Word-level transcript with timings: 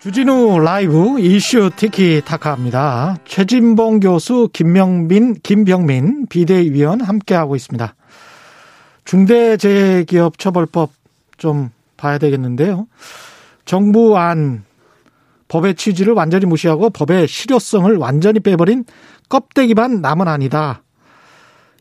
주진우 0.00 0.60
라이브 0.60 1.20
이슈 1.20 1.68
티키타카입니다. 1.76 3.18
최진봉 3.26 4.00
교수, 4.00 4.48
김명민, 4.50 5.34
김병민 5.42 6.26
비대위원 6.26 7.02
함께하고 7.02 7.54
있습니다. 7.54 7.94
중대재해기업처벌법 9.04 10.90
좀 11.36 11.68
봐야 11.98 12.16
되겠는데요. 12.16 12.86
정부 13.66 14.16
안 14.16 14.64
법의 15.48 15.74
취지를 15.74 16.14
완전히 16.14 16.46
무시하고 16.46 16.88
법의 16.88 17.28
실효성을 17.28 17.94
완전히 17.96 18.40
빼버린 18.40 18.86
껍데기만 19.28 20.00
남은 20.00 20.28
아니다. 20.28 20.82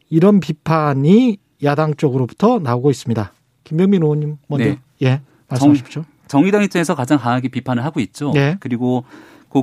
이런 0.10 0.42
비판이 0.42 1.38
야당 1.64 1.96
쪽으로부터 1.96 2.60
나오고 2.60 2.92
있습니다. 2.92 3.32
김병민 3.64 4.04
의원님 4.04 4.40
먼저 4.48 4.66
네. 4.66 4.80
예 5.04 5.22
말씀하십시오. 5.48 6.04
정, 6.04 6.19
의당 6.38 6.64
입장에서 6.64 6.96
가장 6.96 7.18
강하게 7.18 7.48
비판을 7.48 7.84
하고 7.84 8.00
있죠. 8.00 8.32
네. 8.34 8.58
그리고 8.60 9.04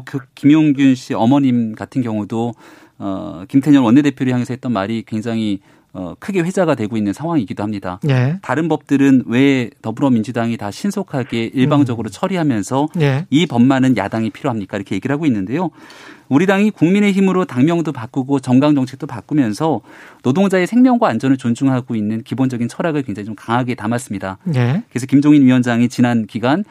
그 0.05 0.19
김용균 0.35 0.95
씨 0.95 1.15
어머님 1.15 1.75
같은 1.75 2.03
경우도 2.03 2.55
어 2.99 3.45
김태년 3.49 3.85
원내대표를 3.85 4.33
향해서 4.33 4.53
했던 4.55 4.73
말이 4.73 5.05
굉장히 5.07 5.61
어, 5.97 6.15
크게 6.19 6.41
회자가 6.41 6.75
되고 6.75 6.99
있는 6.99 7.15
상황이기도 7.15 7.63
합니다. 7.63 7.99
예. 8.07 8.39
다른 8.43 8.69
법들은 8.69 9.25
왜 9.27 9.71
더불어민주당이 9.81 10.59
다 10.59 10.71
신속하게 10.71 11.53
일방적으로 11.55 12.09
음. 12.09 12.13
처리하면서 12.13 12.89
예. 13.01 13.27
이 13.31 13.47
법만은 13.47 13.97
야당이 13.97 14.29
필요합니까? 14.29 14.77
이렇게 14.77 14.95
얘기를 14.95 15.15
하고 15.15 15.25
있는데요. 15.25 15.71
우리 16.29 16.45
당이 16.45 16.71
국민의힘으로 16.73 17.47
당명도 17.47 17.93
바꾸고 17.93 18.41
정강 18.41 18.75
정책도 18.75 19.07
바꾸면서 19.07 19.81
노동자의 20.23 20.67
생명과 20.67 21.09
안전을 21.09 21.39
존중하고 21.39 21.95
있는 21.95 22.23
기본적인 22.23 22.69
철학을 22.69 23.03
굉장히 23.03 23.25
좀 23.25 23.35
강하게 23.35 23.75
담았습니다. 23.75 24.37
예. 24.55 24.83
그래서 24.91 25.07
김종인 25.07 25.47
위원장이 25.47 25.89
지난 25.89 26.27
기간 26.27 26.61
아, 26.61 26.63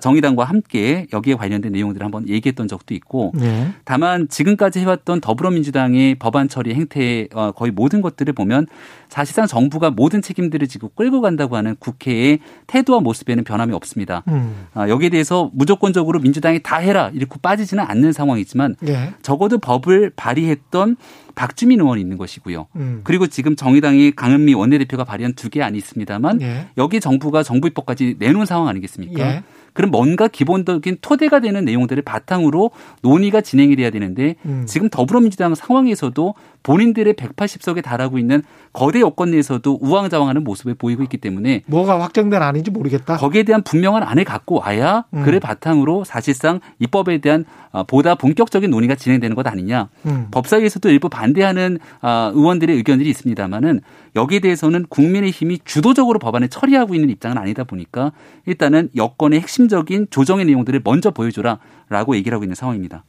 정의당과 0.00 0.44
함께 0.44 1.06
여기에 1.12 1.34
관련된 1.36 1.72
내용들을 1.72 2.04
한번 2.04 2.28
얘기했던 2.28 2.68
적도 2.68 2.94
있고 2.94 3.32
네. 3.34 3.72
다만 3.84 4.28
지금까지 4.28 4.80
해왔던 4.80 5.20
더불어민주당의 5.20 6.16
법안 6.16 6.48
처리 6.48 6.74
행태 6.74 7.28
어, 7.32 7.52
거의 7.52 7.72
모든 7.72 8.02
것들을 8.02 8.32
보면 8.32 8.66
사실상 9.08 9.46
정부가 9.46 9.90
모든 9.90 10.22
책임들을 10.22 10.68
지고 10.68 10.88
끌고 10.90 11.20
간다고 11.20 11.56
하는 11.56 11.76
국회의 11.78 12.40
태도와 12.66 13.00
모습에는 13.00 13.42
변함이 13.44 13.72
없습니다. 13.72 14.22
음. 14.28 14.66
아, 14.74 14.88
여기에 14.88 15.08
대해서 15.08 15.50
무조건적으로 15.54 16.20
민주당이 16.20 16.60
다 16.62 16.76
해라 16.76 17.10
이렇게 17.14 17.36
빠지지는 17.40 17.82
않는 17.82 18.12
상황이지만 18.12 18.76
네. 18.80 19.12
적어도 19.22 19.58
법을 19.58 20.12
발의했던 20.14 20.96
박주민 21.40 21.80
의원이 21.80 22.02
있는 22.02 22.18
것이고요. 22.18 22.66
음. 22.76 23.00
그리고 23.02 23.26
지금 23.26 23.56
정의당이 23.56 24.12
강은미 24.12 24.52
원내대표가 24.52 25.04
발의한 25.04 25.32
두 25.34 25.48
개 25.48 25.62
안이 25.62 25.78
있습니다만 25.78 26.42
예. 26.42 26.66
여기 26.76 27.00
정부가 27.00 27.42
정부 27.42 27.66
입법까지 27.66 28.16
내놓은 28.18 28.44
상황 28.44 28.68
아니겠습니까? 28.68 29.20
예. 29.20 29.42
그럼 29.72 29.90
뭔가 29.90 30.28
기본적인 30.28 30.98
토대가 31.00 31.40
되는 31.40 31.64
내용들을 31.64 32.02
바탕으로 32.02 32.70
논의가 33.02 33.40
진행이 33.40 33.74
돼야 33.76 33.88
되는데 33.90 34.34
음. 34.44 34.64
지금 34.66 34.90
더불어민주당 34.90 35.54
상황에서도 35.54 36.34
본인들의 36.62 37.14
180석에 37.14 37.82
달하고 37.82 38.18
있는 38.18 38.42
거대 38.72 39.00
여권 39.00 39.30
내에서도 39.32 39.78
우왕좌왕하는 39.80 40.44
모습을 40.44 40.74
보이고 40.74 41.02
있기 41.02 41.18
때문에 41.18 41.62
뭐가 41.66 42.00
확정된 42.00 42.40
아닌지 42.42 42.70
모르겠다. 42.70 43.16
거기에 43.16 43.42
대한 43.42 43.62
분명한 43.62 44.02
안을 44.02 44.24
갖고 44.24 44.60
와야 44.60 45.04
음. 45.14 45.24
그를 45.24 45.40
바탕으로 45.40 46.04
사실상 46.04 46.60
입법에 46.78 47.18
대한 47.18 47.44
어, 47.72 47.84
보다 47.84 48.14
본격적인 48.14 48.70
논의가 48.70 48.94
진행되는 48.94 49.34
것 49.34 49.46
아니냐. 49.46 49.88
음. 50.06 50.28
법사위에서도 50.30 50.88
일부 50.90 51.08
반대하는 51.08 51.78
어, 52.02 52.30
의원들의 52.34 52.76
의견들이 52.76 53.08
있습니다만은 53.10 53.80
여기에 54.16 54.40
대해서는 54.40 54.86
국민의힘이 54.88 55.60
주도적으로 55.64 56.18
법안을 56.18 56.48
처리하고 56.48 56.94
있는 56.94 57.10
입장은 57.10 57.38
아니다 57.38 57.64
보니까 57.64 58.12
일단은 58.46 58.90
여권의 58.96 59.40
핵심적인 59.40 60.08
조정의 60.10 60.44
내용들을 60.46 60.80
먼저 60.84 61.10
보여줘라라고 61.10 62.16
얘기를 62.16 62.34
하고 62.34 62.44
있는 62.44 62.54
상황입니다. 62.54 63.04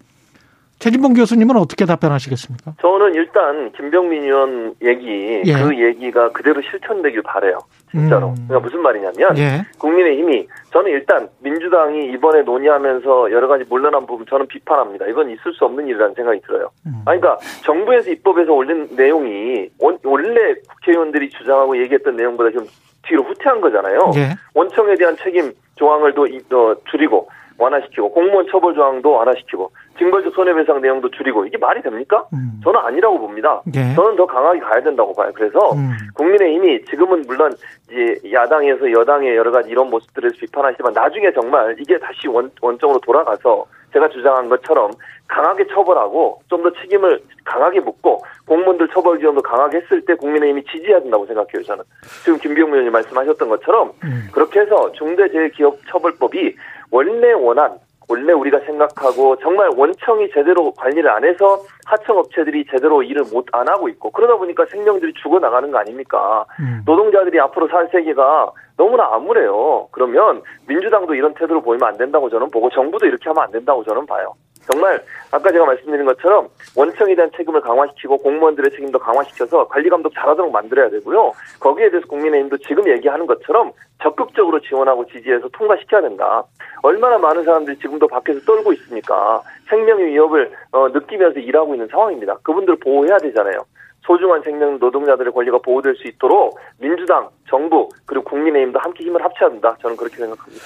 최진봉 0.82 1.14
교수님은 1.14 1.58
어떻게 1.58 1.86
답변하시겠습니까? 1.86 2.74
저는 2.82 3.14
일단 3.14 3.72
김병민 3.74 4.24
의원 4.24 4.74
얘기 4.82 5.44
예. 5.46 5.54
그 5.54 5.78
얘기가 5.80 6.32
그대로 6.32 6.60
실천되길 6.60 7.22
바래요. 7.22 7.60
진짜로. 7.92 8.30
음. 8.30 8.48
그러니까 8.48 8.60
무슨 8.62 8.82
말이냐면 8.82 9.38
예. 9.38 9.62
국민의힘이 9.78 10.48
저는 10.72 10.92
일단 10.92 11.30
민주당이 11.42 12.12
이번에 12.14 12.42
논의하면서 12.42 13.32
여러 13.32 13.48
가지 13.48 13.64
물러난 13.70 14.08
부분 14.08 14.26
저는 14.28 14.48
비판합니다. 14.48 15.06
이건 15.06 15.30
있을 15.30 15.54
수 15.54 15.66
없는 15.66 15.86
일이라는 15.86 16.16
생각이 16.16 16.42
들어요. 16.42 16.72
음. 16.88 17.04
아니, 17.06 17.22
그러니까 17.22 17.38
정부에서 17.64 18.10
입법에서 18.10 18.52
올린 18.52 18.88
내용이 18.96 19.70
원래 19.78 20.56
국회의원들이 20.68 21.30
주장하고 21.30 21.80
얘기했던 21.80 22.16
내용보다 22.16 22.50
좀 22.50 22.66
뒤로 23.04 23.22
후퇴한 23.24 23.62
거잖아요. 23.62 24.14
예. 24.16 24.30
원청에 24.56 24.96
대한 24.96 25.16
책임 25.18 25.52
조항을 25.76 26.16
더 26.50 26.76
줄이고 26.90 27.30
완화시키고 27.62 28.12
공무원 28.12 28.48
처벌 28.52 28.74
조항도 28.74 29.12
완화시키고 29.12 29.72
징벌적 29.98 30.34
손해배상 30.34 30.82
내용도 30.82 31.10
줄이고 31.12 31.46
이게 31.46 31.58
말이 31.58 31.82
됩니까? 31.82 32.26
음. 32.34 32.60
저는 32.64 32.80
아니라고 32.80 33.20
봅니다. 33.20 33.62
예. 33.76 33.94
저는 33.94 34.16
더 34.16 34.26
강하게 34.26 34.60
가야 34.60 34.82
된다고 34.82 35.14
봐요. 35.14 35.32
그래서 35.34 35.60
음. 35.74 35.92
국민의힘이 36.16 36.86
지금은 36.86 37.24
물론 37.28 37.52
이제 37.90 38.18
야당에서 38.32 38.92
여당의 38.92 39.36
여러 39.36 39.52
가지 39.52 39.70
이런 39.70 39.90
모습들을 39.90 40.32
비판하시지만 40.40 40.94
나중에 40.94 41.32
정말 41.34 41.76
이게 41.80 41.98
다시 42.00 42.28
원, 42.28 42.52
원점으로 42.62 43.00
돌아가서 43.00 43.66
제가 43.94 44.08
주장한 44.10 44.48
것처럼 44.50 44.92
강하게 45.28 45.66
처벌하고 45.68 46.42
좀 46.50 46.62
더 46.62 46.72
책임을 46.82 47.20
강하게 47.44 47.80
묻고 47.80 48.22
공무원들 48.46 48.90
처벌 48.90 49.18
기원도 49.18 49.42
강하게 49.42 49.78
했을 49.78 50.02
때 50.06 50.14
국민의힘이 50.14 50.64
지지해야 50.66 51.00
된다고 51.02 51.26
생각해요. 51.26 51.64
저는 51.66 51.84
지금 52.24 52.38
김병민 52.38 52.74
의원님 52.74 52.92
말씀하셨던 52.92 53.50
것처럼 53.50 53.92
음. 54.04 54.28
그렇게 54.32 54.60
해서 54.60 54.92
중대재해기업처벌법이 54.94 56.56
원래 56.92 57.32
원한 57.34 57.78
원래 58.10 58.34
우리가 58.34 58.60
생각하고 58.66 59.38
정말 59.38 59.70
원청이 59.76 60.30
제대로 60.34 60.72
관리를 60.74 61.10
안 61.10 61.24
해서 61.24 61.60
하청 61.86 62.18
업체들이 62.18 62.66
제대로 62.70 63.02
일을 63.02 63.24
못 63.32 63.46
안 63.54 63.68
하고 63.70 63.88
있고 63.90 64.12
그러다 64.12 64.36
보니까 64.36 64.66
생명들이 64.66 65.14
죽어 65.22 65.40
나가는 65.40 65.72
거 65.72 65.78
아닙니까? 65.78 66.46
음. 66.60 66.82
노동자들이 66.86 67.40
앞으로 67.40 67.68
살 67.70 67.88
세계가 67.92 68.52
너무나 68.76 69.14
암울해요. 69.14 69.88
그러면 69.92 70.42
민주당도 70.68 71.16
이런 71.16 71.34
태도를 71.36 71.62
보이면 71.62 71.88
안 71.88 71.98
된다고 71.98 72.30
저는 72.30 72.50
보고 72.52 72.70
정부도 72.70 73.06
이렇게 73.06 73.30
하면 73.30 73.44
안 73.44 73.52
된다고 73.52 73.84
저는 73.84 74.06
봐요. 74.06 74.34
정말 74.70 75.04
아까 75.32 75.52
제가 75.52 75.66
말씀드린 75.66 76.06
것처럼 76.06 76.48
원청에 76.76 77.16
대한 77.16 77.32
책임을 77.36 77.62
강화시키고 77.62 78.18
공무원들의 78.18 78.72
책임도 78.72 79.00
강화시켜서 79.00 79.68
관리 79.68 79.90
감독 79.90 80.14
잘하도록 80.14 80.52
만들어야 80.52 80.90
되고요. 80.90 81.32
거기에 81.60 81.90
대해서 81.90 82.08
국민의힘도 82.08 82.58
지금 82.60 82.88
얘기하는 82.90 83.26
것처럼 83.26 83.72
적극적으로 84.02 84.60
지원하고 84.60 85.06
지지해서 85.08 85.48
통과시켜야 85.54 86.02
된다. 86.02 86.44
얼마나 86.84 87.18
많은 87.18 87.44
사람들이 87.44 87.78
지금도 87.78 88.08
밖에서 88.08 88.40
떨고 88.42 88.74
있습니까? 88.74 89.42
생명의 89.70 90.08
위협을 90.08 90.52
어, 90.72 90.90
느끼면서 90.90 91.40
일하고 91.40 91.74
있는 91.74 91.88
상황입니다. 91.88 92.38
그분들 92.44 92.78
보호해야 92.78 93.18
되잖아요. 93.20 93.64
소중한 94.02 94.42
생명 94.42 94.80
노동자들의 94.80 95.32
권리가 95.32 95.60
보호될 95.60 95.96
수 95.96 96.08
있도록 96.08 96.60
민주당, 96.80 97.30
정부 97.48 97.88
그리고 98.06 98.26
국민의힘도 98.26 98.80
함께 98.80 99.06
힘을 99.06 99.24
합쳐야 99.24 99.50
된다. 99.50 99.78
저는 99.82 99.96
그렇게 99.96 100.18
생각합니다. 100.18 100.62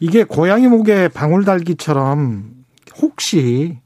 이게 0.00 0.24
고양이 0.24 0.68
목에 0.68 1.08
방울 1.08 1.44
달기처럼 1.44 2.63
혹시 3.02 3.78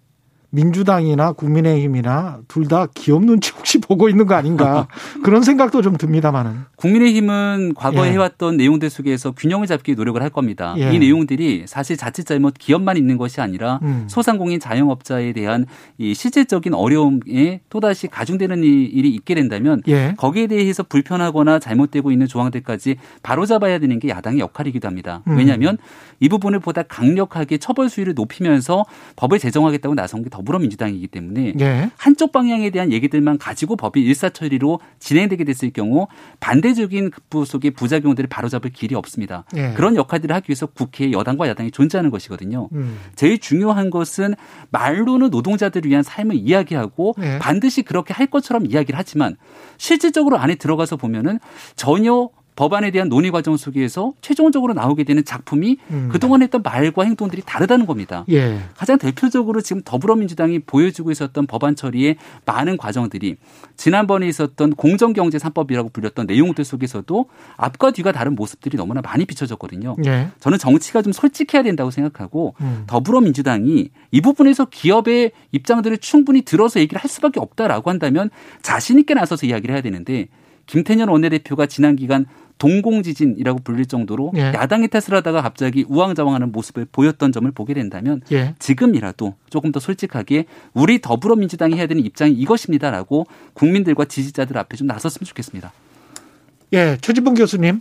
민주당이나 0.58 1.32
국민의힘이나 1.32 2.40
둘 2.48 2.68
다 2.68 2.86
기업 2.94 3.24
눈치 3.24 3.50
혹시 3.56 3.78
보고 3.80 4.10
있는 4.10 4.26
거 4.26 4.34
아닌가 4.34 4.88
그런 5.24 5.42
생각도 5.42 5.80
좀 5.80 5.96
듭니다만은. 5.96 6.66
국민의힘은 6.76 7.72
과거에 7.74 8.08
예. 8.08 8.12
해왔던 8.12 8.58
내용들 8.58 8.90
속에서 8.90 9.30
균형을 9.32 9.66
잡기 9.66 9.94
노력을 9.94 10.20
할 10.20 10.28
겁니다. 10.28 10.74
예. 10.76 10.92
이 10.92 10.98
내용들이 10.98 11.64
사실 11.66 11.96
자칫 11.96 12.24
잘못 12.26 12.54
기업만 12.58 12.98
있는 12.98 13.16
것이 13.16 13.40
아니라 13.40 13.78
음. 13.82 14.04
소상공인 14.08 14.60
자영업자에 14.60 15.32
대한 15.32 15.64
이 15.96 16.12
실질적인 16.12 16.74
어려움에 16.74 17.60
또다시 17.70 18.06
가중되는 18.08 18.62
일이 18.62 19.08
있게 19.14 19.34
된다면 19.34 19.80
예. 19.88 20.14
거기에 20.18 20.46
대해서 20.48 20.82
불편하거나 20.82 21.58
잘못되고 21.58 22.10
있는 22.12 22.26
조항들까지 22.26 22.96
바로잡아야 23.22 23.78
되는 23.78 23.98
게 23.98 24.08
야당의 24.10 24.40
역할이기도 24.40 24.86
합니다. 24.86 25.22
음. 25.28 25.38
왜냐하면 25.38 25.78
이 26.20 26.28
부분을 26.28 26.58
보다 26.58 26.82
강력하게 26.82 27.56
처벌 27.58 27.88
수위를 27.88 28.12
높이면서 28.14 28.84
법을 29.16 29.38
제정하겠다고 29.38 29.94
나선 29.94 30.22
게 30.22 30.28
더 30.28 30.42
불어민주당이기 30.48 31.08
때문에 31.08 31.52
예. 31.60 31.90
한쪽 31.98 32.32
방향에 32.32 32.70
대한 32.70 32.90
얘기들만 32.90 33.36
가지고 33.36 33.76
법이 33.76 34.02
일사처리로 34.02 34.80
진행되게 34.98 35.44
됐을 35.44 35.70
경우 35.70 36.08
반대적인 36.40 37.10
급부 37.10 37.44
속의 37.44 37.72
부작용들을 37.72 38.28
바로잡을 38.28 38.70
길이 38.70 38.94
없습니다. 38.94 39.44
예. 39.56 39.74
그런 39.74 39.94
역할들을 39.96 40.34
하기 40.34 40.48
위해서 40.48 40.66
국회에 40.66 41.12
여당과 41.12 41.48
야당이 41.48 41.70
존재하는 41.70 42.10
것이거든요. 42.10 42.70
음. 42.72 42.98
제일 43.14 43.38
중요한 43.38 43.90
것은 43.90 44.34
말로는 44.70 45.28
노동자들을 45.28 45.90
위한 45.90 46.02
삶을 46.02 46.36
이야기하고 46.36 47.14
예. 47.20 47.38
반드시 47.38 47.82
그렇게 47.82 48.14
할 48.14 48.26
것처럼 48.26 48.64
이야기를 48.66 48.98
하지만 48.98 49.36
실질적으로 49.76 50.38
안에 50.38 50.54
들어가서 50.54 50.96
보면은 50.96 51.38
전혀 51.76 52.30
법안에 52.58 52.90
대한 52.90 53.08
논의 53.08 53.30
과정 53.30 53.56
속에서 53.56 54.14
최종적으로 54.20 54.74
나오게 54.74 55.04
되는 55.04 55.24
작품이 55.24 55.78
음. 55.92 56.08
그동안 56.10 56.42
했던 56.42 56.60
말과 56.60 57.04
행동들이 57.04 57.40
다르다는 57.46 57.86
겁니다. 57.86 58.24
예. 58.30 58.58
가장 58.76 58.98
대표적으로 58.98 59.60
지금 59.60 59.80
더불어민주당이 59.84 60.58
보여주고 60.60 61.12
있었던 61.12 61.46
법안 61.46 61.76
처리의 61.76 62.16
많은 62.46 62.76
과정들이 62.76 63.36
지난번에 63.76 64.26
있었던 64.26 64.74
공정경제 64.74 65.38
3법이라고 65.38 65.92
불렸던 65.92 66.26
내용들 66.26 66.64
속에서도 66.64 67.26
앞과 67.56 67.92
뒤가 67.92 68.10
다른 68.10 68.34
모습들이 68.34 68.76
너무나 68.76 69.02
많이 69.02 69.24
비춰졌거든요. 69.24 69.94
예. 70.06 70.30
저는 70.40 70.58
정치가 70.58 71.00
좀 71.00 71.12
솔직해야 71.12 71.62
된다고 71.62 71.92
생각하고 71.92 72.56
음. 72.60 72.82
더불어민주당이 72.88 73.90
이 74.10 74.20
부분에서 74.20 74.64
기업의 74.64 75.30
입장들을 75.52 75.96
충분히 75.98 76.42
들어서 76.42 76.80
얘기를 76.80 77.00
할 77.00 77.08
수밖에 77.08 77.38
없다라고 77.38 77.88
한다면 77.88 78.30
자신 78.62 78.98
있게 78.98 79.14
나서서 79.14 79.46
이야기를 79.46 79.76
해야 79.76 79.80
되는데 79.80 80.26
김태년 80.68 81.08
원내대표가 81.08 81.66
지난 81.66 81.96
기간 81.96 82.26
동공지진이라고 82.58 83.60
불릴 83.64 83.86
정도로 83.86 84.32
예. 84.36 84.52
야당의 84.54 84.88
탓을 84.88 85.16
하다가 85.16 85.42
갑자기 85.42 85.84
우왕좌왕하는 85.88 86.52
모습을 86.52 86.86
보였던 86.90 87.32
점을 87.32 87.50
보게 87.52 87.74
된다면 87.74 88.20
예. 88.32 88.54
지금이라도 88.58 89.34
조금 89.50 89.72
더 89.72 89.80
솔직하게 89.80 90.46
우리 90.74 91.00
더불어민주당이 91.00 91.76
해야 91.76 91.86
되는 91.86 92.02
입장이 92.04 92.32
이것입니다라고 92.32 93.26
국민들과 93.54 94.04
지지자들 94.04 94.58
앞에 94.58 94.76
좀 94.76 94.86
나섰으면 94.86 95.26
좋겠습니다. 95.26 95.72
예, 96.74 96.96
최진봉 97.00 97.34
교수님. 97.34 97.80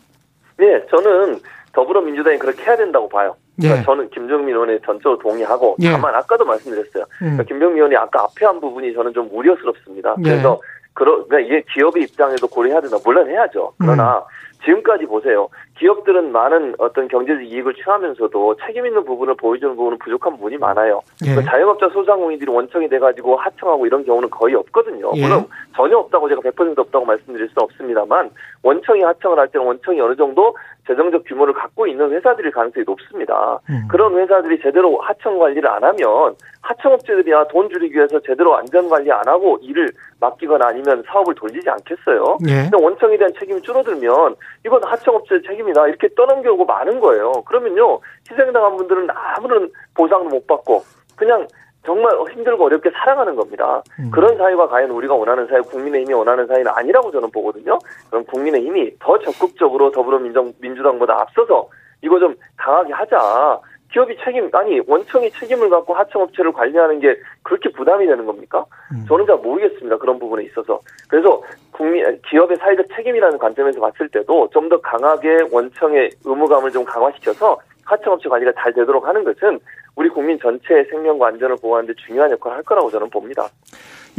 네, 0.58 0.86
저는 0.90 1.40
더불어민주당이 1.74 2.38
그렇게 2.38 2.64
해야 2.64 2.78
된다고 2.78 3.10
봐요. 3.10 3.36
그러니까 3.58 3.82
예. 3.82 3.86
저는 3.86 4.10
김정민 4.12 4.54
의원에 4.54 4.80
전적으로 4.86 5.20
동의하고 5.20 5.78
예. 5.82 5.92
다만 5.92 6.14
아까도 6.16 6.46
말씀드렸어요. 6.46 7.04
음. 7.04 7.20
그러니까 7.20 7.44
김정민 7.44 7.78
의원이 7.78 7.96
아까 7.96 8.24
앞에 8.24 8.46
한 8.46 8.60
부분이 8.62 8.94
저는 8.94 9.14
좀 9.14 9.30
우려스럽습니다. 9.32 10.16
예. 10.20 10.24
그래서 10.24 10.62
그러, 10.94 11.26
그러니까 11.28 11.40
이게 11.40 11.64
기업의 11.74 12.04
입장에도 12.04 12.48
고려해야 12.48 12.82
된다. 12.82 12.98
물론 13.04 13.30
해야죠. 13.30 13.74
그러나 13.78 14.18
음. 14.18 14.24
지금까지 14.68 15.06
보세요. 15.06 15.48
기업들은 15.80 16.32
많은 16.32 16.76
어떤 16.78 17.08
경제적 17.08 17.44
이익을 17.44 17.74
취하면서도 17.76 18.58
책임 18.66 18.86
있는 18.86 19.06
부분을 19.06 19.36
보여주는 19.36 19.76
부분은 19.76 19.98
부족한 20.00 20.36
부분이 20.36 20.58
많아요. 20.58 21.02
예. 21.26 21.36
그 21.36 21.44
자영업자 21.44 21.90
소상공인들이 21.90 22.52
원청이 22.52 22.90
돼가지고 22.90 23.38
하청하고 23.38 23.86
이런 23.86 24.04
경우는 24.06 24.30
거의 24.30 24.56
없거든요. 24.56 25.12
예. 25.16 25.22
물론 25.22 25.46
전혀 25.76 25.98
없다고 25.98 26.28
제가 26.28 26.42
100% 26.42 26.78
없다고 26.78 27.06
말씀드릴 27.06 27.48
수는 27.48 27.64
없습니다만 27.64 28.30
원청이 28.64 29.02
하청을 29.02 29.40
할 29.40 29.48
때는 29.48 29.66
원청이 29.66 30.02
어느 30.02 30.16
정도 30.16 30.56
재정적 30.88 31.24
규모를 31.26 31.54
갖고 31.54 31.86
있는 31.86 32.12
회사들일 32.12 32.52
가능성이 32.52 32.86
높습니다. 32.88 33.60
음. 33.70 33.88
그런 33.90 34.18
회사들이 34.18 34.60
제대로 34.62 34.98
하청 35.02 35.38
관리를 35.38 35.70
안 35.70 35.84
하면 35.84 36.36
하청업체들이야 36.62 37.48
돈 37.50 37.70
줄이기 37.70 37.96
위해서 37.96 38.20
제대로 38.22 38.56
안전 38.56 38.90
관리 38.90 39.12
안 39.12 39.28
하고 39.28 39.60
일을 39.62 39.90
맡기거나 40.20 40.68
아니면 40.68 41.04
사업을 41.08 41.36
돌리지 41.36 41.70
않겠어요. 41.70 42.38
예. 42.48 42.70
원청에 42.74 43.18
대한 43.18 43.32
책임이 43.38 43.62
줄어들면 43.62 44.36
이건 44.66 44.84
하청업체 44.84 45.42
책임이다 45.48 45.88
이렇게 45.88 46.10
떠넘겨 46.16 46.54
오고 46.54 46.66
많은 46.66 47.00
거예요. 47.00 47.32
그러면요 47.46 48.00
희생당한 48.30 48.76
분들은 48.78 49.08
아무런 49.14 49.70
보상도 49.94 50.30
못 50.30 50.48
받고 50.48 50.84
그냥 51.16 51.48
정말 51.88 52.14
힘들고 52.34 52.66
어렵게 52.66 52.92
살아가는 52.92 53.34
겁니다. 53.34 53.82
음. 53.98 54.12
그런 54.12 54.36
사회가 54.38 54.68
과연 54.68 54.90
우리가 54.92 55.16
원하는 55.16 55.48
사회, 55.48 55.62
국민의힘이 55.62 56.14
원하는 56.14 56.46
사회는 56.46 56.70
아니라고 56.76 57.10
저는 57.12 57.32
보거든요. 57.32 57.80
그럼 58.10 58.26
국민의힘이 58.26 58.92
더 59.00 59.18
적극적으로 59.20 59.90
더불어민주당보다 59.92 61.14
앞서서 61.22 61.70
이거 62.02 62.20
좀 62.20 62.36
강하게 62.58 62.92
하자. 62.92 63.62
기업이 63.90 64.18
책임 64.22 64.50
아니 64.52 64.82
원청이 64.86 65.32
책임을 65.32 65.70
갖고 65.70 65.94
하청업체를 65.94 66.52
관리하는 66.52 67.00
게 67.00 67.16
그렇게 67.42 67.72
부담이 67.72 68.06
되는 68.06 68.26
겁니까? 68.26 68.66
음. 68.92 69.06
저는 69.08 69.26
잘 69.26 69.38
모르겠습니다 69.38 69.96
그런 69.98 70.20
부분에 70.20 70.44
있어서 70.44 70.82
그래서 71.08 71.42
국민 71.72 72.04
기업의 72.30 72.58
사회적 72.58 72.86
책임이라는 72.94 73.38
관점에서 73.38 73.80
봤을 73.80 74.10
때도 74.10 74.50
좀 74.52 74.68
더 74.68 74.78
강하게 74.82 75.48
원청의 75.54 76.10
의무감을 76.26 76.70
좀 76.72 76.84
강화시켜서 76.84 77.58
하청업체 77.86 78.28
관리가 78.28 78.52
잘 78.58 78.74
되도록 78.74 79.08
하는 79.08 79.24
것은 79.24 79.58
우리 79.98 80.10
국민 80.10 80.38
전체의 80.40 80.86
생명과 80.92 81.28
안전을 81.28 81.58
보호하는 81.62 81.88
데 81.88 81.94
중요한 82.06 82.32
역할을 82.32 82.58
할 82.58 82.64
거라고 82.64 82.92
저는 82.92 83.10
봅니다. 83.10 83.50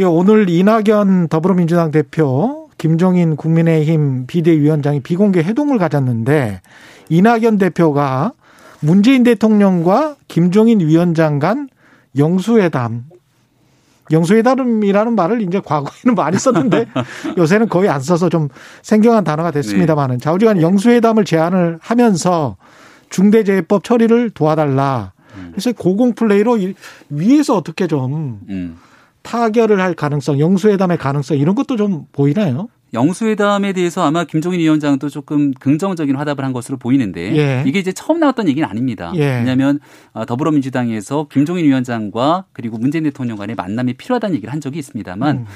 예, 0.00 0.04
오늘 0.04 0.50
이낙연 0.50 1.28
더불어민주당 1.28 1.92
대표, 1.92 2.68
김종인 2.78 3.36
국민의힘 3.36 4.26
비대위원장이 4.26 5.00
비공개 5.00 5.40
회동을 5.40 5.78
가졌는데 5.78 6.60
이낙연 7.08 7.58
대표가 7.58 8.32
문재인 8.80 9.22
대통령과 9.22 10.16
김종인 10.26 10.80
위원장 10.80 11.38
간 11.38 11.68
영수회담 12.16 13.04
영수회담이라는 14.10 15.14
말을 15.14 15.42
이제 15.42 15.60
과거에는 15.60 16.14
많이 16.16 16.38
썼는데 16.38 16.86
요새는 17.38 17.68
거의 17.68 17.88
안 17.88 18.00
써서 18.00 18.28
좀 18.28 18.48
생경한 18.82 19.22
단어가 19.22 19.50
됐습니다만은 19.52 20.18
네. 20.18 20.24
좌우지간 20.24 20.60
영수회담을 20.60 21.24
제안을 21.24 21.78
하면서 21.80 22.56
중대재해법 23.10 23.84
처리를 23.84 24.30
도와달라. 24.30 25.12
음. 25.38 25.48
그래서 25.52 25.72
고공 25.72 26.14
플레이로 26.14 26.58
위에서 27.10 27.56
어떻게 27.56 27.86
좀 27.86 28.40
음. 28.48 28.76
타결을 29.22 29.80
할 29.80 29.94
가능성, 29.94 30.38
영수회담의 30.38 30.98
가능성 30.98 31.38
이런 31.38 31.54
것도 31.54 31.76
좀 31.76 32.06
보이나요? 32.12 32.68
영수회담에 32.94 33.74
대해서 33.74 34.02
아마 34.02 34.24
김종인 34.24 34.60
위원장도 34.60 35.10
조금 35.10 35.52
긍정적인 35.52 36.16
화답을 36.16 36.44
한 36.44 36.52
것으로 36.52 36.78
보이는데 36.78 37.36
예. 37.36 37.64
이게 37.66 37.78
이제 37.78 37.92
처음 37.92 38.18
나왔던 38.20 38.48
얘기는 38.48 38.66
아닙니다. 38.66 39.12
예. 39.14 39.38
왜냐하면 39.38 39.78
어, 40.12 40.24
더불어민주당에서 40.24 41.26
김종인 41.30 41.66
위원장과 41.66 42.46
그리고 42.52 42.78
문재인 42.78 43.04
대통령 43.04 43.36
간의 43.36 43.56
만남이 43.56 43.94
필요하다는 43.94 44.36
얘기를 44.36 44.52
한 44.52 44.62
적이 44.62 44.78
있습니다만 44.78 45.36
음. 45.36 45.46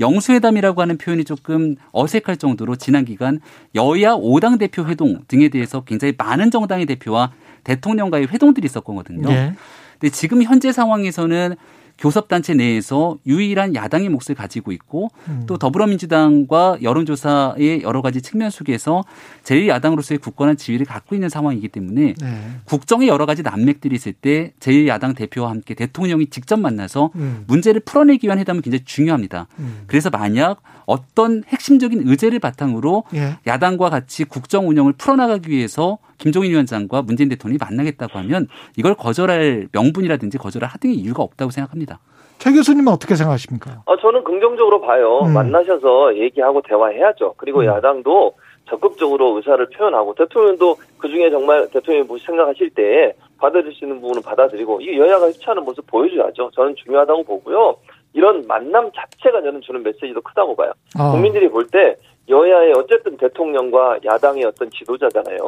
영수회담이라고 0.00 0.82
하는 0.82 0.98
표현이 0.98 1.24
조금 1.24 1.76
어색할 1.92 2.36
정도로 2.36 2.76
지난 2.76 3.04
기간 3.04 3.40
여야 3.74 4.14
5당 4.14 4.58
대표 4.58 4.84
회동 4.84 5.20
등에 5.28 5.48
대해서 5.48 5.84
굉장히 5.84 6.14
많은 6.16 6.50
정당의 6.50 6.86
대표와 6.86 7.32
대통령과의 7.64 8.28
회동들이 8.28 8.64
있었거든요. 8.66 9.30
예. 9.30 9.54
근데 9.98 10.12
지금 10.12 10.42
현재 10.42 10.72
상황에서는 10.72 11.56
교섭단체 11.98 12.54
내에서 12.54 13.18
유일한 13.26 13.74
야당의 13.74 14.08
몫을 14.08 14.34
가지고 14.36 14.72
있고 14.72 15.10
음. 15.28 15.44
또 15.46 15.56
더불어민주당과 15.56 16.78
여론조사의 16.82 17.82
여러 17.82 18.02
가지 18.02 18.20
측면 18.22 18.50
속에서 18.50 19.04
제1야당으로서의 19.44 20.20
굳건한 20.20 20.56
지위를 20.56 20.84
갖고 20.86 21.14
있는 21.14 21.28
상황이기 21.28 21.68
때문에 21.68 22.14
네. 22.20 22.40
국정의 22.64 23.08
여러 23.08 23.24
가지 23.26 23.42
난맥들이 23.42 23.94
있을 23.94 24.12
때 24.12 24.52
제1야당 24.58 25.14
대표와 25.14 25.50
함께 25.50 25.74
대통령이 25.74 26.26
직접 26.26 26.58
만나서 26.58 27.10
음. 27.14 27.44
문제를 27.46 27.80
풀어내기 27.80 28.26
위한 28.26 28.38
회담은 28.38 28.62
굉장히 28.62 28.84
중요합니다. 28.84 29.46
음. 29.58 29.84
그래서 29.86 30.10
만약 30.10 30.60
어떤 30.86 31.44
핵심적인 31.46 32.08
의제를 32.08 32.40
바탕으로 32.40 33.04
예. 33.14 33.36
야당과 33.46 33.90
같이 33.90 34.24
국정 34.24 34.68
운영을 34.68 34.92
풀어나가기 34.94 35.50
위해서 35.50 35.98
김종인 36.22 36.52
위원장과 36.52 37.02
문재인 37.02 37.28
대통령이 37.28 37.58
만나겠다고 37.60 38.16
하면 38.20 38.46
이걸 38.76 38.94
거절할 38.94 39.66
명분이라든지 39.72 40.38
거절할 40.38 40.70
하등의 40.70 40.94
이유가 40.94 41.24
없다고 41.24 41.50
생각합니다. 41.50 41.98
최 42.38 42.52
교수님은 42.52 42.92
어떻게 42.92 43.16
생각하십니까? 43.16 43.82
어, 43.86 43.96
저는 43.96 44.22
긍정적으로 44.22 44.80
봐요. 44.80 45.22
음. 45.24 45.34
만나셔서 45.34 46.16
얘기하고 46.16 46.62
대화해야죠. 46.62 47.34
그리고 47.36 47.60
음. 47.60 47.66
야당도 47.66 48.34
적극적으로 48.68 49.36
의사를 49.36 49.68
표현하고 49.70 50.14
대통령도 50.14 50.76
그 50.98 51.08
중에 51.08 51.28
정말 51.30 51.68
대통령이 51.70 52.06
뭐 52.06 52.16
생각하실 52.18 52.70
때 52.70 53.14
있는 53.82 54.00
부분은 54.00 54.22
받아들이고 54.22 54.80
이 54.80 54.96
여야가 54.96 55.26
협치하는 55.26 55.64
모습 55.64 55.84
보여줘야죠. 55.88 56.52
저는 56.54 56.76
중요하다고 56.76 57.24
보고요. 57.24 57.76
이런 58.12 58.46
만남 58.46 58.90
자체가 58.94 59.42
저는 59.42 59.60
주는 59.62 59.82
메시지도 59.82 60.20
크다고 60.20 60.54
봐요. 60.54 60.72
어. 60.96 61.10
국민들이 61.10 61.48
볼 61.48 61.66
때 61.66 61.96
여야의 62.28 62.72
어쨌든 62.76 63.16
대통령과 63.16 63.98
야당의 64.04 64.44
어떤 64.44 64.70
지도자잖아요. 64.70 65.38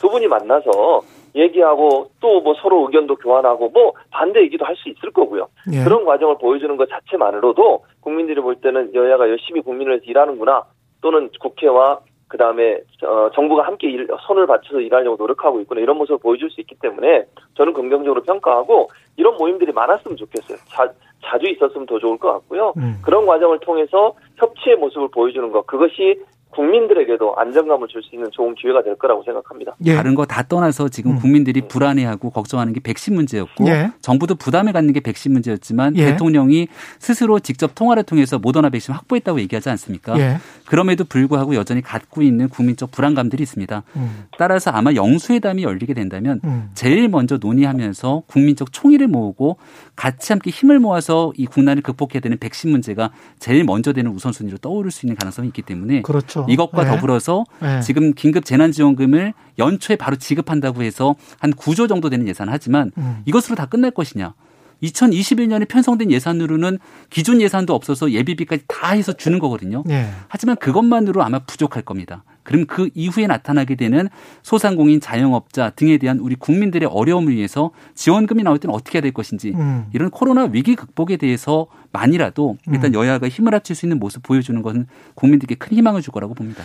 두 0.00 0.08
분이 0.08 0.26
만나서 0.26 1.02
얘기하고 1.34 2.10
또 2.20 2.40
뭐 2.40 2.54
서로 2.54 2.86
의견도 2.86 3.16
교환하고 3.16 3.68
뭐 3.70 3.92
반대 4.10 4.40
얘기도 4.42 4.64
할 4.64 4.74
수 4.76 4.88
있을 4.88 5.10
거고요. 5.10 5.48
예. 5.72 5.82
그런 5.84 6.04
과정을 6.04 6.36
보여주는 6.38 6.76
것 6.76 6.88
자체만으로도 6.88 7.84
국민들이 8.00 8.40
볼 8.40 8.56
때는 8.56 8.94
여야가 8.94 9.28
열심히 9.28 9.60
국민을 9.62 10.00
일하는구나 10.04 10.64
또는 11.00 11.30
국회와 11.40 12.00
그 12.28 12.36
다음에 12.38 12.80
어, 13.04 13.30
정부가 13.34 13.66
함께 13.66 13.88
일, 13.88 14.08
손을 14.26 14.46
받쳐서 14.46 14.80
일하려고 14.80 15.16
노력하고 15.16 15.60
있구나 15.60 15.80
이런 15.80 15.96
모습을 15.96 16.18
보여줄 16.18 16.50
수 16.50 16.60
있기 16.60 16.74
때문에 16.80 17.24
저는 17.54 17.72
긍정적으로 17.72 18.22
평가하고 18.22 18.90
이런 19.16 19.36
모임들이 19.36 19.72
많았으면 19.72 20.16
좋겠어요. 20.16 20.58
자, 20.68 20.90
자주 21.24 21.46
있었으면 21.48 21.86
더 21.86 21.98
좋을 21.98 22.18
것 22.18 22.32
같고요. 22.34 22.72
음. 22.76 22.98
그런 23.02 23.26
과정을 23.26 23.60
통해서 23.60 24.14
협치의 24.36 24.76
모습을 24.76 25.08
보여주는 25.08 25.50
것 25.50 25.66
그것이 25.66 26.20
국민들에게도 26.50 27.36
안정감을 27.36 27.86
줄 27.88 28.02
수 28.02 28.14
있는 28.14 28.30
좋은 28.30 28.54
기회가 28.54 28.82
될 28.82 28.94
거라고 28.96 29.22
생각합니다. 29.24 29.74
예. 29.84 29.94
다른 29.94 30.14
거 30.14 30.24
다 30.24 30.42
떠나서 30.42 30.88
지금 30.88 31.12
음. 31.12 31.18
국민들이 31.18 31.60
불안해하고 31.60 32.30
걱정하는 32.30 32.72
게 32.72 32.80
백신 32.80 33.14
문제였고 33.14 33.66
예. 33.68 33.90
정부도 34.00 34.36
부담을 34.36 34.72
갖는 34.72 34.94
게 34.94 35.00
백신 35.00 35.32
문제였지만 35.32 35.96
예. 35.96 36.12
대통령이 36.12 36.68
스스로 36.98 37.40
직접 37.40 37.74
통화를 37.74 38.04
통해서 38.04 38.38
모더나 38.38 38.70
백신 38.70 38.94
확보했다고 38.94 39.40
얘기하지 39.40 39.68
않습니까? 39.70 40.18
예. 40.66 40.68
그럼에도 40.68 41.04
불구하고 41.04 41.54
여전히 41.54 41.80
갖고 41.80 42.22
있는 42.22 42.48
국민적 42.48 42.90
불안감들이 42.90 43.42
있습니다. 43.42 43.82
음. 43.96 44.24
따라서 44.38 44.70
아마 44.70 44.92
영수회담이 44.94 45.62
열리게 45.62 45.94
된다면 45.94 46.40
음. 46.44 46.70
제일 46.74 47.08
먼저 47.08 47.38
논의하면서 47.38 48.24
국민적 48.26 48.72
총의를 48.72 49.08
모으고 49.08 49.56
같이 49.94 50.32
함께 50.32 50.50
힘을 50.50 50.78
모아서 50.78 51.32
이 51.36 51.46
국난을 51.46 51.82
극복해야 51.82 52.20
되는 52.20 52.38
백신 52.38 52.70
문제가 52.70 53.10
제일 53.38 53.64
먼저 53.64 53.92
되는 53.92 54.10
우선순위로 54.10 54.58
떠오를 54.58 54.90
수 54.90 55.06
있는 55.06 55.16
가능성이 55.16 55.48
있기 55.48 55.62
때문에 55.62 56.02
그렇죠. 56.02 56.46
이것과 56.48 56.84
네. 56.84 56.90
더불어서 56.90 57.44
네. 57.60 57.80
지금 57.80 58.12
긴급 58.12 58.44
재난지원금을 58.44 59.32
연초에 59.58 59.96
바로 59.96 60.16
지급한다고 60.16 60.82
해서 60.82 61.14
한 61.38 61.52
9조 61.52 61.88
정도 61.88 62.10
되는 62.10 62.28
예산을 62.28 62.52
하지만 62.52 62.90
음. 62.98 63.22
이것으로 63.24 63.54
다 63.54 63.66
끝날 63.66 63.90
것이냐. 63.90 64.34
2021년에 64.82 65.68
편성된 65.68 66.10
예산으로는 66.10 66.78
기존 67.10 67.40
예산도 67.40 67.74
없어서 67.74 68.10
예비비까지 68.10 68.64
다 68.68 68.90
해서 68.90 69.12
주는 69.12 69.38
거거든요. 69.38 69.82
네. 69.86 70.08
하지만 70.28 70.56
그것만으로 70.56 71.22
아마 71.22 71.38
부족할 71.40 71.82
겁니다. 71.82 72.24
그럼 72.42 72.66
그 72.66 72.88
이후에 72.94 73.26
나타나게 73.26 73.74
되는 73.74 74.08
소상공인, 74.42 75.00
자영업자 75.00 75.70
등에 75.70 75.98
대한 75.98 76.20
우리 76.20 76.36
국민들의 76.36 76.88
어려움을 76.88 77.34
위해서 77.34 77.72
지원금이 77.94 78.44
나올 78.44 78.58
때는 78.58 78.74
어떻게 78.74 78.98
해야 78.98 79.02
될 79.02 79.12
것인지 79.12 79.52
음. 79.56 79.86
이런 79.92 80.10
코로나 80.10 80.44
위기 80.44 80.76
극복에 80.76 81.16
대해서 81.16 81.66
만이라도 81.92 82.56
일단 82.68 82.94
음. 82.94 82.94
여야가 82.94 83.28
힘을 83.28 83.52
합칠 83.52 83.74
수 83.74 83.84
있는 83.86 83.98
모습 83.98 84.22
보여주는 84.22 84.60
것은 84.62 84.86
국민들께 85.16 85.56
큰 85.56 85.76
희망을 85.76 86.02
줄 86.02 86.12
거라고 86.12 86.34
봅니다. 86.34 86.62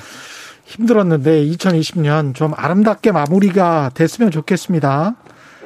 힘들었는데 0.65 1.45
2020년 1.47 2.35
좀 2.35 2.53
아름답게 2.55 3.11
마무리가 3.11 3.91
됐으면 3.93 4.31
좋겠습니다. 4.31 5.15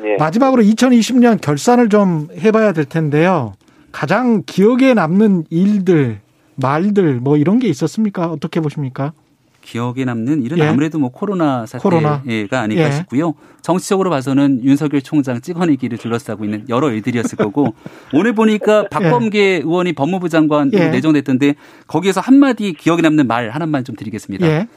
예. 0.05 0.15
마지막으로 0.17 0.63
2020년 0.63 1.41
결산을 1.41 1.89
좀 1.89 2.27
해봐야 2.37 2.73
될 2.73 2.85
텐데요. 2.85 3.53
가장 3.91 4.43
기억에 4.45 4.93
남는 4.93 5.45
일들, 5.49 6.19
말들 6.55 7.19
뭐 7.19 7.37
이런 7.37 7.59
게 7.59 7.67
있었습니까? 7.67 8.27
어떻게 8.27 8.59
보십니까? 8.59 9.13
기억에 9.61 10.05
남는 10.05 10.43
일은 10.43 10.59
예. 10.59 10.63
아무래도 10.67 10.99
뭐 10.99 11.09
코로나 11.09 11.65
사태가 11.65 11.81
코로나. 11.81 12.21
아닐까 12.51 12.85
예. 12.87 12.91
싶고요. 12.91 13.33
정치적으로 13.61 14.11
봐서는 14.11 14.63
윤석열 14.63 15.01
총장 15.01 15.41
찍어내기를 15.41 15.97
둘러싸고 15.97 16.45
있는 16.45 16.65
여러 16.69 16.91
일들이었을 16.91 17.37
거고 17.37 17.73
오늘 18.13 18.33
보니까 18.33 18.87
박범계 18.89 19.39
예. 19.39 19.55
의원이 19.57 19.93
법무부 19.93 20.29
장관으로 20.29 20.77
예. 20.77 20.89
내정됐던데 20.89 21.55
거기에서 21.87 22.21
한마디 22.21 22.73
기억에 22.73 23.01
남는 23.01 23.25
말 23.25 23.49
하나만 23.49 23.83
좀 23.83 23.95
드리겠습니다. 23.95 24.45
예. 24.45 24.67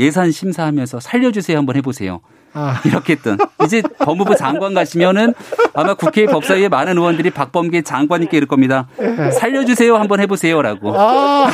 예산 0.00 0.32
심사하면서 0.32 1.00
살려주세요 1.00 1.58
한번 1.58 1.76
해보세요. 1.76 2.20
아. 2.54 2.80
이렇게 2.86 3.14
했던 3.14 3.38
이제 3.64 3.82
법무부 3.98 4.36
장관 4.36 4.74
가시면은 4.74 5.34
아마 5.74 5.94
국회 5.94 6.26
법사위에 6.26 6.68
많은 6.68 6.98
의원들이 6.98 7.30
박범계 7.30 7.82
장관님께 7.82 8.36
이럴 8.36 8.46
겁니다. 8.46 8.86
예. 9.00 9.30
살려주세요 9.30 9.96
한번 9.96 10.20
해보세요라고. 10.20 10.94
아. 10.96 11.50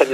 아니 0.00 0.10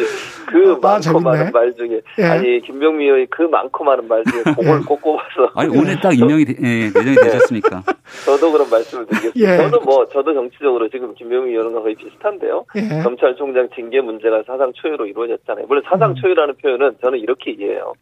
그 0.46 0.72
아, 0.72 0.78
많고 0.80 1.00
재밌네. 1.00 1.24
많은 1.24 1.52
말 1.52 1.74
중에 1.74 2.00
예. 2.18 2.24
아니 2.24 2.60
김병미 2.60 3.04
의원이 3.04 3.26
그 3.30 3.42
많고 3.42 3.84
많은 3.84 4.06
말 4.08 4.22
중에 4.24 4.42
그걸 4.42 4.82
꼭 4.82 5.00
꼽아서 5.00 5.50
아니 5.54 5.68
오늘 5.76 6.00
딱 6.00 6.16
임명이 6.16 6.44
되, 6.44 6.54
예, 6.62 6.84
내정이 6.86 7.16
되셨습니까? 7.16 7.82
저도 8.24 8.52
그런 8.52 8.68
말씀을 8.70 9.06
드리겠습니다. 9.06 9.52
예. 9.52 9.56
저도 9.56 9.80
뭐 9.80 10.06
저도 10.08 10.34
정치적으로 10.34 10.88
지금 10.88 11.14
김병미 11.14 11.50
의원과 11.50 11.80
거의 11.80 11.94
비슷한데요. 11.94 12.64
예. 12.76 13.02
검찰총장 13.02 13.68
징계 13.74 14.00
문제가 14.00 14.42
사상 14.46 14.72
초유로 14.74 15.06
이루어졌잖아요. 15.06 15.66
물론 15.66 15.82
사상 15.88 16.10
음. 16.10 16.14
초유라는 16.14 16.54
표현은 16.62 16.96
저는 17.02 17.18
이렇게 17.18 17.52
이해해요. 17.52 17.94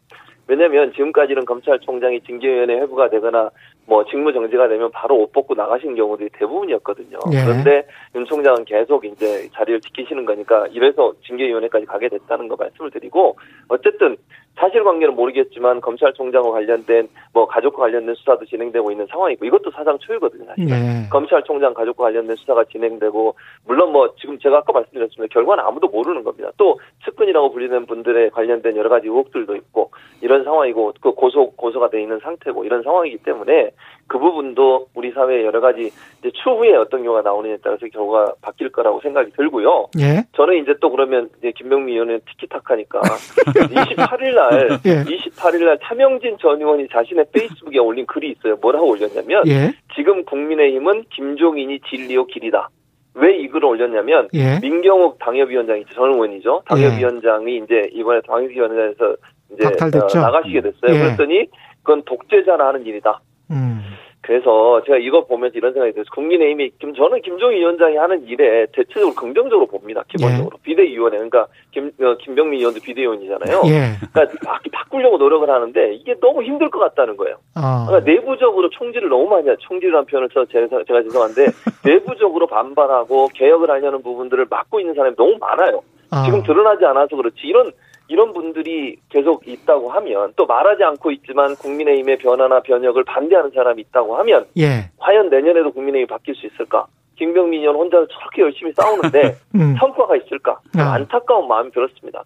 왜냐하면 0.47 0.91
지금까지는 0.93 1.45
검찰총장이 1.45 2.21
징계위원회 2.21 2.75
회부가 2.81 3.09
되거나 3.09 3.49
뭐 3.85 4.05
직무 4.05 4.31
정지가 4.31 4.67
되면 4.67 4.91
바로 4.91 5.17
옷 5.17 5.31
벗고 5.31 5.55
나가신 5.55 5.95
경우들이 5.95 6.29
대부분이었거든요. 6.33 7.19
예. 7.33 7.43
그런데 7.43 7.85
윤 8.15 8.25
총장은 8.25 8.65
계속 8.65 9.03
이제 9.05 9.49
자리를 9.53 9.81
지키시는 9.81 10.25
거니까 10.25 10.67
이래서 10.71 11.13
징계위원회까지 11.25 11.85
가게 11.85 12.07
됐다는 12.09 12.47
거 12.47 12.55
말씀을 12.55 12.91
드리고 12.91 13.37
어쨌든 13.67 14.17
사실관계는 14.55 15.15
모르겠지만 15.15 15.81
검찰총장과 15.81 16.51
관련된 16.51 17.09
뭐 17.33 17.47
가족과 17.47 17.83
관련된 17.83 18.15
수사도 18.15 18.45
진행되고 18.45 18.91
있는 18.91 19.07
상황이고 19.07 19.45
이것도 19.45 19.71
사상 19.71 19.97
초유거든요. 19.97 20.45
사실 20.45 20.65
네. 20.65 21.09
검찰총장 21.09 21.73
가족과 21.73 22.05
관련된 22.05 22.35
수사가 22.35 22.63
진행되고 22.65 23.35
물론 23.65 23.91
뭐 23.91 24.13
지금 24.19 24.37
제가 24.39 24.59
아까 24.59 24.71
말씀드렸습니다. 24.73 25.33
결과는 25.33 25.63
아무도 25.63 25.87
모르는 25.87 26.23
겁니다. 26.23 26.51
또 26.57 26.79
측근이라고 27.05 27.51
불리는 27.51 27.85
분들의 27.85 28.29
관련된 28.29 28.77
여러 28.77 28.89
가지 28.89 29.07
의혹들도 29.07 29.55
있고 29.55 29.91
이런 30.21 30.32
상황이고 30.43 30.93
그 31.01 31.11
고소 31.11 31.51
고소가 31.51 31.89
돼 31.89 32.01
있는 32.01 32.19
상태고 32.19 32.65
이런 32.65 32.81
상황이기 32.81 33.17
때문에 33.17 33.71
그 34.07 34.17
부분도 34.17 34.87
우리 34.95 35.11
사회에 35.11 35.45
여러 35.45 35.61
가지 35.61 35.91
이제 36.19 36.31
추후에 36.43 36.75
어떤 36.75 37.03
경우가 37.03 37.21
나오느냐에 37.21 37.57
따라서 37.63 37.85
결과가 37.87 38.33
바뀔 38.41 38.69
거라고 38.71 38.99
생각이 39.01 39.31
들고요. 39.31 39.89
예. 39.99 40.23
저는 40.33 40.61
이제 40.61 40.73
또 40.81 40.89
그러면 40.89 41.29
이제 41.39 41.51
김명미 41.55 41.93
의원은 41.93 42.21
티키타카니까 42.27 43.01
28일 43.45 44.35
날 44.35 44.79
예. 44.85 45.03
28일 45.03 45.65
날 45.65 45.77
차명진 45.83 46.37
전 46.39 46.59
의원이 46.59 46.87
자신의 46.89 47.25
페이스북에 47.31 47.79
올린 47.79 48.05
글이 48.05 48.31
있어요. 48.31 48.55
뭐라고 48.61 48.89
올렸냐면 48.89 49.43
예. 49.47 49.73
지금 49.95 50.23
국민의힘은 50.25 51.05
김종인이 51.11 51.79
진리요 51.89 52.25
길이다. 52.25 52.69
왜이 53.15 53.47
글을 53.47 53.65
올렸냐면 53.65 54.27
예. 54.33 54.59
민경욱 54.59 55.19
당협위원장이죠. 55.19 55.93
전 55.93 56.13
의원이죠. 56.13 56.63
당협위원장이 56.65 57.57
이제 57.57 57.89
이번에 57.93 58.21
당협위원회에서 58.27 59.15
이제 59.53 59.67
어, 59.67 60.21
나가시게 60.21 60.61
됐어요. 60.61 60.93
예. 60.93 60.99
그랬더니 60.99 61.47
그건 61.81 62.03
독재자나 62.03 62.67
하는 62.67 62.85
일이다. 62.85 63.19
음. 63.51 63.83
그래서 64.23 64.81
제가 64.85 64.97
이거 64.99 65.25
보면서 65.25 65.57
이런 65.57 65.73
생각이 65.73 65.91
들어요. 65.91 66.05
국민의힘이 66.13 66.71
김 66.79 66.95
저는 66.95 67.21
김종인 67.21 67.57
위원장이 67.59 67.97
하는 67.97 68.25
일에 68.25 68.65
대체적으로 68.71 69.13
긍정적으로 69.13 69.67
봅니다. 69.67 70.01
기본적으로 70.07 70.57
예. 70.59 70.63
비대위원회 70.63 71.17
그러니까 71.17 71.47
김 71.71 71.91
어, 72.01 72.15
김병민 72.21 72.59
의원도 72.59 72.79
비대위원이잖아요. 72.79 73.61
예. 73.65 73.97
그러니까 74.13 74.37
바, 74.45 74.59
바꾸려고 74.71 75.17
노력을 75.17 75.49
하는데 75.49 75.93
이게 75.95 76.15
너무 76.21 76.41
힘들 76.41 76.69
것 76.69 76.79
같다는 76.79 77.17
거예요. 77.17 77.35
아. 77.55 77.85
그러니까 77.85 78.09
내부적으로 78.09 78.69
총질을 78.69 79.09
너무 79.09 79.27
많이 79.27 79.49
하. 79.49 79.57
총질이라는 79.59 80.05
표현을 80.05 80.29
써 80.33 80.45
제가, 80.45 80.67
제가 80.87 81.03
죄송한데 81.03 81.47
내부적으로 81.83 82.47
반발하고 82.47 83.27
개혁을 83.33 83.69
하려는 83.69 84.01
부분들을 84.01 84.47
막고 84.49 84.79
있는 84.79 84.95
사람이 84.95 85.17
너무 85.17 85.37
많아요. 85.37 85.81
아. 86.11 86.23
지금 86.23 86.43
드러나지 86.43 86.85
않아서 86.85 87.17
그렇지 87.17 87.41
이런 87.43 87.73
이런 88.07 88.33
분들이 88.33 88.97
계속 89.09 89.47
있다고 89.47 89.89
하면 89.89 90.33
또 90.35 90.45
말하지 90.45 90.83
않고 90.83 91.11
있지만 91.11 91.55
국민의힘의 91.55 92.17
변화나 92.17 92.59
변혁을 92.61 93.03
반대하는 93.05 93.51
사람이 93.51 93.81
있다고 93.81 94.17
하면 94.17 94.45
예. 94.57 94.89
과연 94.97 95.29
내년에도 95.29 95.71
국민의힘이 95.71 96.07
바뀔 96.07 96.35
수 96.35 96.45
있을까? 96.47 96.85
김병민 97.15 97.61
의원 97.61 97.75
혼자 97.75 97.97
저렇게 98.11 98.41
열심히 98.41 98.73
싸우는데 98.73 99.37
음. 99.55 99.75
성과가 99.79 100.17
있을까? 100.17 100.59
아. 100.77 100.93
안타까운 100.93 101.47
마음이 101.47 101.71
들었습니다. 101.71 102.23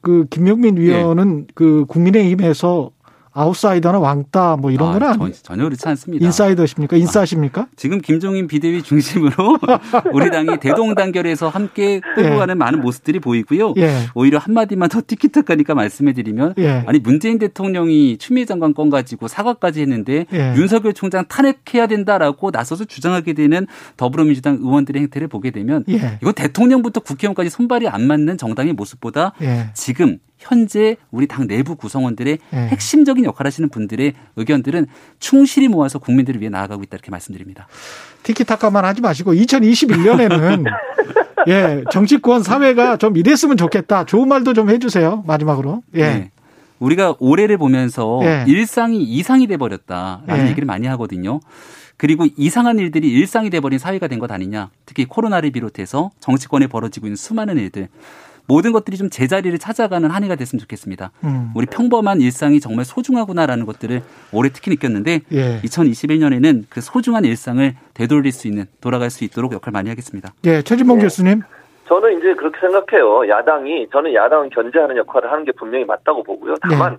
그 0.00 0.26
김명민 0.30 0.76
위원은 0.76 1.46
예. 1.48 1.52
그 1.54 1.84
국민의힘에서 1.86 2.90
아웃사이더나 3.38 4.00
왕따 4.00 4.56
뭐 4.56 4.70
이런 4.70 5.00
아, 5.02 5.16
거는 5.16 5.32
전혀 5.42 5.64
그렇지 5.64 5.86
않습니다. 5.88 6.24
인사이더십니까? 6.24 6.96
인싸십니까? 6.96 7.62
아, 7.62 7.66
지금 7.76 8.00
김종인 8.00 8.48
비대위 8.48 8.82
중심으로 8.82 9.58
우리 10.12 10.30
당이 10.30 10.58
대동단결해서 10.58 11.48
함께 11.48 12.00
끌고 12.00 12.34
예. 12.34 12.36
가는 12.36 12.58
많은 12.58 12.80
모습들이 12.80 13.20
보이고요. 13.20 13.74
예. 13.76 14.06
오히려 14.14 14.38
한마디만 14.38 14.88
더 14.88 15.00
티키타카니까 15.06 15.74
말씀해 15.74 16.14
드리면 16.14 16.54
예. 16.58 16.82
아니 16.86 16.98
문재인 16.98 17.38
대통령이 17.38 18.18
추미애 18.18 18.44
장관 18.44 18.74
건 18.74 18.90
가지고 18.90 19.28
사과까지 19.28 19.80
했는데 19.82 20.26
예. 20.32 20.54
윤석열 20.56 20.92
총장 20.92 21.24
탄핵해야 21.28 21.86
된다라고 21.86 22.50
나서서 22.50 22.86
주장하게 22.86 23.34
되는 23.34 23.66
더불어민주당 23.96 24.56
의원들의 24.56 25.02
행태를 25.02 25.28
보게 25.28 25.52
되면 25.52 25.84
예. 25.88 26.18
이건 26.20 26.34
대통령부터 26.34 27.00
국회의원까지 27.00 27.50
손발이 27.50 27.86
안 27.88 28.06
맞는 28.06 28.36
정당의 28.36 28.72
모습보다 28.72 29.32
예. 29.42 29.70
지금 29.74 30.18
현재 30.38 30.96
우리 31.10 31.26
당 31.26 31.46
내부 31.46 31.76
구성원들의 31.76 32.38
네. 32.50 32.68
핵심적인 32.68 33.24
역할 33.24 33.46
하시는 33.46 33.68
분들의 33.68 34.12
의견들은 34.36 34.86
충실히 35.18 35.68
모아서 35.68 35.98
국민들을 35.98 36.40
위해 36.40 36.48
나아가고 36.48 36.82
있다 36.84 36.96
이렇게 36.96 37.10
말씀드립니다. 37.10 37.66
티키타카만 38.22 38.84
하지 38.84 39.00
마시고 39.02 39.32
2021년에는 39.34 40.64
예, 41.48 41.82
정치권 41.90 42.42
사회가 42.42 42.96
좀 42.98 43.16
이랬으면 43.16 43.56
좋겠다. 43.56 44.04
좋은 44.04 44.28
말도 44.28 44.52
좀 44.54 44.70
해주세요. 44.70 45.24
마지막으로. 45.26 45.82
예. 45.94 46.02
네. 46.02 46.30
우리가 46.78 47.16
올해를 47.18 47.58
보면서 47.58 48.20
예. 48.22 48.44
일상이 48.46 49.02
이상이 49.02 49.46
돼 49.48 49.56
버렸다라는 49.56 50.44
예. 50.46 50.50
얘기를 50.50 50.66
많이 50.66 50.86
하거든요. 50.88 51.40
그리고 51.96 52.26
이상한 52.36 52.78
일들이 52.78 53.08
일상이 53.10 53.50
돼버린 53.50 53.78
사회가 53.80 54.06
된 54.06 54.20
것 54.20 54.30
아니냐. 54.30 54.70
특히 54.86 55.04
코로나를 55.04 55.50
비롯해서 55.50 56.10
정치권에 56.20 56.68
벌어지고 56.68 57.06
있는 57.08 57.16
수많은 57.16 57.56
일들. 57.58 57.88
모든 58.48 58.72
것들이 58.72 58.96
좀 58.96 59.10
제자리를 59.10 59.56
찾아가는 59.58 60.10
한 60.10 60.24
해가 60.24 60.34
됐으면 60.34 60.58
좋겠습니다. 60.60 61.10
음. 61.24 61.52
우리 61.54 61.66
평범한 61.66 62.20
일상이 62.20 62.60
정말 62.60 62.86
소중하구나라는 62.86 63.66
것들을 63.66 64.02
올해 64.32 64.50
특히 64.50 64.70
느꼈는데 64.70 65.20
예. 65.32 65.60
2021년에는 65.60 66.64
그 66.70 66.80
소중한 66.80 67.24
일상을 67.24 67.74
되돌릴 67.92 68.32
수 68.32 68.48
있는 68.48 68.64
돌아갈 68.80 69.10
수 69.10 69.24
있도록 69.24 69.52
역할 69.52 69.70
많이 69.72 69.90
하겠습니다. 69.90 70.30
예, 70.46 70.62
최진봉 70.62 70.96
네. 70.98 71.04
교수님. 71.04 71.42
저는 71.88 72.18
이제 72.18 72.34
그렇게 72.34 72.58
생각해요. 72.60 73.28
야당이 73.28 73.88
저는 73.92 74.14
야당은 74.14 74.50
견제하는 74.50 74.96
역할을 74.96 75.30
하는 75.30 75.44
게 75.44 75.52
분명히 75.52 75.84
맞다고 75.84 76.22
보고요. 76.22 76.54
다만 76.60 76.92
네. 76.92 76.98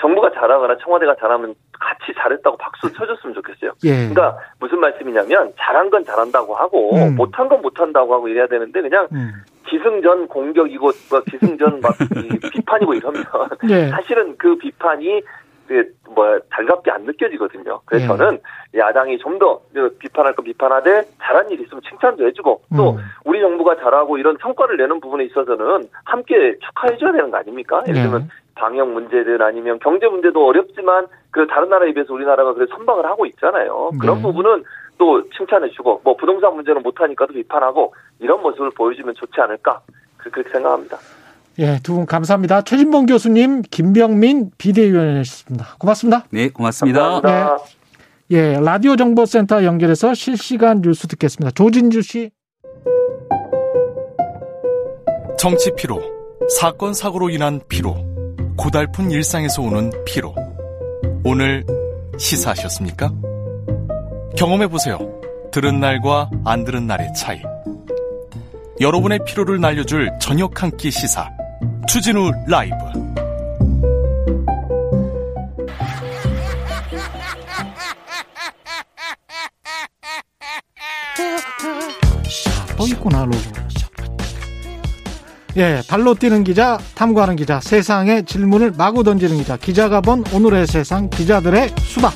정부가 0.00 0.30
잘하거나 0.32 0.76
청와대가 0.82 1.14
잘하면 1.18 1.54
같이 1.72 2.12
잘했다고 2.18 2.56
박수 2.56 2.92
쳐줬으면 2.92 3.34
좋겠어요. 3.34 3.72
예. 3.84 4.08
그러니까 4.08 4.36
무슨 4.58 4.80
말씀이냐면 4.80 5.52
잘한 5.58 5.90
건 5.90 6.04
잘한다고 6.04 6.54
하고 6.54 6.96
음. 6.96 7.16
못한 7.16 7.48
건 7.48 7.62
못한다고 7.62 8.12
하고 8.14 8.28
이래야 8.28 8.46
되는데 8.46 8.82
그냥 8.82 9.08
음. 9.12 9.32
기승전 9.72 10.28
공격이고 10.28 10.90
뭐 11.10 11.20
기승전 11.22 11.80
막 11.80 11.94
비판이고 12.52 12.94
이러면 12.94 13.24
예. 13.70 13.88
사실은 13.90 14.36
그 14.36 14.56
비판이 14.56 15.22
그뭐 15.66 16.38
달갑게 16.50 16.90
안 16.90 17.04
느껴지거든요. 17.04 17.80
그래서 17.86 18.04
예. 18.04 18.08
저는 18.08 18.38
야당이 18.74 19.18
좀 19.18 19.38
더 19.38 19.60
비판할 19.98 20.34
거 20.34 20.42
비판하되 20.42 21.04
잘한 21.20 21.50
일 21.50 21.60
있으면 21.62 21.80
칭찬도 21.88 22.26
해주고 22.28 22.60
또 22.76 22.90
음. 22.92 22.98
우리 23.24 23.40
정부가 23.40 23.76
잘하고 23.76 24.18
이런 24.18 24.36
성과를 24.40 24.76
내는 24.76 25.00
부분에 25.00 25.24
있어서는 25.24 25.88
함께 26.04 26.58
축하해줘야 26.60 27.12
되는 27.12 27.30
거 27.30 27.38
아닙니까? 27.38 27.82
예를 27.88 28.02
들면 28.02 28.22
예. 28.22 28.26
방역 28.54 28.90
문제든 28.90 29.40
아니면 29.40 29.78
경제 29.82 30.06
문제도 30.06 30.46
어렵지만 30.46 31.06
그 31.30 31.46
다른 31.46 31.70
나라에 31.70 31.92
비해서 31.92 32.12
우리나라가 32.12 32.52
그래 32.52 32.66
선방을 32.70 33.06
하고 33.06 33.24
있잖아요. 33.26 33.90
그런 33.98 34.16
네. 34.16 34.22
부분은 34.22 34.64
또 35.02 35.20
칭찬해주고 35.36 36.02
뭐 36.04 36.16
부동산 36.16 36.54
문제는 36.54 36.80
못하니까도 36.80 37.32
비판하고 37.32 37.92
이런 38.20 38.40
모습을 38.40 38.70
보여주면 38.70 39.16
좋지 39.16 39.40
않을까 39.40 39.80
그렇게 40.16 40.48
생각합니다. 40.48 40.96
예, 41.58 41.80
두 41.82 41.94
분 41.96 42.06
감사합니다. 42.06 42.62
최진봉 42.62 43.06
교수님, 43.06 43.62
김병민 43.62 44.52
비대위원이었습니다. 44.58 45.66
고맙습니다. 45.80 46.24
네, 46.30 46.50
고맙습니다. 46.50 47.20
감사합니다. 47.20 47.64
예, 48.30 48.36
예, 48.36 48.60
라디오 48.60 48.94
정보센터 48.94 49.64
연결해서 49.64 50.14
실시간 50.14 50.80
뉴스 50.82 51.08
듣겠습니다. 51.08 51.50
조진주 51.50 52.02
씨. 52.02 52.30
정치 55.36 55.72
피로, 55.76 56.00
사건 56.60 56.94
사고로 56.94 57.28
인한 57.30 57.60
피로, 57.68 57.96
고달픈 58.56 59.10
일상에서 59.10 59.62
오는 59.62 59.90
피로. 60.06 60.32
오늘 61.24 61.64
시사하셨습니까? 62.18 63.10
경험해보세요. 64.36 64.98
들은 65.52 65.80
날과 65.80 66.30
안 66.44 66.64
들은 66.64 66.86
날의 66.86 67.12
차이. 67.14 67.40
여러분의 68.80 69.20
피로를 69.26 69.60
날려줄 69.60 70.10
저녁 70.20 70.62
한 70.62 70.70
끼 70.76 70.90
시사. 70.90 71.28
추진우 71.86 72.30
라이브. 72.48 72.74
또 82.76 82.86
있구나, 82.86 83.24
로고. 83.24 83.38
예, 85.58 85.82
발로 85.86 86.14
뛰는 86.14 86.44
기자, 86.44 86.78
탐구하는 86.94 87.36
기자, 87.36 87.60
세상에 87.60 88.22
질문을 88.22 88.72
마구 88.72 89.04
던지는 89.04 89.36
기자, 89.36 89.58
기자가 89.58 90.00
본 90.00 90.24
오늘의 90.32 90.66
세상, 90.66 91.10
기자들의 91.10 91.74
수박. 91.80 92.14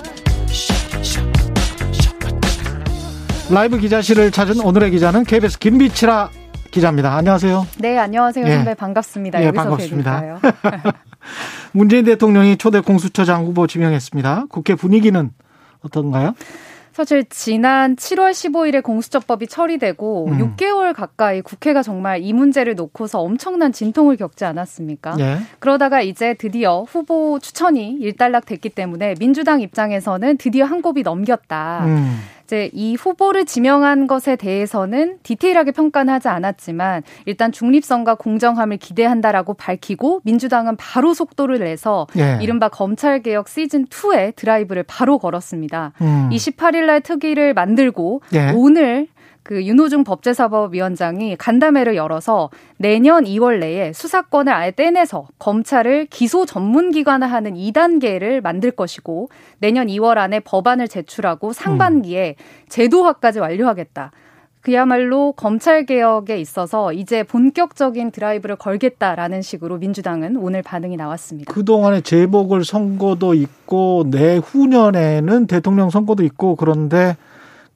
라이브 3.49 3.79
기자실을 3.79 4.33
찾은 4.33 4.61
오늘의 4.61 4.91
기자는 4.91 5.23
KBS 5.23 5.61
김비치라 5.61 6.31
기자입니다. 6.73 7.15
안녕하세요. 7.15 7.65
네, 7.79 7.97
안녕하세요. 7.97 8.45
선배 8.45 8.71
예. 8.73 8.75
반갑습니다. 8.75 9.43
예, 9.45 9.53
반갑습니다. 9.53 10.41
문재인 11.71 12.05
대통령이 12.05 12.57
초대 12.57 12.81
공수처장 12.81 13.45
후보 13.45 13.69
지명했습니다. 13.69 14.47
국회 14.49 14.75
분위기는 14.75 15.31
어떤가요? 15.81 16.35
사실 16.93 17.25
지난 17.29 17.95
7월 17.95 18.33
15일에 18.33 18.83
공수처법이 18.83 19.47
처리되고 19.47 20.29
음. 20.29 20.57
6개월 20.57 20.95
가까이 20.95 21.41
국회가 21.41 21.83
정말 21.83 22.23
이 22.23 22.33
문제를 22.33 22.75
놓고서 22.75 23.21
엄청난 23.21 23.71
진통을 23.71 24.17
겪지 24.17 24.45
않았습니까? 24.45 25.15
예. 25.21 25.39
그러다가 25.61 26.01
이제 26.01 26.35
드디어 26.35 26.83
후보 26.83 27.39
추천이 27.39 27.93
일단락됐기 28.01 28.71
때문에 28.71 29.15
민주당 29.21 29.61
입장에서는 29.61 30.39
드디어 30.39 30.65
한 30.65 30.83
곱이 30.83 31.03
넘겼다. 31.03 31.85
음. 31.85 32.19
이제 32.47 32.71
이 32.73 32.95
후보를 32.95 33.45
지명한 33.45 34.07
것에 34.07 34.37
대해서는 34.37 35.19
디테일하게 35.25 35.73
평가는 35.73 36.13
하지 36.13 36.29
않았지만 36.29 37.03
일단 37.25 37.51
중립성과 37.51 38.15
공정함을 38.15 38.77
기대한다라고 38.77 39.55
밝히고 39.55 40.21
민주당은 40.23 40.77
바로 40.77 41.13
속도를 41.13 41.59
내서 41.59 42.07
예. 42.17 42.39
이른바 42.41 42.69
검찰 42.69 43.21
개혁 43.21 43.49
시즌 43.49 43.87
2에 43.87 44.37
드라이브를 44.37 44.85
바로 44.85 45.19
걸었습니다. 45.19 45.93
음. 46.01 46.31
28일 46.31 46.87
날 46.87 47.01
특위를 47.01 47.53
만들고 47.53 48.23
예. 48.35 48.53
오늘 48.55 49.09
그 49.47 49.65
윤호중 49.65 50.03
법제사법위원장이 50.03 51.37
간담회를 51.37 51.95
열어서 51.95 52.51
내년 52.79 53.23
2월 53.23 53.61
내에 53.61 53.93
수사권을 53.93 54.53
아예 54.53 54.73
떼내서 54.73 55.29
검찰을 55.39 56.07
기소 56.07 56.45
전문 56.45 56.91
기관을 56.91 57.31
하는 57.31 57.55
2단계를 57.55 58.43
만들 58.43 58.73
것이고 58.73 59.29
내년 59.61 59.87
2월 59.87 60.19
안에 60.19 60.41
법안을 60.41 60.89
제출하고 60.89 61.53
상반기에 61.53 62.35
제도화까지 62.69 63.39
완료하겠다. 63.39 64.11
그야말로 64.63 65.31
검찰 65.31 65.87
개혁에 65.87 66.41
있어서 66.41 66.93
이제 66.93 67.23
본격적인 67.23 68.11
드라이브를 68.11 68.57
걸겠다라는 68.57 69.43
식으로 69.43 69.79
민주당은 69.79 70.39
오늘 70.39 70.65
반응이 70.65 70.97
나왔습니다. 70.97 71.53
그동안에 71.53 72.01
재보궐 72.01 72.65
선거도 72.65 73.35
있고 73.35 74.07
내후년에는 74.11 75.47
대통령 75.47 75.91
선거도 75.91 76.25
있고 76.25 76.57
그런데 76.57 77.17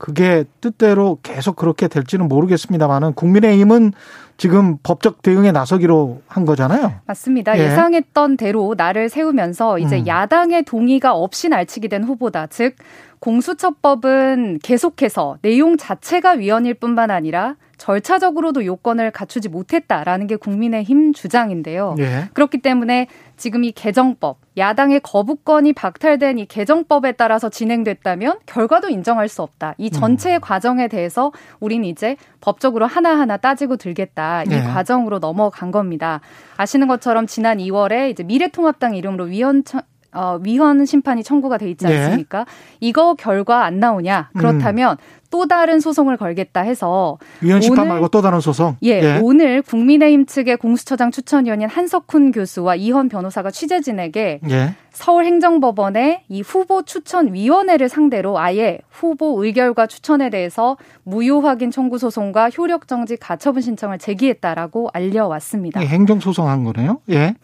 그게 0.01 0.45
뜻대로 0.63 1.19
계속 1.23 1.57
그렇게 1.57 1.87
될지는 1.87 2.27
모르겠습니다만은 2.27 3.13
국민의힘은 3.13 3.93
지금 4.39 4.79
법적 4.83 5.21
대응에 5.21 5.53
나서기로 5.53 6.23
한 6.27 6.47
거잖아요. 6.47 6.95
맞습니다. 7.05 7.59
예. 7.59 7.69
상했던 7.69 8.39
대로 8.39 8.75
나를 8.75 9.11
세우면서 9.11 9.79
이제 9.79 9.99
음. 9.99 10.07
야당의 10.07 10.63
동의가 10.65 11.13
없이 11.13 11.51
날치기 11.51 11.89
된 11.89 12.03
후보다. 12.05 12.47
즉 12.47 12.77
공수처법은 13.19 14.61
계속해서 14.63 15.37
내용 15.43 15.77
자체가 15.77 16.31
위헌일 16.31 16.75
뿐만 16.75 17.11
아니라 17.11 17.57
절차적으로도 17.81 18.67
요건을 18.67 19.11
갖추지 19.11 19.49
못했다라는 19.49 20.27
게 20.27 20.37
국민의힘 20.37 21.15
주장인데요. 21.15 21.97
예. 21.99 22.29
그렇기 22.35 22.59
때문에 22.59 23.07
지금 23.39 23.65
이 23.65 23.73
개정법, 23.73 24.37
야당의 24.59 25.01
거부권이 25.01 25.73
박탈된 25.73 26.39
이 26.39 26.45
개정법에 26.45 27.13
따라서 27.13 27.49
진행됐다면 27.49 28.41
결과도 28.45 28.91
인정할 28.91 29.29
수 29.29 29.41
없다. 29.41 29.75
이 29.79 29.91
전체 29.91 30.35
음. 30.35 30.41
과정에 30.43 30.89
대해서 30.89 31.33
우린 31.59 31.85
이제 31.85 32.17
법적으로 32.43 32.87
하나하나 32.87 33.39
따지고 33.39 33.79
들겠다. 33.79 34.45
이 34.45 34.51
예. 34.51 34.61
과정으로 34.61 35.19
넘어간 35.19 35.71
겁니다. 35.71 36.21
아시는 36.59 36.87
것처럼 36.87 37.27
지난 37.27 37.57
2월에 37.57 38.11
이제 38.11 38.23
미래통합당 38.23 38.95
이름으로 38.95 39.25
위원 39.25 39.65
어, 40.13 40.39
위헌 40.43 40.87
심판이 40.87 41.23
청구가 41.23 41.59
돼 41.59 41.71
있지 41.71 41.87
네. 41.87 42.05
않습니까? 42.05 42.39
네. 42.41 42.45
이거 42.81 43.15
결과 43.15 43.65
안 43.65 43.79
나오냐? 43.79 44.31
그렇다면 44.37 44.93
음. 44.93 45.21
또 45.31 45.47
다른 45.47 45.79
소송을 45.79 46.17
걸겠다 46.17 46.61
해서 46.61 47.19
위헌 47.41 47.61
심판 47.61 47.87
말고 47.89 48.09
또 48.09 48.21
다른 48.21 48.41
소송. 48.41 48.77
예, 48.83 49.01
예, 49.01 49.21
오늘 49.23 49.63
국민의힘 49.63 50.27
측의 50.27 50.57
공수처장 50.57 51.13
추천위원인 51.13 51.69
한석훈 51.69 52.33
교수와 52.33 52.75
이헌 52.75 53.09
변호사가 53.09 53.53
취재진에게 53.53 54.41
예. 54.51 54.75
서울행정법원의 54.91 56.25
이 56.29 56.41
후보 56.41 56.83
추천위원회를 56.83 57.89
상대로 57.89 58.39
아예 58.39 58.81
후보 58.91 59.45
의결과 59.45 59.87
추천에 59.87 60.31
대해서 60.31 60.77
무효 61.05 61.41
확인 61.41 61.71
청구 61.71 61.99
소송과 61.99 62.51
효력 62.51 62.89
정지 62.89 63.17
가처분 63.17 63.63
신청을 63.63 63.99
제기했다라고 63.99 64.91
알려왔습니다. 64.93 65.81
예, 65.81 65.87
행정 65.87 66.19
소송한 66.19 66.65
거네요. 66.65 67.01
예. 67.11 67.35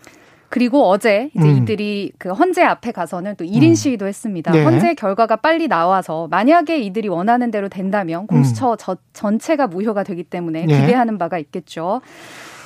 그리고 0.57 0.89
어제 0.89 1.29
이제 1.37 1.51
음. 1.51 1.57
이들이 1.59 2.13
그 2.17 2.31
헌재 2.31 2.63
앞에 2.63 2.91
가서는 2.91 3.37
또 3.37 3.45
1인 3.45 3.69
음. 3.69 3.75
시위도 3.75 4.07
했습니다. 4.07 4.53
네. 4.53 4.65
헌재 4.65 4.95
결과가 4.95 5.37
빨리 5.37 5.69
나와서 5.69 6.29
만약에 6.31 6.79
이들이 6.79 7.09
원하는 7.09 7.51
대로 7.51 7.69
된다면 7.69 8.27
공수처 8.27 8.71
음. 8.71 8.77
저, 8.79 8.97
전체가 9.13 9.67
무효가 9.67 10.03
되기 10.03 10.23
때문에 10.25 10.65
네. 10.65 10.81
기대하는 10.81 11.19
바가 11.19 11.37
있겠죠. 11.37 12.01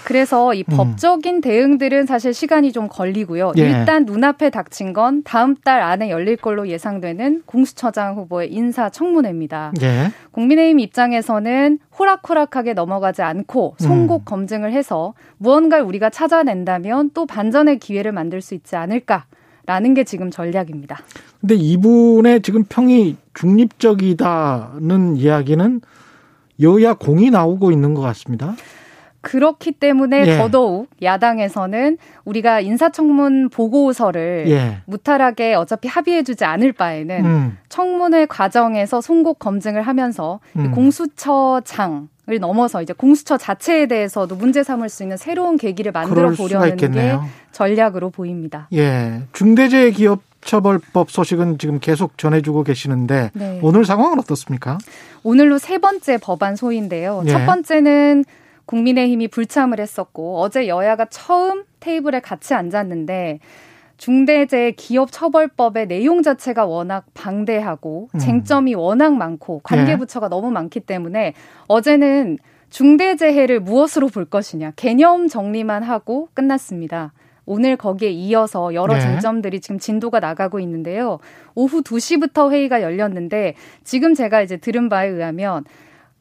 그래서 0.04 0.54
이 0.54 0.64
음. 0.68 0.76
법적인 0.76 1.40
대응들은 1.40 2.06
사실 2.06 2.34
시간이 2.34 2.72
좀 2.72 2.88
걸리고요. 2.88 3.52
예. 3.58 3.62
일단 3.62 4.04
눈앞에 4.04 4.50
닥친 4.50 4.92
건 4.92 5.22
다음 5.24 5.54
달 5.56 5.82
안에 5.82 6.10
열릴 6.10 6.36
걸로 6.36 6.68
예상되는 6.68 7.42
공수처장 7.46 8.16
후보의 8.16 8.52
인사 8.52 8.88
청문회입니다. 8.88 9.72
예. 9.82 10.10
국민의힘 10.32 10.80
입장에서는 10.80 11.78
호락호락하게 11.98 12.74
넘어가지 12.74 13.22
않고 13.22 13.76
송곡 13.78 14.22
음. 14.22 14.24
검증을 14.24 14.72
해서 14.72 15.14
무언가를 15.38 15.84
우리가 15.84 16.10
찾아낸다면 16.10 17.10
또 17.14 17.26
반전의 17.26 17.78
기회를 17.78 18.12
만들 18.12 18.40
수 18.40 18.54
있지 18.54 18.76
않을까. 18.76 19.26
라는 19.66 19.94
게 19.94 20.02
지금 20.02 20.32
전략입니다. 20.32 20.98
근데 21.40 21.54
이분의 21.54 22.42
지금 22.42 22.64
평이 22.64 23.16
중립적이다는 23.34 25.16
이야기는 25.16 25.80
여야 26.60 26.94
공이 26.94 27.30
나오고 27.30 27.70
있는 27.70 27.94
것 27.94 28.00
같습니다. 28.00 28.56
그렇기 29.22 29.72
때문에 29.72 30.26
예. 30.26 30.38
더더욱 30.38 30.88
야당에서는 31.02 31.98
우리가 32.24 32.60
인사청문 32.60 33.50
보고서를 33.50 34.46
예. 34.48 34.78
무탈하게 34.86 35.54
어차피 35.54 35.88
합의해주지 35.88 36.44
않을 36.44 36.72
바에는 36.72 37.24
음. 37.24 37.58
청문회 37.68 38.26
과정에서 38.26 39.00
송곡 39.00 39.38
검증을 39.38 39.82
하면서 39.82 40.40
음. 40.56 40.70
공수처장 40.72 42.08
을 42.28 42.38
넘어서 42.38 42.80
이제 42.80 42.92
공수처 42.92 43.36
자체에 43.36 43.86
대해서도 43.86 44.36
문제 44.36 44.62
삼을 44.62 44.88
수 44.88 45.02
있는 45.02 45.16
새로운 45.16 45.56
계기를 45.56 45.90
만들어 45.90 46.30
보려는 46.30 46.76
게 46.76 47.18
전략으로 47.50 48.10
보입니다. 48.10 48.68
예. 48.72 49.22
중대재해기업 49.32 50.22
처벌법 50.40 51.10
소식은 51.10 51.58
지금 51.58 51.80
계속 51.80 52.16
전해주고 52.18 52.62
계시는데 52.64 53.30
네. 53.34 53.58
오늘 53.62 53.84
상황은 53.84 54.18
어떻습니까? 54.20 54.78
오늘로 55.22 55.58
세 55.58 55.78
번째 55.78 56.18
법안 56.18 56.56
소인데요. 56.56 57.22
예. 57.26 57.30
첫 57.30 57.46
번째는 57.46 58.24
국민의힘이 58.70 59.26
불참을 59.28 59.80
했었고 59.80 60.38
어제 60.38 60.68
여야가 60.68 61.06
처음 61.06 61.64
테이블에 61.80 62.20
같이 62.20 62.54
앉았는데 62.54 63.40
중대재해 63.96 64.70
기업처벌법의 64.72 65.88
내용 65.88 66.22
자체가 66.22 66.64
워낙 66.64 67.04
방대하고 67.12 68.08
음. 68.14 68.18
쟁점이 68.18 68.74
워낙 68.74 69.14
많고 69.14 69.60
관계 69.64 69.96
부처가 69.98 70.26
예. 70.26 70.30
너무 70.30 70.52
많기 70.52 70.78
때문에 70.80 71.34
어제는 71.66 72.38
중대재해를 72.70 73.58
무엇으로 73.60 74.06
볼 74.06 74.24
것이냐 74.24 74.72
개념 74.76 75.26
정리만 75.26 75.82
하고 75.82 76.28
끝났습니다. 76.32 77.12
오늘 77.46 77.76
거기에 77.76 78.10
이어서 78.10 78.74
여러 78.74 78.94
네. 78.94 79.00
쟁점들이 79.00 79.60
지금 79.60 79.80
진도가 79.80 80.20
나가고 80.20 80.60
있는데요. 80.60 81.18
오후 81.56 81.82
2시부터 81.82 82.52
회의가 82.52 82.80
열렸는데 82.80 83.54
지금 83.82 84.14
제가 84.14 84.40
이제 84.42 84.56
들은 84.56 84.88
바에 84.88 85.08
의하면 85.08 85.64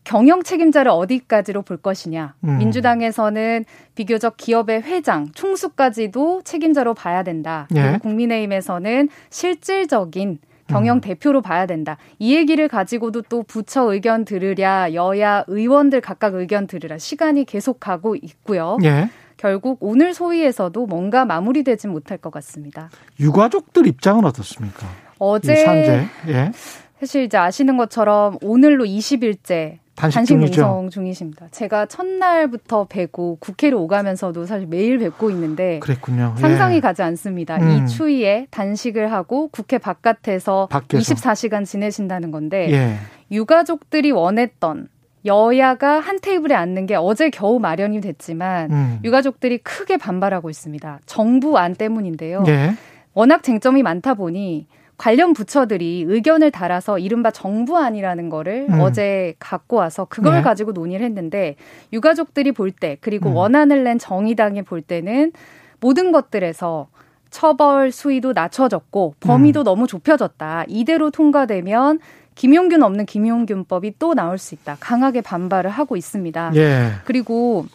경영 0.03 0.43
책임자를 0.43 0.91
어디까지로 0.91 1.62
볼 1.62 1.77
것이냐. 1.77 2.35
음. 2.43 2.57
민주당에서는 2.57 3.65
비교적 3.95 4.38
기업의 4.38 4.81
회장, 4.83 5.31
총수까지도 5.33 6.41
책임자로 6.43 6.93
봐야 6.93 7.23
된다. 7.23 7.67
예. 7.75 7.81
그리고 7.81 7.99
국민의힘에서는 7.99 9.09
실질적인 9.29 10.39
경영 10.67 10.97
음. 10.97 11.01
대표로 11.01 11.41
봐야 11.41 11.65
된다. 11.65 11.97
이 12.19 12.35
얘기를 12.35 12.67
가지고도 12.67 13.23
또 13.23 13.43
부처 13.43 13.91
의견 13.91 14.23
들으랴, 14.23 14.93
여야 14.93 15.43
의원들 15.47 16.01
각각 16.01 16.35
의견 16.35 16.67
들으라 16.67 16.97
시간이 16.97 17.45
계속가고 17.45 18.15
있고요. 18.15 18.77
예. 18.83 19.09
결국 19.38 19.77
오늘 19.79 20.13
소위에서도 20.13 20.85
뭔가 20.85 21.25
마무리되지 21.25 21.88
못할 21.88 22.17
것 22.17 22.29
같습니다. 22.31 22.89
유가족들 23.19 23.88
입장은 23.88 24.25
어떻습니까? 24.25 24.85
어제 25.17 26.07
예. 26.27 26.51
사실 26.99 27.23
이제 27.23 27.38
아시는 27.38 27.77
것처럼 27.77 28.38
오늘로 28.41 28.83
20일째 28.83 29.77
단식, 29.99 30.15
단식 30.15 30.38
농성 30.38 30.89
중이십니다. 30.89 31.47
제가 31.51 31.85
첫날부터 31.88 32.85
뵈고 32.85 33.38
국회를 33.41 33.77
오가면서도 33.77 34.45
사실 34.45 34.65
매일 34.65 34.97
뵙고 34.97 35.29
있는데 35.31 35.79
그랬군요. 35.79 36.35
상상이 36.38 36.77
예. 36.77 36.79
가지 36.79 37.01
않습니다. 37.03 37.57
음. 37.57 37.69
이 37.69 37.88
추위에 37.88 38.47
단식을 38.49 39.12
하고 39.12 39.49
국회 39.49 39.77
바깥에서, 39.77 40.69
밖에서. 40.71 41.13
24시간 41.13 41.65
지내신다는 41.65 42.31
건데 42.31 42.71
예. 42.71 42.95
유가족들이 43.29 44.12
원했던 44.12 44.88
여야가 45.25 45.99
한 45.99 46.19
테이블에 46.21 46.55
앉는 46.55 46.85
게 46.85 46.95
어제 46.95 47.29
겨우 47.29 47.59
마련이 47.59 47.99
됐지만 47.99 48.71
음. 48.71 48.99
유가족들이 49.03 49.57
크게 49.57 49.97
반발하고 49.97 50.49
있습니다. 50.49 50.99
정부 51.07 51.57
안 51.57 51.75
때문인데요. 51.75 52.45
예. 52.47 52.73
워낙 53.13 53.43
쟁점이 53.43 53.83
많다 53.83 54.13
보니 54.13 54.67
관련 54.99 55.31
부처들이 55.31 56.03
의견을 56.07 56.51
달아서 56.51 56.99
이른바 56.99 57.31
정부안이라는 57.31 58.29
거를 58.29 58.67
음. 58.69 58.81
어제 58.81 59.33
갖고 59.39 59.77
와서 59.77 60.05
그걸 60.09 60.33
네. 60.35 60.41
가지고 60.41 60.73
논의를 60.73 61.05
했는데 61.05 61.55
유가족들이 61.93 62.51
볼 62.51 62.71
때 62.71 62.97
그리고 63.01 63.29
음. 63.29 63.35
원안을 63.35 63.83
낸 63.83 63.97
정의당이 63.97 64.62
볼 64.63 64.81
때는 64.81 65.31
모든 65.79 66.12
것들에서 66.12 66.88
처벌 67.31 67.91
수위도 67.91 68.33
낮춰졌고 68.33 69.15
범위도 69.21 69.62
음. 69.62 69.63
너무 69.63 69.88
좁혀졌다. 69.88 70.65
이대로 70.67 71.12
통과되면 71.12 71.99
김용균 72.35 72.83
없는 72.83 73.05
김용균법이 73.05 73.95
또 73.99 74.13
나올 74.13 74.38
수 74.38 74.53
있다. 74.53 74.77
강하게 74.81 75.21
반발을 75.21 75.69
하고 75.69 75.95
있습니다. 75.95 76.51
예. 76.55 76.91
그리고 77.05 77.65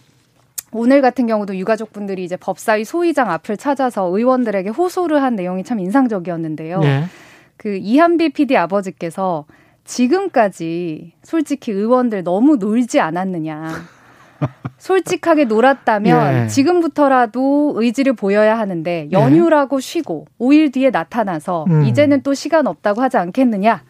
오늘 0.75 1.01
같은 1.01 1.27
경우도 1.29 1.57
유가족분들이 1.57 2.25
이제 2.25 2.37
법사위 2.37 2.85
소위장 2.85 3.31
앞을 3.31 3.57
찾아서 3.57 4.07
의원들에게 4.07 4.71
호소를 4.71 5.23
한 5.23 5.37
내용이 5.37 5.63
참 5.63 5.79
인상적이었는데요. 5.79 6.81
네. 6.81 7.05
그 7.57 7.77
이한비 7.77 8.31
PD 8.31 8.57
아버지께서 8.57 9.47
지금까지 9.85 11.13
솔직히 11.23 11.71
의원들 11.71 12.25
너무 12.25 12.57
놀지 12.57 12.99
않았느냐. 13.01 13.71
솔직하게 14.79 15.45
놀았다면 15.45 16.45
예. 16.45 16.49
지금부터라도 16.49 17.75
의지를 17.77 18.13
보여야 18.15 18.59
하는데 18.59 19.09
연휴라고 19.13 19.79
쉬고 19.79 20.27
5일 20.41 20.73
뒤에 20.73 20.91
나타나서 20.91 21.67
음. 21.69 21.85
이제는 21.85 22.23
또 22.23 22.35
시간 22.35 22.67
없다고 22.67 23.01
하지 23.01 23.17
않겠느냐. 23.17 23.83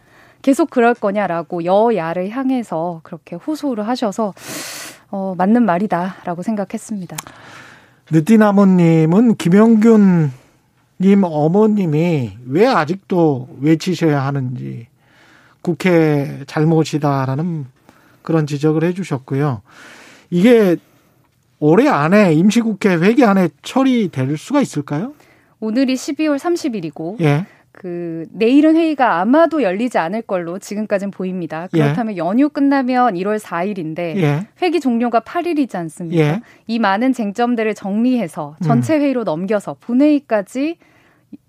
계속 0.43 0.69
그럴 0.69 0.93
거냐라고 0.93 1.65
여야를 1.65 2.29
향해서 2.29 3.01
그렇게 3.03 3.37
호소를 3.37 3.89
하셔서 3.89 4.35
어, 5.17 5.37
맞는 5.39 5.65
말이다라고 5.65 6.43
생각했습니다. 6.43 7.17
느티나무님은 8.11 9.37
김영균 9.37 10.33
님 11.01 11.23
어머님이 11.23 12.33
왜 12.49 12.67
아직도 12.67 13.49
외치셔야 13.61 14.27
하는지 14.27 14.89
국회 15.63 16.43
잘못이다라는 16.49 17.67
그런 18.23 18.49
지적을 18.49 18.83
해주셨고요. 18.83 19.63
이게 20.31 20.77
올해 21.61 21.89
안에 21.89 22.33
임시국회 22.33 22.97
회기 22.97 23.25
안에 23.25 23.51
처리될 23.63 24.37
수가 24.37 24.61
있을까요? 24.61 25.15
오늘이 25.61 25.95
12월 25.95 26.39
30일이고 26.39 27.21
예. 27.21 27.47
그 27.77 28.25
내일은 28.31 28.77
회의가 28.77 29.21
아마도 29.21 29.63
열리지 29.63 29.99
않을 29.99 30.23
걸로 30.23 30.59
지금까지는 30.61 31.11
보입니다. 31.11 31.69
예. 31.75 31.83
그렇다면 31.83 32.15
예. 32.15 32.19
연휴 32.19 32.49
끝나면 32.49 33.15
1월 33.15 33.39
4일인데 33.41 33.99
예. 34.17 34.47
회기 34.63 34.79
종료가 34.79 35.21
8일이지 35.21 35.75
않습니까? 35.75 36.23
예. 36.23 36.41
이 36.69 36.79
많은 36.79 37.13
쟁점들을 37.13 37.75
정리해서 37.75 38.57
전체 38.63 38.97
음. 38.97 39.03
회의로 39.03 39.25
넘겨서 39.25 39.77
본회의까지 39.81 40.77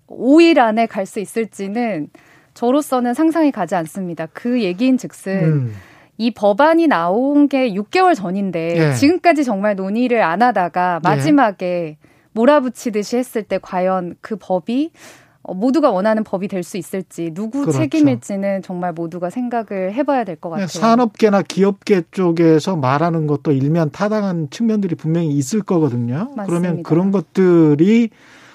5일 0.08 0.58
안에 0.58 0.86
갈 0.86 1.06
수 1.06 1.20
있을지는 1.20 2.08
저로서는 2.54 3.14
상상이 3.14 3.52
가지 3.52 3.76
않습니다. 3.76 4.26
그 4.32 4.62
얘기인 4.62 4.98
즉슨 4.98 5.44
음. 5.44 5.72
이 6.18 6.32
법안이 6.32 6.88
나온 6.88 7.46
게 7.46 7.70
6개월 7.70 8.16
전인데 8.16 8.76
예. 8.76 8.94
지금까지 8.94 9.44
정말 9.44 9.76
논의를 9.76 10.22
안 10.22 10.42
하다가 10.42 11.00
예. 11.04 11.08
마지막에 11.08 11.98
몰아붙이듯이 12.32 13.16
했을 13.16 13.44
때 13.44 13.58
과연 13.62 14.16
그 14.20 14.36
법이 14.40 14.90
어, 14.90 15.25
모두가 15.54 15.90
원하는 15.90 16.24
법이 16.24 16.48
될 16.48 16.62
수 16.62 16.76
있을지 16.76 17.30
누구 17.32 17.60
그렇죠. 17.60 17.78
책임일지는 17.78 18.62
정말 18.62 18.92
모두가 18.92 19.30
생각을 19.30 19.92
해봐야 19.94 20.24
될 20.24 20.36
것 20.36 20.50
같아요. 20.50 20.66
산업계나 20.66 21.42
기업계 21.42 22.02
쪽에서 22.10 22.76
말하는 22.76 23.26
것도 23.26 23.52
일면 23.52 23.90
타당한 23.90 24.48
측면들이 24.50 24.94
분명히 24.96 25.28
있을 25.28 25.62
거거든요. 25.62 26.30
맞습니다. 26.34 26.46
그러면 26.46 26.82
그런 26.82 27.10
것들이 27.12 28.10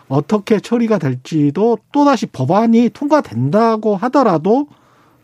어떻게 0.09 0.59
처리가 0.59 0.97
될지도 0.97 1.77
또다시 1.93 2.25
법안이 2.25 2.89
통과된다고 2.89 3.95
하더라도 3.95 4.67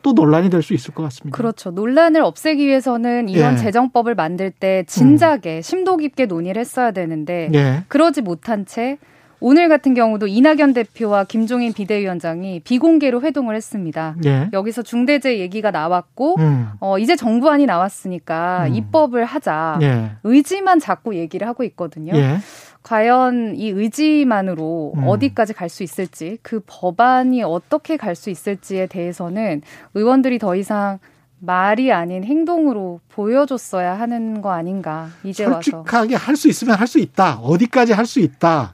또 0.04 0.14
논란이 0.14 0.50
될 0.50 0.62
수 0.62 0.74
있을 0.74 0.94
것 0.94 1.04
같습니다. 1.04 1.36
그렇죠. 1.36 1.72
논란을 1.72 2.22
없애기 2.22 2.66
위해서는 2.66 3.28
이런 3.28 3.54
예. 3.54 3.58
재정법을 3.58 4.16
만들 4.16 4.52
때 4.52 4.86
진작에 4.88 5.58
음. 5.58 5.62
심도 5.62 5.98
깊게 5.98 6.28
논의를 6.28 6.60
했어야 6.62 6.92
되는데 6.92 7.50
예. 7.54 7.84
그러지 7.90 8.22
못한 8.22 8.66
채 8.66 8.98
오늘 9.40 9.70
같은 9.70 9.94
경우도 9.94 10.28
이낙연 10.28 10.74
대표와 10.74 11.26
김종인 11.26 11.72
비대위원장이 11.74 12.62
비공개로 12.62 13.22
회동을 13.22 13.56
했습니다. 13.56 14.16
예. 14.26 14.50
여기서 14.52 14.82
중대재 14.82 15.38
얘기가 15.40 15.70
나왔고 15.72 16.36
음. 16.40 16.70
어, 16.80 16.98
이제 16.98 17.16
정부안이 17.16 17.66
나왔으니까 17.68 18.66
음. 18.68 18.76
입법을 18.76 19.26
하자 19.26 19.80
예. 19.84 20.12
의지만 20.24 20.80
자꾸 20.80 21.16
얘기를 21.16 21.48
하고 21.48 21.64
있거든요. 21.66 22.14
예. 22.16 22.38
과연 22.84 23.56
이 23.58 23.70
의지만으로 23.70 24.94
음. 24.96 25.08
어디까지 25.08 25.54
갈 25.54 25.70
수 25.70 25.84
있을지 25.84 26.38
그 26.42 26.62
법안이 26.66 27.44
어떻게 27.44 27.98
갈 27.98 28.16
수 28.16 28.30
있을지에 28.30 28.88
대해서는 28.88 29.62
의원들이 29.94 30.40
더 30.40 30.56
이상 30.56 30.98
말이 31.40 31.92
아닌 31.92 32.24
행동으로 32.24 33.00
보여줬어야 33.10 34.00
하는 34.00 34.42
거 34.42 34.52
아닌가 34.52 35.10
이제 35.24 35.44
솔직하게 35.44 35.76
와서 35.76 35.84
솔직하게 35.84 36.16
할 36.16 36.36
수 36.38 36.48
있으면 36.48 36.76
할 36.78 36.88
수 36.88 36.98
있다 37.00 37.36
어디까지 37.42 37.92
할 37.94 38.06
수 38.06 38.20
있다 38.22 38.74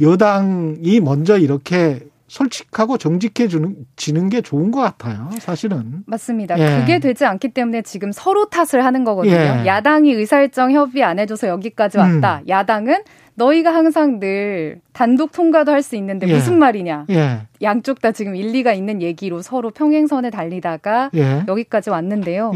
여당이 0.00 1.00
먼저 1.00 1.38
이렇게 1.38 2.00
솔직하고 2.28 2.98
정직해지는 2.98 3.74
지는 3.96 4.28
게 4.28 4.42
좋은 4.42 4.70
것 4.70 4.80
같아요. 4.82 5.30
사실은 5.40 6.02
맞습니다. 6.06 6.58
예. 6.58 6.80
그게 6.80 6.98
되지 6.98 7.24
않기 7.24 7.48
때문에 7.48 7.80
지금 7.82 8.12
서로 8.12 8.50
탓을 8.50 8.84
하는 8.84 9.02
거거든요. 9.04 9.34
예. 9.34 9.62
야당이 9.66 10.12
의사일정 10.12 10.72
협의 10.72 11.02
안 11.04 11.18
해줘서 11.18 11.48
여기까지 11.48 11.96
왔다. 11.96 12.40
음. 12.42 12.48
야당은 12.48 13.02
너희가 13.34 13.72
항상 13.74 14.20
늘 14.20 14.80
단독 14.92 15.32
통과도 15.32 15.72
할 15.72 15.82
수 15.82 15.96
있는데 15.96 16.28
예. 16.28 16.34
무슨 16.34 16.58
말이냐. 16.58 17.06
예. 17.08 17.38
양쪽 17.62 18.02
다 18.02 18.12
지금 18.12 18.36
일리가 18.36 18.74
있는 18.74 19.00
얘기로 19.00 19.40
서로 19.40 19.70
평행선에 19.70 20.28
달리다가 20.28 21.10
예. 21.14 21.44
여기까지 21.48 21.88
왔는데요. 21.88 22.52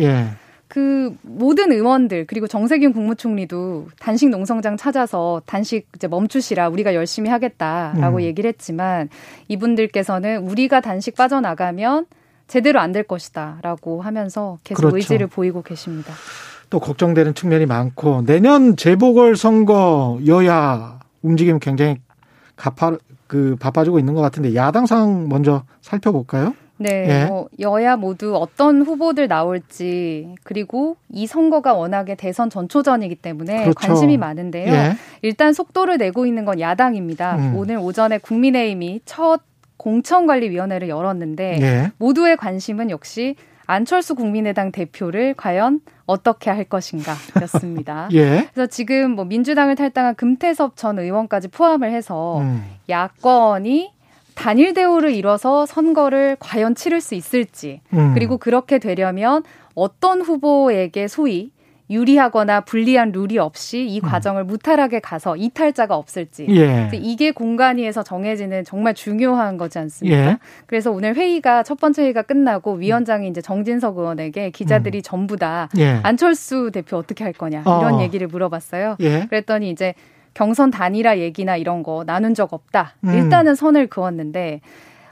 예. 0.76 0.82
그 0.82 1.14
모든 1.22 1.70
의원들 1.70 2.26
그리고 2.26 2.46
정세균 2.46 2.92
국무총리도 2.94 3.88
단식 3.98 4.30
농성장 4.30 4.76
찾아서 4.78 5.42
단식 5.44 5.87
이제 5.94 6.08
멈추시라 6.08 6.68
우리가 6.68 6.94
열심히 6.94 7.28
하겠다라고 7.28 8.18
음. 8.18 8.22
얘기를 8.22 8.48
했지만 8.48 9.08
이분들께서는 9.48 10.38
우리가 10.48 10.80
단식 10.80 11.14
빠져나가면 11.14 12.06
제대로 12.48 12.80
안 12.80 12.92
될 12.92 13.02
것이다라고 13.04 14.02
하면서 14.02 14.58
계속 14.64 14.80
그렇죠. 14.80 14.96
의지를 14.96 15.26
보이고 15.26 15.62
계십니다. 15.62 16.12
또 16.70 16.80
걱정되는 16.80 17.35
측면이 17.35 17.66
많고 17.66 18.24
내년 18.24 18.76
재보궐 18.76 19.37
선거 19.37 20.18
여야 20.26 21.00
움직임 21.22 21.58
굉장히 21.58 21.96
가파 22.56 22.96
그 23.26 23.56
바빠지고 23.61 23.98
있는 23.98 24.14
것 24.14 24.20
같은데 24.20 24.54
야당 24.54 24.87
상황 24.87 25.28
먼저 25.28 25.64
살펴볼까요? 25.80 26.54
네, 26.83 27.23
예. 27.23 27.25
뭐 27.27 27.49
여야 27.61 27.97
모두 27.97 28.37
어떤 28.37 28.83
후보들 28.83 29.29
나올지 29.29 30.35
그리고 30.42 30.97
이 31.11 31.27
선거가 31.27 31.75
워낙에 31.75 32.14
대선 32.14 32.51
전초전이기 32.51 33.16
때문에 33.16 33.62
그렇죠. 33.62 33.75
관심이 33.79 34.16
많은데요. 34.16 34.73
예. 34.73 34.97
일단 35.23 35.53
속도를 35.53 35.99
내고 35.99 36.27
있는 36.27 36.45
건 36.45 36.61
야당입니다. 36.61 37.37
음. 37.37 37.57
오늘 37.57 37.79
오전에 37.79 38.18
국민의힘이 38.18 39.01
첫 39.05 39.40
공천관리위원회를 39.77 40.88
열었는데 40.88 41.59
예. 41.61 41.92
모두의 41.99 42.37
관심은 42.37 42.90
역시 42.90 43.37
안철수 43.66 44.14
국민의당 44.14 44.73
대표를 44.73 45.35
과연 45.35 45.81
어떻게 46.07 46.51
할 46.51 46.64
것인가였습니다. 46.64 48.09
예. 48.14 48.49
그래서 48.53 48.66
지금 48.66 49.12
뭐 49.12 49.25
민주당을 49.25 49.77
탈당한 49.77 50.14
금태섭 50.14 50.77
전 50.77 50.99
의원까지 50.99 51.49
포함을 51.49 51.90
해서 51.90 52.40
음. 52.40 52.64
야권이 52.88 53.91
단일 54.35 54.75
대우를 54.75 55.12
이뤄서 55.12 55.66
선거를 55.66 56.37
과연 56.40 56.75
치를 56.75 57.01
수 57.01 57.14
있을지 57.14 57.81
음. 57.92 58.12
그리고 58.14 58.38
그렇게 58.38 58.79
되려면 58.79 59.42
어떤 59.75 60.21
후보에게 60.21 61.09
소위 61.09 61.53
유리하거나 61.90 62.62
불리한 62.62 63.12
룰이 63.12 63.38
없이 63.38 63.87
이 63.87 64.01
음. 64.01 64.09
과정을 64.09 64.45
음. 64.45 64.47
무탈하게 64.47 65.01
가서 65.01 65.37
이탈자가 65.37 65.95
없을지 65.95 66.47
예. 66.49 66.90
이게 66.95 67.31
공간위에서 67.33 68.03
정해지는 68.03 68.64
정말 68.64 68.95
중요한 68.95 69.59
거지 69.59 69.79
않습니까? 69.79 70.16
예. 70.16 70.38
그래서 70.66 70.90
오늘 70.90 71.14
회의가 71.14 71.62
첫 71.62 71.79
번째 71.79 72.03
회의가 72.03 72.23
끝나고 72.23 72.75
위원장이 72.75 73.29
이제 73.29 73.42
정진석 73.42 73.99
의원에게 73.99 74.51
기자들이 74.51 74.99
음. 74.99 75.03
전부 75.03 75.37
다 75.37 75.68
예. 75.77 76.01
안철수 76.03 76.71
대표 76.73 76.97
어떻게 76.97 77.25
할 77.25 77.33
거냐 77.33 77.61
이런 77.61 77.95
어. 77.95 78.03
얘기를 78.03 78.27
물어봤어요. 78.27 78.97
예. 79.01 79.27
그랬더니 79.27 79.71
이제 79.71 79.95
경선 80.35 80.71
단일화 80.71 81.18
얘기나 81.18 81.57
이런 81.57 81.83
거 81.83 82.05
나눈 82.05 82.35
적 82.35 82.53
없다. 82.53 82.95
음. 83.05 83.14
일단은 83.14 83.55
선을 83.55 83.88
그었는데 83.88 84.61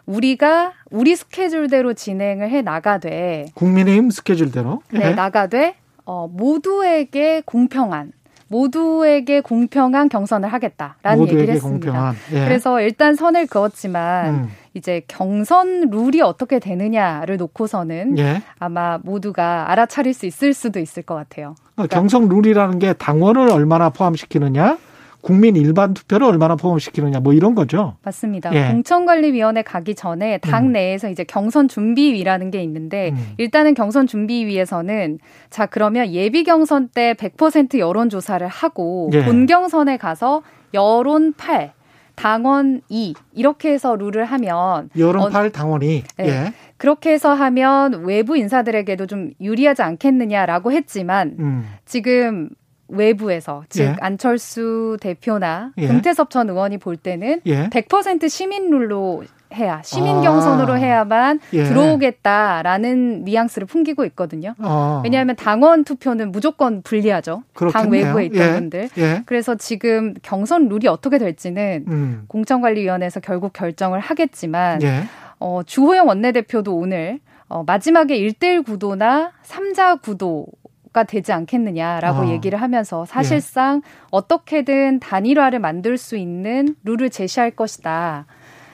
우리가 0.07 0.73
우리 0.91 1.15
스케줄대로 1.15 1.95
진행을 1.95 2.51
해 2.51 2.63
나가되 2.63 3.47
국민의힘 3.55 4.11
스케줄대로 4.11 4.83
네, 4.93 5.11
예. 5.11 5.11
나가되 5.11 5.77
어, 6.05 6.29
모두에게 6.29 7.43
공평한 7.45 8.13
모두에게 8.49 9.41
공평한 9.41 10.09
경선을 10.09 10.53
하겠다라는 10.53 11.29
얘기를 11.29 11.49
했습니다. 11.51 12.15
예. 12.33 12.45
그래서 12.45 12.81
일단 12.81 13.15
선을 13.15 13.47
그었지만 13.47 14.35
음. 14.35 14.49
이제 14.75 15.03
경선 15.07 15.91
룰이 15.91 16.21
어떻게 16.21 16.59
되느냐를 16.59 17.37
놓고서는 17.37 18.19
예. 18.19 18.43
아마 18.59 18.99
모두가 19.03 19.71
알아차릴 19.71 20.15
수 20.15 20.27
있을 20.27 20.53
수도 20.53 20.81
있을 20.81 21.05
것 21.05 21.15
같아요. 21.15 21.55
그러니까 21.77 21.97
경선 21.97 22.29
룰이라는 22.29 22.81
게 22.81 22.93
당원을 22.93 23.51
얼마나 23.51 23.91
포함시키느냐, 23.91 24.79
국민 25.21 25.57
일반 25.57 25.95
투표를 25.95 26.27
얼마나 26.27 26.57
포함시키느냐 26.57 27.21
뭐 27.21 27.33
이런 27.33 27.55
거죠. 27.55 27.97
맞습니다. 28.03 28.55
예. 28.55 28.73
공천관리위원회 28.73 29.63
가기 29.63 29.95
전에 29.95 30.39
당 30.39 30.67
음. 30.67 30.73
내에서 30.73 31.09
이제 31.11 31.25
경선 31.25 31.69
준비위라는 31.69 32.51
게 32.51 32.63
있는데 32.63 33.11
음. 33.11 33.35
일단은 33.39 33.75
경선 33.75 34.07
준비위에서는 34.07 35.19
자 35.51 35.67
그러면 35.67 36.09
예비 36.13 36.45
경선 36.45 36.89
때 36.89 37.15
100% 37.15 37.79
여론 37.79 38.09
조사를 38.09 38.47
하고 38.47 39.11
예. 39.13 39.25
본 39.25 39.47
경선에 39.47 39.97
가서 39.97 40.43
여론 40.75 41.35
8 41.35 41.73
당원 42.21 42.83
2 42.91 43.15
이렇게 43.33 43.73
해서 43.73 43.97
룰을 43.97 44.27
하면 44.27 44.91
여론 44.99 45.31
8 45.33 45.47
어, 45.47 45.51
당원 45.51 45.83
2 45.83 46.03
네. 46.19 46.29
예. 46.29 46.53
그렇게 46.77 47.13
해서 47.13 47.33
하면 47.33 48.05
외부 48.05 48.37
인사들에게도 48.37 49.07
좀 49.07 49.31
유리하지 49.41 49.83
않겠느냐라고 49.83 50.73
했지만 50.73 51.37
음. 51.39 51.67
지금 51.87 52.51
외부에서 52.93 53.65
즉 53.69 53.83
예. 53.83 53.97
안철수 54.01 54.97
대표나 55.01 55.73
예. 55.79 55.87
금태섭 55.87 56.31
전 56.31 56.49
의원이 56.49 56.79
볼 56.79 56.97
때는 56.97 57.41
예. 57.47 57.69
100% 57.69 58.29
시민 58.29 58.71
룰로 58.71 59.25
해야 59.55 59.83
시민 59.83 60.19
아. 60.19 60.21
경선으로 60.21 60.79
해야만 60.79 61.41
예. 61.53 61.65
들어오겠다라는 61.65 63.25
뉘앙스를 63.25 63.67
풍기고 63.67 64.05
있거든요. 64.07 64.55
아. 64.59 65.01
왜냐하면 65.05 65.37
당원 65.37 65.85
투표는 65.85 66.31
무조건 66.31 66.83
불리하죠. 66.83 67.43
그렇겠네요. 67.55 67.83
당 67.83 67.93
외부에 67.93 68.27
있던 68.27 68.41
예. 68.41 68.53
분들. 68.53 68.89
예. 68.99 69.23
그래서 69.27 69.57
지금 69.57 70.15
경선 70.23 70.69
룰이 70.69 70.87
어떻게 70.87 71.19
될지는 71.19 71.85
음. 71.89 72.25
공천관리위원회에서 72.29 73.21
결국 73.21 73.53
결정을 73.53 73.99
하겠지만 74.01 74.83
예. 74.83 75.05
어, 75.41 75.63
주호영 75.65 76.07
원내대표도 76.07 76.77
오늘 76.77 77.19
어, 77.49 77.65
마지막에 77.65 78.17
1대1 78.17 78.65
구도나 78.65 79.33
3자 79.45 80.01
구도 80.01 80.47
가 80.93 81.05
되지 81.05 81.33
않겠느냐라고 81.33 82.23
아. 82.23 82.29
얘기를 82.31 82.61
하면서 82.61 83.05
사실상 83.05 83.81
예. 83.85 83.91
어떻게든 84.11 84.99
단일화를 84.99 85.61
만들 85.61 85.97
수 85.97 86.17
있는 86.17 86.75
룰을 86.83 87.11
제시할 87.11 87.53
것이다. 87.53 88.27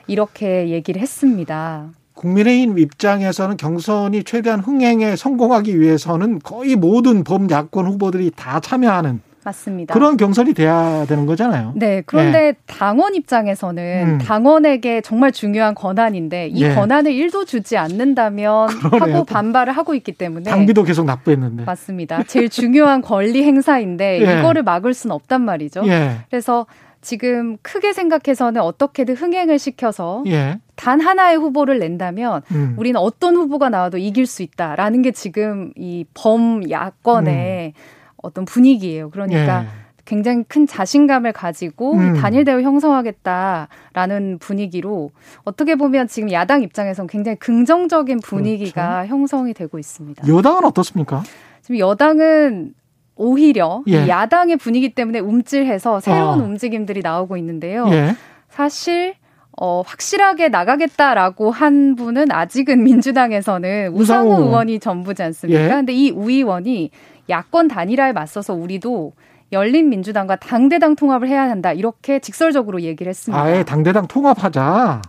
이렇게 0.07 0.70
얘기를 0.70 1.02
했습니다. 1.02 1.90
국민의힘 2.14 2.79
입장에서는 2.79 3.59
경선이 3.59 4.24
최대한 4.24 4.61
흥행에 4.61 5.16
성공하기 5.16 5.79
위해서는 5.79 6.38
거의 6.38 6.74
모든 6.74 7.22
범야권 7.22 7.87
후보들이 7.87 8.31
다 8.35 8.61
참여하는 8.61 9.20
맞습니다. 9.47 9.95
그런 9.95 10.17
경선이 10.17 10.55
돼야 10.55 11.07
되는 11.07 11.25
거잖아요. 11.25 11.73
네. 11.77 12.03
그런데 12.05 12.41
네. 12.41 12.55
당원 12.67 13.15
입장에서는 13.15 14.09
음. 14.09 14.19
당원에게 14.19 15.03
정말 15.03 15.31
중요한 15.31 15.77
권한인데 15.77 16.49
이 16.49 16.65
네. 16.65 16.75
권한을 16.75 17.13
1도 17.13 17.47
주지 17.47 17.77
않는다면 17.77 18.67
그러네요. 18.67 19.19
하고 19.19 19.25
반발을 19.25 19.73
하고 19.73 19.95
있기 19.95 20.13
때문에 20.13 20.51
당비도 20.51 20.83
계속 20.83 21.07
납부했는데. 21.07 21.63
맞습니다. 21.63 22.25
제일 22.25 22.49
중요한 22.49 23.03
권리 23.03 23.45
행사인데 23.45 24.21
예. 24.21 24.41
이거를 24.41 24.65
막을 24.65 24.95
수는 24.95 25.15
없단 25.15 25.43
말이죠. 25.43 25.85
예. 25.87 26.17
그래서 26.29 26.67
지금 27.01 27.57
크게 27.63 27.93
생각해서는 27.93 28.61
어떻게든 28.61 29.15
흥행을 29.15 29.61
시켜서 29.61 30.25
예. 30.27 30.59
단 30.75 31.01
하나의 31.01 31.37
후보를 31.37 31.79
낸다면 31.79 32.43
음. 32.51 32.75
우리는 32.77 32.99
어떤 32.99 33.37
후보가 33.37 33.69
나와도 33.69 33.99
이길 33.99 34.27
수 34.27 34.43
있다라는 34.43 35.03
게 35.03 35.13
지금 35.13 35.71
이 35.77 36.05
범야권의 36.15 37.75
음. 37.77 37.96
어떤 38.27 38.45
분위기예요. 38.45 39.11
그러니까 39.11 39.62
예. 39.62 39.67
굉장히 40.05 40.45
큰 40.45 40.67
자신감을 40.67 41.33
가지고 41.33 41.95
음. 41.95 42.15
단일 42.15 42.45
대우 42.45 42.62
형성하겠다라는 42.62 44.39
분위기로 44.39 45.11
어떻게 45.45 45.75
보면 45.75 46.07
지금 46.07 46.31
야당 46.31 46.62
입장에서는 46.62 47.09
굉장히 47.09 47.37
긍정적인 47.39 48.21
분위기가 48.21 48.99
그렇죠. 48.99 49.11
형성이 49.11 49.53
되고 49.53 49.79
있습니다. 49.79 50.27
여당은 50.29 50.65
어떻습니까? 50.65 51.23
지금 51.61 51.79
여당은 51.81 52.75
오히려 53.17 53.83
예. 53.89 54.07
야당의 54.07 54.59
분위기 54.59 54.95
때문에 54.95 55.19
움찔해서 55.19 56.01
새로운 56.01 56.41
아. 56.41 56.45
움직임들이 56.45 57.01
나오고 57.03 57.37
있는데요. 57.39 57.89
예. 57.91 58.15
사실 58.49 59.15
어, 59.59 59.83
확실하게 59.87 60.49
나가겠다라고 60.51 61.51
한 61.51 61.97
분은 61.97 62.31
아직은 62.31 62.83
민주당에서는 62.85 63.88
우상호, 63.95 64.31
우상호 64.33 64.45
의원이 64.49 64.79
전부지 64.81 65.23
않습니까? 65.23 65.62
예. 65.64 65.69
근데 65.69 65.92
이 65.92 66.11
우 66.11 66.31
의원이 66.31 66.90
야권 67.29 67.69
단일화에 67.69 68.12
맞서서 68.12 68.55
우리도 68.55 69.12
열린 69.53 69.88
민주당과 69.88 70.37
당대당 70.37 70.95
통합을 70.97 71.29
해야 71.29 71.42
한다. 71.49 71.73
이렇게 71.73 72.19
직설적으로 72.19 72.83
얘기를 72.83 73.09
했습니다. 73.11 73.40
아예 73.42 73.64
당대당 73.64 74.07
통합하자. 74.09 75.03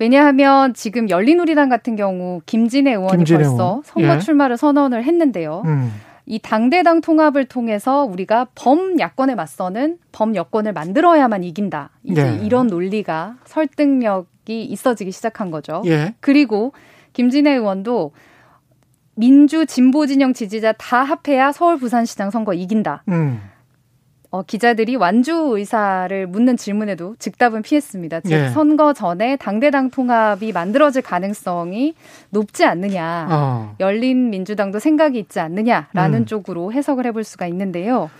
왜냐하면 0.00 0.74
지금 0.74 1.08
열린우리당 1.10 1.68
같은 1.68 1.96
경우 1.96 2.40
김진애 2.46 2.92
의원이 2.92 3.16
김진애 3.18 3.38
벌써 3.44 3.50
의원. 3.54 3.82
선거 3.84 4.14
예. 4.14 4.18
출마를 4.20 4.56
선언을 4.56 5.02
했는데요. 5.04 5.62
음. 5.64 5.92
이 6.30 6.38
당대당 6.38 7.00
통합을 7.00 7.46
통해서 7.46 8.04
우리가 8.04 8.48
범야권에 8.54 9.34
맞서는 9.34 9.96
범여권을 10.12 10.74
만들어야만 10.74 11.42
이긴다. 11.42 11.90
이제 12.04 12.22
예. 12.22 12.44
이런 12.44 12.66
논리가 12.66 13.38
설득력이 13.46 14.62
있어지기 14.64 15.10
시작한 15.10 15.50
거죠. 15.50 15.82
예. 15.86 16.14
그리고 16.20 16.74
김진애 17.14 17.52
의원도 17.52 18.12
민주 19.14 19.64
진보 19.64 20.06
진영 20.06 20.34
지지자 20.34 20.72
다 20.72 21.02
합해야 21.02 21.50
서울 21.50 21.78
부산시장 21.78 22.30
선거 22.30 22.52
이긴다. 22.52 23.04
음. 23.08 23.40
어, 24.30 24.42
기자들이 24.42 24.96
완주 24.96 25.32
의사를 25.56 26.26
묻는 26.26 26.56
질문에도 26.56 27.16
즉답은 27.18 27.62
피했습니다. 27.62 28.20
즉 28.20 28.32
예. 28.32 28.48
선거 28.50 28.92
전에 28.92 29.36
당대당 29.36 29.90
통합이 29.90 30.52
만들어질 30.52 31.00
가능성이 31.00 31.94
높지 32.30 32.66
않느냐, 32.66 33.28
어. 33.30 33.74
열린 33.80 34.28
민주당도 34.28 34.80
생각이 34.80 35.18
있지 35.18 35.40
않느냐라는 35.40 36.20
음. 36.20 36.26
쪽으로 36.26 36.72
해석을 36.72 37.06
해볼 37.06 37.24
수가 37.24 37.46
있는데요. 37.46 38.10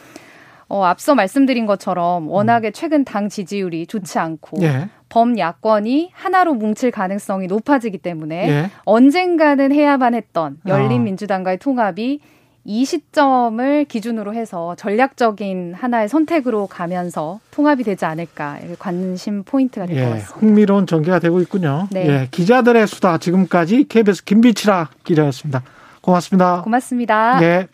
어, 0.69 0.85
앞서 0.85 1.15
말씀드린 1.15 1.67
것처럼 1.67 2.29
워낙에 2.29 2.71
최근 2.73 3.05
당 3.05 3.29
지지율이 3.29 3.87
좋지 3.87 4.19
않고 4.19 4.63
예. 4.63 4.89
범야권이 5.09 6.11
하나로 6.13 6.55
뭉칠 6.55 6.91
가능성이 6.91 7.47
높아지기 7.47 7.99
때문에 7.99 8.49
예. 8.49 8.71
언젠가는 8.85 9.73
해야만 9.73 10.15
했던 10.15 10.59
열린 10.67 11.01
어. 11.01 11.05
민주당과의 11.05 11.59
통합이 11.59 12.21
이 12.71 12.85
시점을 12.85 13.87
기준으로 13.87 14.35
해서 14.35 14.75
전략적인 14.77 15.73
하나의 15.73 16.07
선택으로 16.07 16.67
가면서 16.67 17.41
통합이 17.51 17.83
되지 17.83 18.05
않을까 18.05 18.59
관심 18.79 19.43
포인트가 19.43 19.87
될것 19.87 20.05
예, 20.05 20.11
같습니다. 20.11 20.39
흥미로운 20.39 20.87
전개가 20.87 21.19
되고 21.19 21.41
있군요. 21.41 21.89
네. 21.91 22.07
예, 22.07 22.29
기자들의 22.31 22.87
수다 22.87 23.17
지금까지 23.17 23.87
KBS 23.89 24.23
김비치라 24.25 24.91
기자였습니다. 25.03 25.63
고맙습니다. 26.03 26.61
고맙습니다. 26.61 27.43
예. 27.43 27.69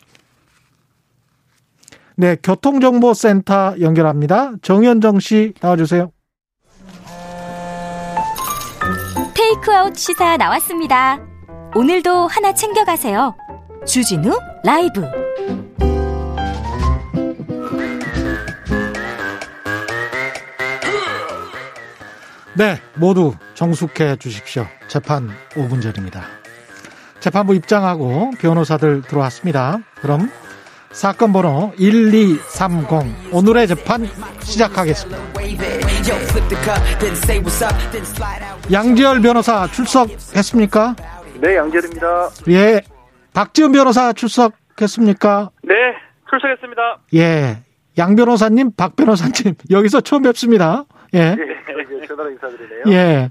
네, 2.15 2.37
교통정보센터 2.41 3.75
연결합니다. 3.81 4.53
정현정 4.61 5.19
씨 5.19 5.53
나와주세요. 5.59 6.09
테이크아웃 9.33 9.97
시사 9.97 10.37
나왔습니다. 10.37 11.19
오늘도 11.75 12.27
하나 12.27 12.53
챙겨가세요. 12.53 13.35
주진우 13.85 14.54
라이브. 14.65 15.01
네, 22.57 22.81
모두 22.95 23.35
정숙해 23.53 24.15
주십시오. 24.15 24.65
재판 24.87 25.29
5분 25.51 25.83
전입니다. 25.83 26.23
재판부 27.19 27.53
입장하고 27.53 28.31
변호사들 28.39 29.03
들어왔습니다. 29.03 29.77
그럼 30.01 30.31
사건 30.91 31.31
번호 31.31 31.71
1230 31.77 33.33
오늘의 33.33 33.67
재판 33.67 34.09
시작하겠습니다. 34.41 35.19
양지열 38.71 39.21
변호사 39.21 39.67
출석했습니까? 39.67 40.95
네, 41.39 41.55
양지열입니다. 41.55 42.29
예. 42.49 42.94
박지훈 43.35 43.73
변호사 43.73 44.13
출석했습니까? 44.13 45.49
네, 45.63 45.73
출석했습니다. 46.29 46.99
예. 47.15 47.57
양 47.97 48.15
변호사님, 48.15 48.71
박 48.77 48.95
변호사님, 48.95 49.55
여기서 49.69 50.01
처음 50.01 50.23
뵙습니다. 50.23 50.85
예. 51.13 51.35
예, 51.37 52.07
전화로 52.07 52.31
인사드리네요. 52.31 52.83
예. 52.87 53.29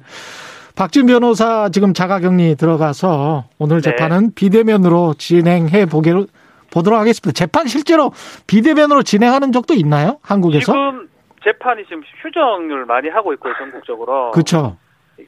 박지훈 0.76 1.06
변호사 1.06 1.70
지금 1.70 1.94
자가 1.94 2.20
격리 2.20 2.54
들어가서 2.56 3.44
오늘 3.58 3.80
네. 3.80 3.90
재판은 3.90 4.34
비대면으로 4.34 5.14
진행해 5.14 5.86
보기로 5.86 6.26
보도록 6.70 6.98
하겠습니다. 6.98 7.32
재판 7.32 7.66
실제로 7.66 8.12
비대면으로 8.46 9.04
진행하는 9.04 9.52
적도 9.52 9.72
있나요? 9.74 10.18
한국에서? 10.22 10.72
지금 10.72 11.08
재판이 11.44 11.84
지금 11.84 12.02
휴정을 12.22 12.84
많이 12.86 13.08
하고 13.08 13.32
있고요, 13.34 13.54
전국적으로. 13.58 14.32
그렇죠. 14.32 14.76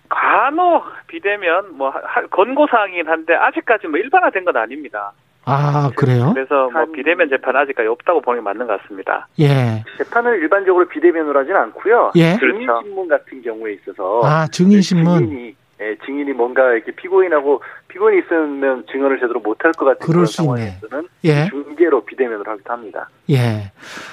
간혹 0.08 0.84
비대면 1.06 1.76
뭐 1.76 1.92
권고 2.30 2.66
사항이긴 2.66 3.08
한데 3.08 3.34
아직까지 3.34 3.88
뭐 3.88 3.98
일반화된 3.98 4.44
건 4.44 4.56
아닙니다. 4.56 5.12
아 5.44 5.90
그래요? 5.94 6.32
그래서 6.34 6.68
뭐 6.70 6.86
비대면 6.86 7.28
재판 7.28 7.56
아직까지 7.56 7.88
없다고 7.88 8.20
보는 8.20 8.40
게 8.40 8.44
맞는 8.44 8.66
것 8.66 8.82
같습니다. 8.82 9.28
예. 9.38 9.84
재판을 9.96 10.40
일반적으로 10.40 10.88
비대면으로 10.88 11.38
하진 11.38 11.54
않고요. 11.54 12.12
예. 12.16 12.36
증인 12.38 12.68
신문 12.82 13.06
같은 13.06 13.42
경우에 13.42 13.74
있어서 13.74 14.22
아 14.24 14.48
증인 14.48 14.82
신문. 14.82 15.18
증인이 15.20 15.54
예, 15.80 15.94
증인이 16.04 16.32
뭔가 16.32 16.72
이렇게 16.72 16.90
피고인하고 16.92 17.62
피고인이 17.88 18.22
있으면 18.22 18.86
증언을 18.90 19.20
제대로 19.20 19.40
못할 19.40 19.72
것 19.72 19.84
같은 19.84 20.06
그런 20.06 20.26
상황에서는 20.26 21.08
예. 21.24 21.48
중계로 21.50 22.04
비대면으로 22.06 22.50
하기도 22.50 22.72
합니다. 22.72 23.08
예. 23.30 23.72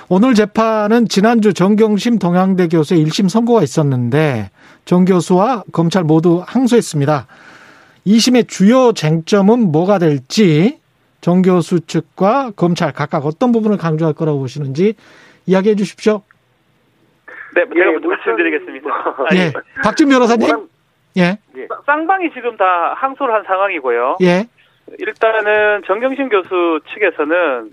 오늘 0.09 0.33
재판은 0.33 1.07
지난주 1.07 1.53
정경심 1.53 2.19
동양대 2.19 2.67
교수의 2.67 3.05
1심 3.05 3.29
선고가 3.29 3.63
있었는데 3.63 4.49
정 4.85 5.05
교수와 5.05 5.63
검찰 5.71 6.03
모두 6.03 6.43
항소했습니다. 6.45 7.27
2심의 8.05 8.47
주요 8.47 8.91
쟁점은 8.93 9.71
뭐가 9.71 9.97
될지 9.97 10.79
정 11.21 11.41
교수 11.41 11.79
측과 11.85 12.51
검찰 12.55 12.91
각각 12.91 13.25
어떤 13.25 13.51
부분을 13.51 13.77
강조할 13.77 14.13
거라고 14.13 14.39
보시는지 14.39 14.95
이야기해 15.45 15.75
주십시오. 15.75 16.21
네, 17.55 17.63
제가 17.73 17.91
먼저 17.91 18.07
말씀드리겠습니다. 18.07 18.89
예, 19.35 19.53
박진 19.83 20.09
변호사님. 20.09 20.67
예. 21.17 21.37
예. 21.55 21.67
쌍방이 21.85 22.31
지금 22.33 22.57
다 22.57 22.95
항소를 22.97 23.33
한 23.33 23.43
상황이고요. 23.43 24.17
예. 24.23 24.47
일단은 24.99 25.83
정경심 25.85 26.29
교수 26.29 26.79
측에서는 26.93 27.71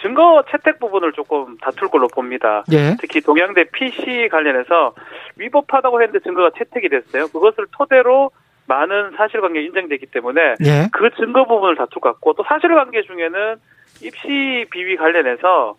증거 0.00 0.42
채택 0.50 0.78
부분을 0.78 1.12
조금 1.12 1.56
다툴 1.58 1.88
걸로 1.88 2.08
봅니다. 2.08 2.64
예. 2.72 2.96
특히 3.00 3.20
동양대 3.20 3.64
PC 3.72 4.28
관련해서 4.30 4.94
위법하다고 5.36 6.02
했는데 6.02 6.22
증거가 6.22 6.50
채택이 6.56 6.88
됐어요. 6.88 7.28
그것을 7.28 7.66
토대로 7.72 8.30
많은 8.66 9.12
사실관계 9.16 9.62
인정되기 9.62 10.06
때문에 10.06 10.56
예. 10.64 10.88
그 10.92 11.10
증거 11.16 11.44
부분을 11.44 11.76
다툴 11.76 12.00
것 12.00 12.12
같고 12.12 12.34
또 12.34 12.44
사실관계 12.44 13.02
중에는 13.02 13.56
입시 14.02 14.66
비위 14.70 14.96
관련해서 14.96 15.76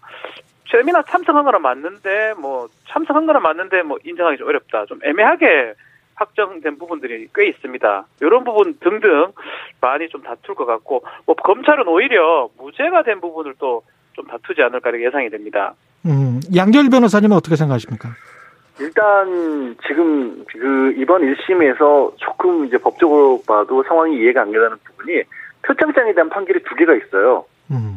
세미나 0.72 1.04
참석한 1.04 1.46
거는 1.46 1.62
맞는데 1.62 2.34
뭐 2.40 2.68
참석한 2.88 3.26
거는 3.26 3.42
맞는데 3.42 3.84
뭐 3.84 3.98
인정하기 4.04 4.38
좀 4.38 4.48
어렵다. 4.48 4.86
좀 4.86 5.00
애매하게 5.04 5.74
확정된 6.16 6.78
부분들이 6.78 7.28
꽤 7.34 7.48
있습니다. 7.48 8.06
이런 8.22 8.44
부분 8.44 8.78
등등 8.80 9.32
많이 9.80 10.10
좀 10.10 10.24
다툴 10.24 10.56
것 10.56 10.66
같고 10.66 11.04
뭐 11.26 11.36
검찰은 11.36 11.88
오히려 11.88 12.50
무죄가 12.58 13.04
된 13.04 13.22
부분을 13.22 13.54
또 13.60 13.84
좀 14.18 14.26
다투지 14.26 14.62
않을까 14.62 14.90
이렇게 14.90 15.06
예상이 15.06 15.30
됩니다. 15.30 15.76
음, 16.06 16.42
양결 16.56 16.90
변호사님은 16.90 17.38
어떻게 17.38 17.56
생각하십니까? 17.56 18.10
일단 18.80 19.76
지금 19.88 20.44
그 20.52 20.94
이번 20.98 21.22
1심에서 21.22 22.14
조금 22.18 22.66
이제 22.66 22.78
법적으로 22.78 23.42
봐도 23.48 23.84
상황이 23.84 24.18
이해가 24.18 24.42
안 24.42 24.52
되는 24.52 24.70
부분이 24.84 25.24
표창장에 25.62 26.14
대한 26.14 26.30
판결이 26.30 26.64
두 26.64 26.76
개가 26.76 26.96
있어요. 26.96 27.46
음. 27.72 27.96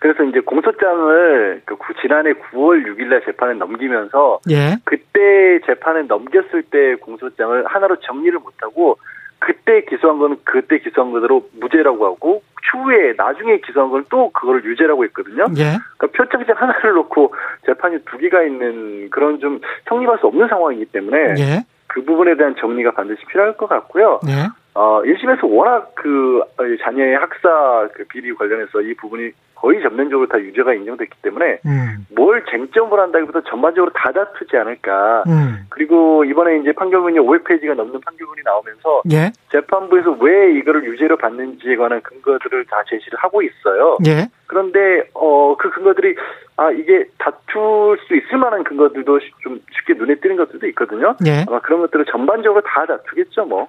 그래서 0.00 0.24
이제 0.24 0.40
공소장을 0.40 1.62
그 1.64 1.76
지난해 2.00 2.32
9월 2.32 2.84
6일날 2.86 3.24
재판에 3.24 3.54
넘기면서 3.54 4.40
예. 4.50 4.76
그때 4.84 5.60
재판에 5.64 6.02
넘겼을 6.02 6.64
때 6.64 6.96
공소장을 6.96 7.66
하나로 7.66 7.96
정리를 8.00 8.38
못하고 8.38 8.98
그때 9.42 9.84
기소한 9.84 10.18
거는 10.18 10.36
그때 10.44 10.78
기소한 10.78 11.12
거대로 11.12 11.48
무죄라고 11.60 12.06
하고 12.06 12.42
추후에 12.70 13.14
나중에 13.16 13.58
기소한 13.58 13.90
건 13.90 14.04
또 14.08 14.30
그거를 14.30 14.64
유죄라고 14.64 15.04
했거든요. 15.04 15.46
예. 15.56 15.78
그러니까 15.96 16.06
표창장 16.16 16.56
하나를 16.56 16.92
놓고 16.92 17.34
재판이 17.66 17.98
두 18.04 18.18
개가 18.18 18.42
있는 18.42 19.08
그런 19.10 19.40
좀 19.40 19.60
성립할 19.88 20.18
수 20.18 20.26
없는 20.26 20.48
상황이기 20.48 20.86
때문에 20.86 21.18
예. 21.38 21.64
그 21.86 22.04
부분에 22.04 22.36
대한 22.36 22.54
정리가 22.58 22.92
반드시 22.92 23.24
필요할 23.26 23.56
것 23.56 23.68
같고요. 23.68 24.20
예. 24.28 24.48
어, 24.74 25.02
1심에서 25.02 25.50
워낙 25.50 25.92
그 25.94 26.42
자녀의 26.82 27.16
학사 27.16 27.88
그 27.94 28.04
비리 28.04 28.34
관련해서 28.34 28.80
이 28.82 28.94
부분이 28.94 29.30
거의 29.62 29.80
전면적으로 29.80 30.26
다 30.26 30.40
유죄가 30.40 30.74
인정됐기 30.74 31.22
때문에 31.22 31.60
음. 31.64 32.04
뭘 32.16 32.44
쟁점을 32.50 32.98
한다기보다 32.98 33.42
전반적으로 33.48 33.92
다 33.94 34.10
다투지 34.10 34.56
않을까. 34.56 35.22
음. 35.28 35.66
그리고 35.68 36.24
이번에 36.24 36.58
이제 36.58 36.72
판결문이 36.72 37.18
500페이지가 37.20 37.74
넘는 37.74 38.00
판결문이 38.00 38.42
나오면서 38.44 39.02
예. 39.12 39.30
재판부에서 39.52 40.16
왜 40.20 40.58
이거를 40.58 40.84
유죄로 40.84 41.16
받는지에 41.16 41.76
관한 41.76 42.02
근거들을 42.02 42.64
다 42.66 42.82
제시를 42.90 43.18
하고 43.20 43.40
있어요. 43.40 43.98
예. 44.04 44.28
그런데 44.52 45.08
어 45.14 45.54
그 45.58 45.70
근거들이 45.70 46.14
아 46.56 46.70
이게 46.70 47.06
다툴 47.18 47.98
수 48.06 48.14
있을 48.14 48.36
만한 48.36 48.64
근거들도 48.64 49.20
좀 49.42 49.60
쉽게 49.72 49.94
눈에 49.94 50.16
띄는 50.16 50.36
것들도 50.36 50.66
있거든요. 50.68 51.16
예. 51.26 51.44
아마 51.48 51.60
그런 51.60 51.80
것들을 51.80 52.04
전반적으로 52.10 52.60
다 52.62 52.84
다투겠죠, 52.86 53.46
뭐. 53.46 53.68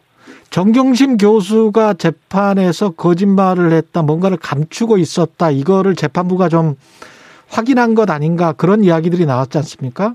정경심 0.49 1.17
교수가 1.17 1.93
재판에서 1.95 2.91
거짓말을 2.91 3.71
했다, 3.71 4.01
뭔가를 4.01 4.37
감추고 4.41 4.97
있었다, 4.97 5.51
이거를 5.51 5.95
재판부가 5.95 6.49
좀 6.49 6.75
확인한 7.49 7.95
것 7.95 8.09
아닌가 8.09 8.53
그런 8.53 8.83
이야기들이 8.83 9.25
나왔지 9.25 9.57
않습니까? 9.59 10.13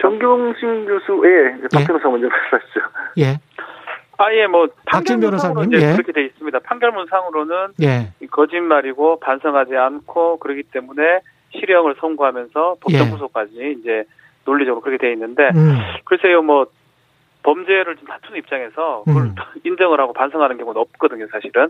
정경심 0.00 0.86
교수의 0.86 1.56
예, 1.64 1.68
박 1.72 1.86
변호사 1.86 2.08
예. 2.08 2.12
먼저 2.12 2.28
말씀하시죠. 2.28 2.80
예. 3.18 3.40
아예 4.22 4.46
뭐 4.46 4.68
박진 4.86 5.20
변호사님 5.20 5.72
예. 5.74 5.92
그렇게 5.92 6.12
돼 6.12 6.24
있습니다. 6.24 6.60
판결문상으로는 6.60 7.54
예. 7.82 8.12
거짓말이고 8.30 9.18
반성하지 9.20 9.76
않고 9.76 10.38
그러기 10.38 10.62
때문에 10.64 11.20
실형을 11.50 11.96
선고하면서 12.00 12.76
법정 12.80 13.10
구속까지 13.10 13.52
예. 13.60 13.70
이제 13.72 14.04
논리적으로 14.44 14.80
그렇게 14.80 15.04
돼 15.04 15.12
있는데 15.12 15.50
음. 15.54 15.78
글쎄요 16.04 16.42
뭐 16.42 16.66
범죄를 17.42 17.96
좀 17.96 18.06
다투는 18.06 18.38
입장에서 18.38 19.02
그걸 19.04 19.22
음. 19.24 19.34
인정을 19.64 20.00
하고 20.00 20.12
반성하는 20.12 20.58
경우는 20.58 20.80
없거든요, 20.80 21.26
사실은. 21.30 21.68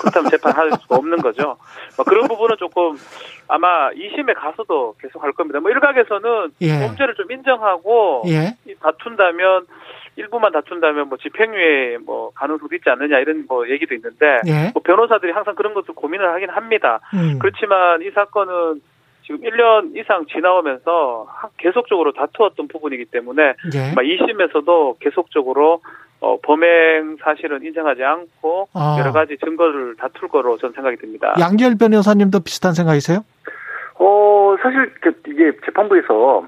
그렇다면 0.00 0.30
재판할 0.30 0.70
수가 0.80 0.96
없는 0.96 1.18
거죠. 1.18 1.56
뭐 1.96 2.04
그런 2.04 2.28
부분은 2.28 2.56
조금 2.58 2.96
아마 3.48 3.90
2심에 3.90 4.34
가서도 4.36 4.94
계속 5.00 5.22
할 5.22 5.32
겁니다. 5.32 5.58
뭐 5.60 5.70
일각에서는 5.70 6.52
예. 6.60 6.86
범죄를 6.86 7.14
좀 7.16 7.30
인정하고 7.30 8.22
예. 8.28 8.54
다툰다면 8.80 9.66
일부만 10.20 10.52
다툰다면 10.52 11.08
뭐 11.08 11.18
집행유예 11.18 11.98
뭐 12.04 12.30
가능성도 12.34 12.74
있지 12.74 12.88
않느냐 12.88 13.18
이런 13.18 13.44
뭐 13.48 13.68
얘기도 13.68 13.94
있는데 13.94 14.40
예. 14.46 14.70
뭐 14.72 14.82
변호사들이 14.82 15.32
항상 15.32 15.54
그런 15.54 15.74
것을 15.74 15.94
고민을 15.94 16.32
하긴 16.34 16.50
합니다. 16.50 17.00
음. 17.14 17.38
그렇지만 17.38 18.02
이 18.02 18.10
사건은 18.10 18.80
지금 19.22 19.40
1년 19.42 19.96
이상 19.96 20.26
지나오면서 20.26 21.26
계속적으로 21.58 22.12
다투었던 22.12 22.68
부분이기 22.68 23.06
때문에 23.06 23.54
예. 23.74 23.94
2심에서도 23.94 24.98
계속적으로 25.00 25.80
어, 26.20 26.36
범행 26.42 27.16
사실은 27.22 27.64
인정하지 27.64 28.04
않고 28.04 28.68
아. 28.74 28.96
여러 29.00 29.12
가지 29.12 29.38
증거를 29.38 29.96
다툴 29.96 30.28
거로 30.28 30.58
저는 30.58 30.74
생각이 30.74 30.96
듭니다. 30.96 31.34
양지열 31.40 31.76
변호사님도 31.78 32.40
비슷한 32.40 32.74
생각이세요? 32.74 33.24
어, 33.94 34.56
사실 34.62 34.92
그 35.00 35.14
이게 35.28 35.52
재판부에서 35.64 36.46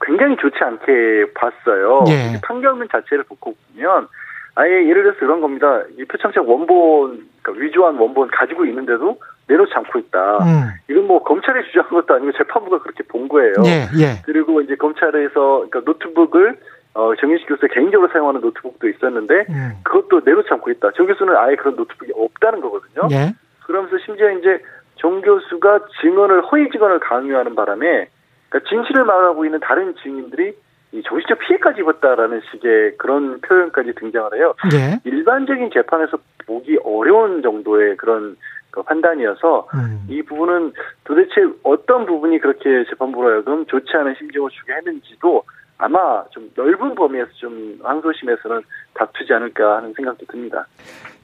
굉장히 0.00 0.36
좋지 0.36 0.56
않게 0.60 1.32
봤어요. 1.34 2.04
예. 2.08 2.40
판결문 2.42 2.88
자체를 2.90 3.24
보고 3.24 3.54
보면 3.74 4.08
아예 4.54 4.70
예를 4.88 5.04
들어서 5.04 5.18
이런 5.22 5.40
겁니다. 5.40 5.82
이 5.96 6.04
표창장 6.04 6.48
원본 6.48 7.28
그러니까 7.42 7.64
위조한 7.64 7.96
원본 7.96 8.28
가지고 8.32 8.64
있는데도 8.66 9.18
내놓지 9.46 9.72
않고 9.72 9.98
있다. 10.00 10.38
음. 10.38 10.70
이건 10.90 11.06
뭐 11.06 11.22
검찰이 11.22 11.64
주장한 11.66 11.90
것도 11.90 12.14
아니고 12.14 12.32
재판부가 12.32 12.78
그렇게 12.80 13.02
본 13.04 13.28
거예요. 13.28 13.54
예, 13.66 13.88
예. 14.02 14.22
그리고 14.24 14.60
이제 14.60 14.74
검찰에서 14.74 15.66
그러니까 15.70 15.80
노트북을 15.84 16.58
어, 16.94 17.14
정경심 17.14 17.48
교수 17.48 17.68
개인적으로 17.68 18.10
사용하는 18.12 18.40
노트북도 18.40 18.88
있었는데 18.88 19.46
음. 19.48 19.72
그것도 19.84 20.22
내놓지 20.24 20.48
않고 20.50 20.70
있다. 20.72 20.90
정 20.96 21.06
교수는 21.06 21.36
아예 21.36 21.54
그런 21.54 21.76
노트북이 21.76 22.12
없다는 22.14 22.60
거거든요. 22.60 23.08
예. 23.12 23.32
그러면서 23.64 23.96
심지어 24.04 24.30
이제 24.32 24.60
정 24.96 25.20
교수가 25.20 25.80
증언을 26.00 26.42
허위 26.46 26.68
증언을 26.70 26.98
강요하는 26.98 27.54
바람에 27.54 28.08
그러니까 28.48 28.68
진실을 28.68 29.04
말하고 29.04 29.44
있는 29.44 29.60
다른 29.60 29.94
증인들이 30.02 30.54
이 30.92 31.02
정신적 31.02 31.38
피해까지 31.40 31.80
입었다라는 31.82 32.40
식의 32.50 32.96
그런 32.96 33.40
표현까지 33.42 33.92
등장을 33.94 34.34
해요. 34.34 34.54
예. 34.72 34.98
일반적인 35.04 35.70
재판에서 35.72 36.18
보기 36.46 36.78
어려운 36.82 37.42
정도의 37.42 37.96
그런 37.96 38.36
그 38.70 38.82
판단이어서 38.82 39.68
음. 39.74 40.06
이 40.08 40.22
부분은 40.22 40.72
도대체 41.04 41.46
어떤 41.62 42.06
부분이 42.06 42.38
그렇게 42.38 42.84
재판부로 42.88 43.30
하여금 43.30 43.66
좋지 43.66 43.90
않은 43.94 44.14
심정을 44.18 44.50
주게 44.50 44.72
했는지도 44.74 45.42
아마 45.76 46.24
좀 46.30 46.50
넓은 46.56 46.94
범위에서 46.94 47.30
좀 47.34 47.78
항소심에서는 47.82 48.62
다투지 48.94 49.32
않을까 49.32 49.76
하는 49.76 49.92
생각도 49.94 50.26
듭니다. 50.26 50.66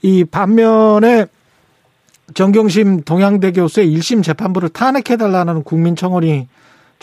이 0.02 0.24
반면에 0.24 1.26
정경심 2.34 3.02
동양대 3.02 3.52
교수의 3.52 3.88
1심 3.88 4.22
재판부를 4.22 4.68
탄핵해달라는 4.70 5.64
국민청원이 5.64 6.48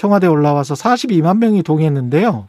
청와대에 0.01 0.27
올라와서 0.29 0.73
42만 0.73 1.37
명이 1.37 1.61
동의했는데요. 1.61 2.47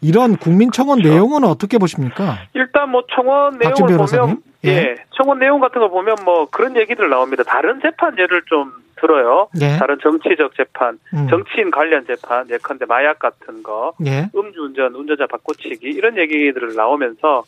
이런 0.00 0.36
국민청원 0.36 1.00
그렇죠. 1.00 1.12
내용은 1.12 1.44
어떻게 1.44 1.76
보십니까? 1.76 2.38
일단 2.54 2.88
뭐 2.88 3.02
청원 3.14 3.58
내용을 3.58 3.98
보면 3.98 4.42
예. 4.64 4.70
예. 4.70 4.94
청원 5.10 5.40
내용 5.40 5.60
같은 5.60 5.78
거 5.78 5.88
보면 5.88 6.16
뭐 6.24 6.48
그런 6.50 6.76
얘기들 6.76 7.10
나옵니다. 7.10 7.42
다른 7.42 7.82
재판 7.82 8.16
예를 8.16 8.42
좀 8.46 8.72
들어요. 8.96 9.48
예. 9.60 9.76
다른 9.76 9.98
정치적 10.02 10.54
재판, 10.56 10.98
음. 11.12 11.28
정치인 11.28 11.70
관련 11.70 12.06
재판, 12.06 12.48
예컨대 12.48 12.86
마약 12.86 13.18
같은 13.18 13.62
거, 13.62 13.92
예. 14.06 14.30
음주운전, 14.34 14.94
운전자 14.94 15.26
바꿔치기 15.26 15.86
이런 15.86 16.16
얘기들을 16.16 16.74
나오면서 16.74 17.44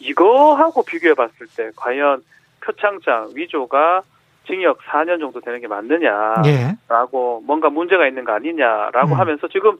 이거하고 0.00 0.84
비교해 0.84 1.14
봤을 1.14 1.46
때 1.56 1.70
과연 1.76 2.22
표창장 2.60 3.30
위조가 3.34 4.02
징역 4.46 4.78
4년 4.78 5.20
정도 5.20 5.40
되는 5.40 5.60
게 5.60 5.66
맞느냐라고 5.66 7.40
예. 7.42 7.46
뭔가 7.46 7.70
문제가 7.70 8.06
있는 8.06 8.24
거 8.24 8.32
아니냐라고 8.32 9.14
음. 9.14 9.18
하면서 9.20 9.48
지금 9.48 9.78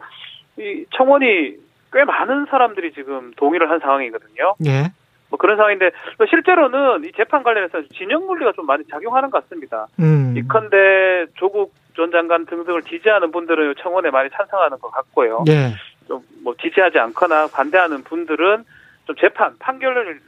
이 0.59 0.85
청원이 0.95 1.55
꽤 1.93 2.05
많은 2.05 2.47
사람들이 2.51 2.93
지금 2.93 3.33
동의를 3.37 3.71
한 3.71 3.79
상황이거든요. 3.81 4.55
예. 4.67 4.93
뭐 5.29 5.39
그런 5.39 5.57
상황인데 5.57 5.91
뭐 6.19 6.27
실제로는 6.29 7.05
이 7.05 7.13
재판 7.17 7.43
관련해서 7.43 7.83
진영 7.97 8.27
논리가 8.27 8.53
좀 8.53 8.67
많이 8.67 8.85
작용하는 8.91 9.31
것 9.31 9.43
같습니다. 9.45 9.87
음. 9.99 10.35
이컨대 10.37 11.27
조국 11.35 11.75
전 11.97 12.11
장관 12.11 12.47
등등을 12.47 12.83
지지하는 12.83 13.33
분들은 13.33 13.75
청원에 13.81 14.11
많이 14.11 14.29
찬성하는 14.31 14.79
것 14.79 14.91
같고요. 14.91 15.45
예. 15.49 15.73
좀뭐 16.07 16.55
지지하지 16.61 16.99
않거나 16.99 17.49
반대하는 17.49 18.05
분들은 18.05 18.65
좀 19.07 19.17
재판 19.17 19.57
판결이 19.59 20.19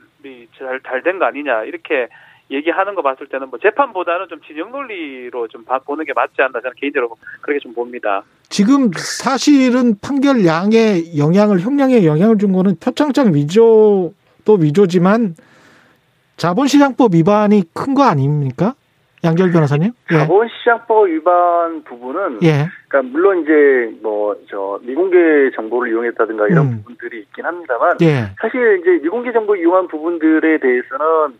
잘된거 0.82 1.24
아니냐 1.26 1.64
이렇게 1.64 2.08
얘기하는 2.50 2.94
거 2.94 3.02
봤을 3.02 3.26
때는 3.26 3.48
뭐 3.50 3.58
재판보다는 3.58 4.28
좀 4.28 4.40
진영 4.46 4.70
논리로 4.72 5.48
좀 5.48 5.64
보는 5.84 6.04
게 6.04 6.12
맞지 6.14 6.34
않나 6.38 6.60
저는 6.60 6.70
개인적으로 6.76 7.16
그렇게 7.42 7.60
좀 7.60 7.74
봅니다. 7.74 8.22
지금 8.48 8.90
사실은 8.96 9.96
판결량에 10.00 11.18
영향을 11.18 11.60
형량에 11.60 12.04
영향을 12.04 12.38
준 12.38 12.52
거는 12.52 12.76
표창장 12.82 13.34
위조도 13.34 14.54
위조지만 14.60 15.34
자본시장법 16.36 17.14
위반이 17.14 17.64
큰 17.74 17.94
거 17.94 18.04
아닙니까? 18.04 18.74
양결 19.24 19.50
변호사님? 19.50 19.90
예. 20.12 20.16
자본시장법 20.18 21.08
위반 21.08 21.82
부분은 21.82 22.38
예. 22.44 22.68
그러니까 22.88 23.12
물론 23.12 23.42
이제 23.42 23.98
뭐 24.00 24.28
저 24.48 24.78
미공개 24.82 25.16
정보를 25.56 25.90
이용했다든가 25.92 26.46
이런 26.48 26.66
음. 26.66 26.76
부분들이 26.78 27.20
있긴 27.22 27.44
합니다만 27.44 27.98
예. 28.00 28.30
사실 28.40 28.78
이제 28.80 29.02
미공개 29.02 29.32
정보 29.32 29.56
이용한 29.56 29.88
부분들에 29.88 30.58
대해서는 30.58 31.38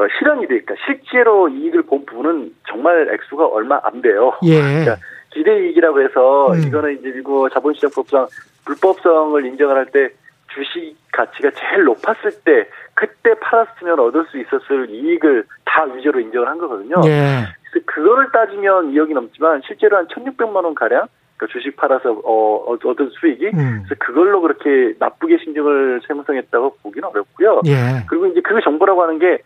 어, 0.00 0.08
실현이 0.18 0.46
되니까 0.48 0.74
실제로 0.86 1.48
이익을 1.48 1.82
본 1.82 2.06
부분은 2.06 2.54
정말 2.68 3.08
액수가 3.12 3.46
얼마 3.48 3.78
안 3.82 4.00
돼요. 4.00 4.32
예. 4.44 4.60
그러니까 4.60 4.96
기대이익이라고 5.30 6.00
해서 6.02 6.52
음. 6.52 6.62
이거는 6.66 6.98
이제 6.98 7.10
미국 7.10 7.50
자본시장법상 7.50 8.26
불법성을 8.64 9.44
인정을 9.44 9.76
할 9.76 9.86
때 9.92 10.10
주식 10.52 10.96
가치가 11.12 11.50
제일 11.52 11.84
높았을 11.84 12.32
때 12.44 12.68
그때 12.94 13.34
팔았으면 13.40 14.00
얻을 14.00 14.26
수 14.30 14.38
있었을 14.38 14.90
이익을 14.90 15.44
다 15.64 15.84
위조로 15.84 16.18
인정을 16.20 16.48
한 16.48 16.58
거거든요. 16.58 16.96
예. 17.04 17.46
그래서 17.70 17.86
그거를 17.86 18.32
따지면 18.32 18.92
2억이 18.92 19.14
넘지만 19.14 19.62
실제로 19.66 19.96
한 19.96 20.08
1,600만 20.08 20.64
원 20.64 20.74
가량 20.74 21.06
그 21.36 21.46
주식 21.46 21.76
팔아서 21.76 22.20
어, 22.24 22.76
얻은 22.84 23.10
수익이 23.10 23.46
음. 23.54 23.84
그래서 23.86 23.94
그걸로 23.98 24.40
그렇게 24.40 24.94
나쁘게 24.98 25.38
신증을 25.38 26.00
세무성했다고 26.06 26.78
보기는 26.82 27.08
어렵고요. 27.08 27.62
예. 27.66 28.04
그리고 28.08 28.26
이제 28.26 28.40
그 28.40 28.60
정보라고 28.60 29.02
하는 29.02 29.18
게 29.18 29.38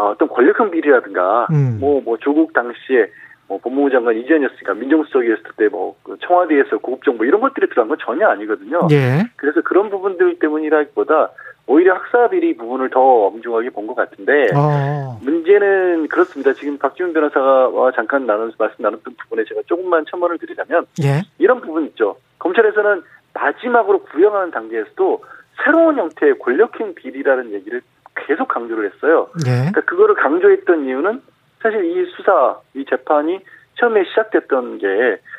어, 0.00 0.10
어떤 0.10 0.28
권력형 0.28 0.70
비리라든가 0.70 1.46
음. 1.50 1.76
뭐, 1.78 2.00
뭐 2.00 2.16
조국 2.18 2.52
당시에 2.54 3.10
뭐 3.48 3.58
법무부 3.58 3.90
장관 3.90 4.16
이전이었으니까 4.16 4.74
민정수석이었을 4.74 5.44
때뭐 5.56 5.96
그 6.02 6.16
청와대에서 6.20 6.78
고급 6.78 7.04
정보 7.04 7.24
이런 7.24 7.40
것들이 7.40 7.68
들어간 7.68 7.88
건 7.88 7.98
전혀 8.00 8.28
아니거든요. 8.28 8.86
예. 8.92 9.24
그래서 9.36 9.60
그런 9.62 9.90
부분들 9.90 10.38
때문이라기보다 10.38 11.30
오히려 11.66 11.94
학사 11.94 12.28
비리 12.28 12.56
부분을 12.56 12.90
더 12.90 13.00
엄중하게 13.00 13.70
본 13.70 13.86
것 13.86 13.94
같은데 13.94 14.46
어. 14.56 15.18
문제는 15.22 16.08
그렇습니다. 16.08 16.52
지금 16.54 16.78
박지훈 16.78 17.12
변호사가 17.12 17.92
잠깐 17.96 18.24
나눈 18.24 18.52
말씀 18.58 18.76
나눴던 18.82 19.14
부분에 19.20 19.44
제가 19.48 19.62
조금만 19.66 20.04
첨언을 20.08 20.38
드리자면 20.38 20.86
예. 21.02 21.22
이런 21.38 21.60
부분 21.60 21.86
있죠. 21.86 22.16
검찰에서는 22.38 23.02
마지막으로 23.34 24.02
구형하는 24.04 24.50
단계에서도 24.52 25.24
새로운 25.64 25.98
형태의 25.98 26.38
권력형 26.38 26.94
비리라는 26.94 27.52
얘기를 27.52 27.82
계속 28.14 28.48
강조를 28.48 28.90
했어요. 28.92 29.28
네. 29.44 29.70
그러니까 29.70 29.80
그거를 29.82 30.14
강조했던 30.14 30.84
이유는 30.84 31.22
사실 31.62 31.84
이 31.84 32.10
수사, 32.16 32.58
이 32.74 32.84
재판이 32.88 33.40
처음에 33.80 34.04
시작됐던 34.04 34.78
게, 34.78 34.86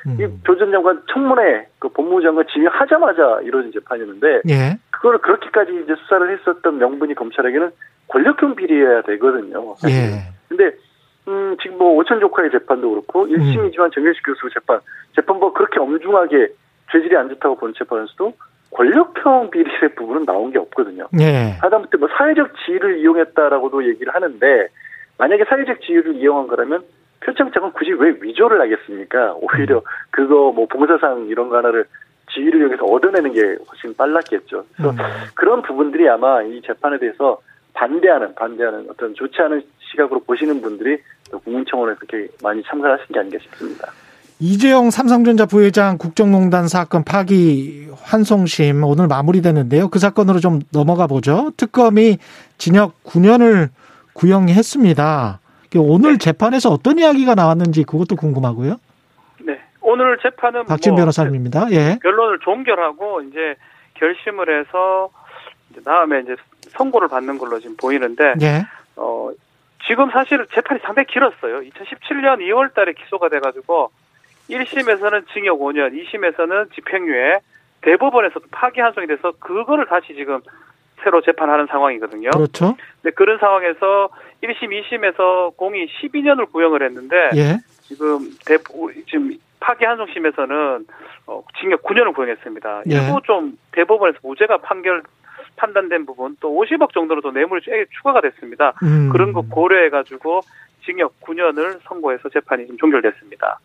음. 0.08 0.18
이조전 0.20 0.72
장관 0.72 1.02
청문회, 1.12 1.68
그 1.80 1.90
법무부 1.90 2.22
장관 2.22 2.46
지명하자마자 2.48 3.42
이루어진 3.44 3.72
재판이었는데, 3.72 4.42
예. 4.50 4.78
그거를 4.90 5.20
그렇게까지 5.20 5.82
이제 5.84 5.96
수사를 5.96 6.38
했었던 6.38 6.78
명분이 6.80 7.14
검찰에게는 7.16 7.72
권력형 8.08 8.56
비리여야 8.56 9.04
되거든요. 9.04 9.76
사실. 9.78 9.96
예. 9.96 10.34
근데, 10.50 10.76
음, 11.28 11.56
지금 11.62 11.78
뭐 11.78 11.94
오천 11.98 12.20
조카의 12.20 12.52
재판도 12.52 12.90
그렇고, 12.90 13.28
1심이지만 13.28 13.86
음. 13.86 13.92
정현식 13.92 14.24
교수 14.26 14.50
재판, 14.54 14.80
재판부가 15.16 15.54
그렇게 15.58 15.80
엄중하게 15.80 16.50
죄질이 16.92 17.16
안 17.16 17.30
좋다고 17.30 17.58
본 17.58 17.74
재판에서도 17.78 18.34
권력형 18.72 19.52
비리의 19.52 19.96
부분은 19.96 20.26
나온 20.26 20.52
게 20.52 20.60
없거든요. 20.60 21.08
예. 21.20 21.58
하다못해 21.62 21.98
뭐 21.98 22.08
사회적 22.18 22.54
지위를 22.66 23.00
이용했다라고도 23.00 23.88
얘기를 23.88 24.14
하는데 24.14 24.68
만약에 25.18 25.46
사회적 25.46 25.82
지위를 25.82 26.16
이용한 26.16 26.48
거라면 26.48 26.84
표창장은 27.22 27.74
굳이 27.74 27.92
왜 27.92 28.16
위조를 28.22 28.60
하겠습니까? 28.62 29.36
오히려 29.36 29.78
음. 29.78 29.82
그거 30.10 30.52
뭐 30.52 30.66
봉사상 30.68 31.28
이런 31.28 31.50
거 31.50 31.58
하나를 31.58 31.86
지위를 32.34 32.62
여기서 32.64 32.86
얻어내는 32.86 33.34
게 33.34 33.42
훨씬 33.42 33.96
빨랐겠죠. 33.96 34.66
그래서 34.76 34.92
음. 34.92 34.98
그런 35.36 35.62
부분들이 35.62 36.08
아마 36.10 36.42
이 36.42 36.62
재판에 36.62 36.98
대해서 36.98 37.40
반대하는 37.74 38.34
반대하는 38.36 38.88
어떤 38.90 39.14
좋지 39.14 39.42
않은 39.42 39.62
시각으로 39.92 40.22
보시는 40.22 40.62
분들이 40.62 40.98
국민청원에 41.44 41.96
그렇게 41.96 42.28
많이 42.42 42.64
참가하신 42.64 43.08
게 43.14 43.20
아닌가 43.20 43.38
싶습니다. 43.40 43.92
이재용 44.44 44.90
삼성전자 44.90 45.46
부회장 45.46 46.00
국정농단 46.00 46.68
사건 46.68 47.04
파기 47.04 47.90
환송심 48.02 48.84
오늘 48.84 49.08
마무리됐는데요. 49.08 49.90
그 49.90 50.00
사건으로 50.00 50.40
좀 50.40 50.62
넘어가 50.74 51.06
보죠. 51.06 51.52
특검이 51.58 52.18
징역 52.58 53.04
9년을 53.04 53.70
구형했습니다. 54.14 55.40
오늘 55.78 56.14
네. 56.14 56.18
재판에서 56.18 56.72
어떤 56.72 56.98
이야기가 56.98 57.36
나왔는지 57.36 57.84
그것도 57.84 58.16
궁금하고요. 58.16 58.80
네. 59.42 59.62
오늘 59.80 60.18
재판은 60.18 60.66
박진 60.66 60.94
뭐 60.94 61.02
변호사님입니다. 61.02 61.72
예. 61.74 62.00
결론을 62.02 62.40
종결하고 62.40 63.22
이제 63.22 63.54
결심을 63.94 64.60
해서 64.60 65.12
이제 65.70 65.82
다음에 65.82 66.22
이제 66.22 66.36
선고를 66.70 67.10
받는 67.10 67.38
걸로 67.38 67.60
지금 67.60 67.78
보이는데 67.78 68.34
예. 68.42 68.66
어 68.96 69.30
지금 69.86 70.10
사실 70.10 70.48
재판이 70.52 70.80
상당히 70.84 71.06
길었어요. 71.06 71.62
2017년 71.62 72.40
2월 72.40 72.74
달에 72.74 72.94
기소가 72.94 73.30
돼 73.30 73.40
가지고 73.40 73.92
1심에서는 74.52 75.26
징역 75.34 75.60
5년, 75.60 75.94
2심에서는 75.94 76.74
집행유예, 76.74 77.40
대법원에서도 77.82 78.46
파기 78.52 78.80
한송이 78.80 79.08
돼서 79.08 79.32
그거를 79.40 79.88
다시 79.88 80.14
지금 80.16 80.40
새로 81.04 81.22
재판하는 81.22 81.66
상황이거든요. 81.68 82.30
그렇죠. 82.30 82.76
근데 83.02 83.14
그런 83.16 83.40
상황에서 83.40 84.10
1심, 84.44 84.70
2심에서 84.70 85.56
공이 85.58 85.88
12년을 85.88 86.52
구형을 86.52 86.84
했는데 86.84 87.16
예. 87.36 87.58
지금 87.82 88.20
대 88.46 88.58
지금 89.10 89.38
파기 89.60 89.86
한송심에서는 89.86 90.86
어, 91.28 91.44
징역 91.60 91.84
9년을 91.84 92.14
구형했습니다. 92.14 92.84
예. 92.92 92.96
일부 92.96 93.22
좀 93.24 93.58
대법원에서 93.72 94.20
무죄가 94.24 94.58
판결 94.58 95.02
판단된 95.56 96.06
부분 96.06 96.36
또 96.40 96.50
50억 96.50 96.94
정도로 96.94 97.22
도 97.22 97.32
뇌물이 97.32 97.62
추가가 97.98 98.22
됐습니다. 98.22 98.74
음. 98.84 99.10
그런 99.12 99.34
거 99.34 99.42
고려해 99.42 99.90
가지고 99.90 100.42
징역 100.86 101.20
9년을 101.22 101.80
선고해서 101.84 102.30
재판이 102.30 102.68
좀 102.68 102.78
종결됐습니다. 102.78 103.60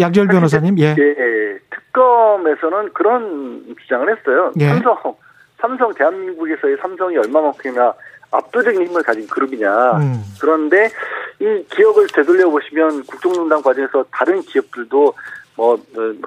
양절 0.00 0.28
변호사님, 0.28 0.78
예. 0.78 0.94
예. 0.98 1.58
특검에서는 1.70 2.92
그런 2.92 3.76
주장을 3.82 4.08
했어요. 4.16 4.52
예. 4.60 4.68
삼성, 4.68 5.14
삼성 5.60 5.94
대한민국에서의 5.94 6.76
삼성이 6.80 7.16
얼마만큼이나 7.16 7.94
압도적인 8.30 8.86
힘을 8.86 9.02
가진 9.02 9.26
그룹이냐. 9.26 9.98
음. 9.98 10.24
그런데 10.40 10.90
이 11.40 11.64
기억을 11.70 12.06
되돌려 12.08 12.50
보시면 12.50 13.04
국정농단 13.04 13.62
과정에서 13.62 14.04
다른 14.10 14.40
기업들도 14.42 15.14
뭐 15.56 15.78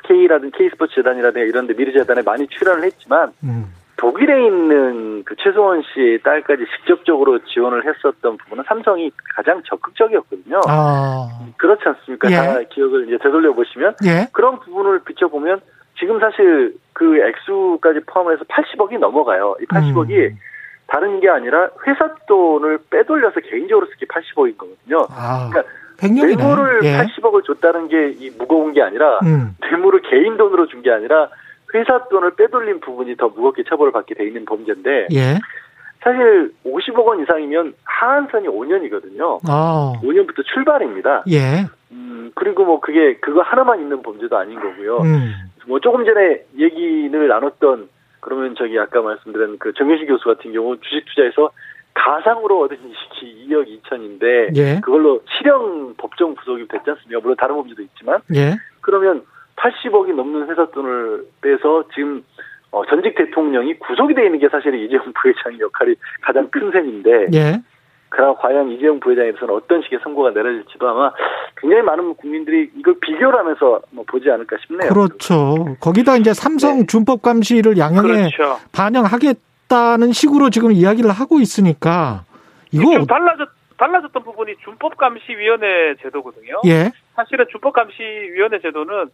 K라든 0.04 0.52
K스포츠 0.52 0.96
재단이라든가 0.96 1.46
이런 1.46 1.68
데 1.68 1.74
미르재단에 1.74 2.22
많이 2.22 2.48
출연을 2.48 2.84
했지만 2.84 3.34
음. 3.44 3.74
독일에 3.98 4.46
있는 4.46 5.24
그 5.24 5.36
최소원 5.38 5.82
씨의 5.94 6.22
딸까지 6.22 6.64
직접적으로 6.78 7.40
지원을 7.46 7.84
했었던 7.86 8.38
부분은 8.38 8.64
삼성이 8.68 9.12
가장 9.36 9.62
적극적이었거든요. 9.66 10.62
아. 10.68 11.28
그렇지 11.58 11.82
않습니까? 11.86 12.30
예. 12.32 12.36
다 12.36 12.60
기억을 12.70 13.08
이제 13.08 13.18
되돌려 13.18 13.54
보시면 13.54 13.96
예. 14.06 14.28
그런 14.34 14.60
부분을 14.60 15.00
비춰보면 15.04 15.62
지금 16.00 16.20
사실 16.20 16.76
그 16.94 17.18
액수까지 17.18 18.02
포함해서 18.06 18.44
80억이 18.44 19.00
넘어가요. 19.00 19.56
이 19.62 19.66
80억이 19.66 20.32
음. 20.32 20.38
다른 20.86 21.20
게 21.20 21.28
아니라 21.30 21.70
회사 21.88 22.14
돈을 22.28 22.80
빼돌려서 22.92 23.40
개인적으로 23.42 23.88
쓰기 23.88 24.06
80억인 24.06 24.58
거거든요. 24.58 25.08
아. 25.10 25.50
그러니까. 25.50 25.64
뇌물을 26.00 26.82
예. 26.84 26.98
80억을 27.00 27.44
줬다는 27.44 27.88
게 27.88 28.12
이 28.20 28.30
무거운 28.38 28.74
게 28.74 28.84
아니라 28.84 29.18
음. 29.24 29.56
뇌물을 29.60 30.02
개인 30.04 30.38
돈으로 30.38 30.68
준 30.68 30.84
게 30.84 30.92
아니라 30.92 31.30
회사 31.78 32.08
돈을 32.10 32.36
빼돌린 32.36 32.80
부분이 32.80 33.16
더 33.18 33.30
무겁게 33.30 33.64
처벌을 33.64 33.92
받게 33.92 34.16
돼 34.16 34.26
있는 34.26 34.46
범죄인데 34.46 35.08
예. 35.14 35.40
사실 36.02 36.54
50억 36.66 37.06
원 37.06 37.22
이상이면 37.22 37.74
하한선이 37.84 38.48
5년이거든요. 38.48 39.40
아. 39.48 39.94
5년부터 40.02 40.46
출발입니다. 40.46 41.24
예. 41.32 41.66
음, 41.92 42.32
그리고 42.36 42.66
뭐 42.66 42.80
그게 42.80 43.18
그거 43.18 43.42
하나만 43.42 43.82
있는 43.82 44.02
범죄도 44.02 44.38
아닌 44.38 44.60
거고요. 44.60 44.98
음. 45.00 45.34
뭐 45.68 45.80
조금 45.80 46.06
전에 46.06 46.44
얘기를 46.58 47.28
나눴던 47.28 47.90
그러면 48.20 48.56
저기 48.58 48.80
아까 48.80 49.02
말씀드린 49.02 49.58
그 49.60 49.74
정윤식 49.74 50.08
교수 50.08 50.26
같은 50.26 50.52
경우 50.54 50.78
주식 50.82 51.06
투자에서 51.06 51.52
가상으로 51.94 52.62
얻은 52.62 52.78
이익이 52.78 53.48
2억 53.50 53.82
2천인데 53.82 54.56
예. 54.56 54.80
그걸로 54.82 55.22
실형 55.38 55.96
법정 55.98 56.36
구속이 56.36 56.68
됐지 56.68 56.90
않습니까? 56.90 57.20
물론 57.22 57.36
다른 57.38 57.56
범죄도 57.56 57.82
있지만 57.82 58.22
예. 58.36 58.56
그러면 58.82 59.24
80억이 59.58 60.14
넘는 60.16 60.50
회사 60.50 60.66
돈을 60.68 61.26
빼서 61.42 61.84
지금 61.94 62.24
어, 62.72 62.86
전직 62.86 63.16
대통령이 63.16 63.80
구속이 63.80 64.14
돼 64.14 64.26
있는 64.26 64.40
게 64.40 64.50
사실 64.50 64.74
이재용 64.76 65.12
부회장의 65.14 65.60
역할이 65.60 65.96
가장 66.22 66.50
큰 66.50 66.72
셈인데 66.72 67.28
예. 67.34 67.62
그럼 68.10 68.36
과연 68.38 68.72
이재용 68.72 69.00
부회장에 69.00 69.32
대해서는 69.32 69.54
어떤 69.54 69.82
식의 69.82 70.00
선고가 70.02 70.32
내려질지도 70.32 70.88
아마 70.88 71.12
굉장히 71.58 71.82
많은 71.84 72.16
국민들이 72.16 72.70
이걸 72.78 72.96
비교를 73.02 73.38
하면서 73.38 73.82
뭐 73.92 74.06
보지 74.08 74.30
않을까 74.30 74.58
싶네요. 74.66 74.90
그렇죠. 74.90 75.76
거기다 75.82 76.16
이제 76.18 76.34
삼성 76.34 76.80
네. 76.80 76.86
준법 76.86 77.22
감시를 77.22 77.78
양형에 77.78 78.30
그렇죠. 78.30 78.60
반영하겠다는 78.72 80.14
식으로 80.14 80.50
지금 80.50 80.72
이야기를 80.72 81.10
하고 81.12 81.40
있으니까 81.40 82.24
이거 82.72 82.94
좀 82.94 83.06
달라졌 83.06 83.50
달라졌던 83.78 84.24
부분이 84.24 84.56
준법 84.64 84.98
감시 84.98 85.24
위원회 85.30 85.96
제도거든요. 86.02 86.62
예. 86.66 86.92
사실은 87.16 87.46
준법 87.52 87.74
감시 87.74 88.02
위원회 88.02 88.60
제도는 88.60 89.10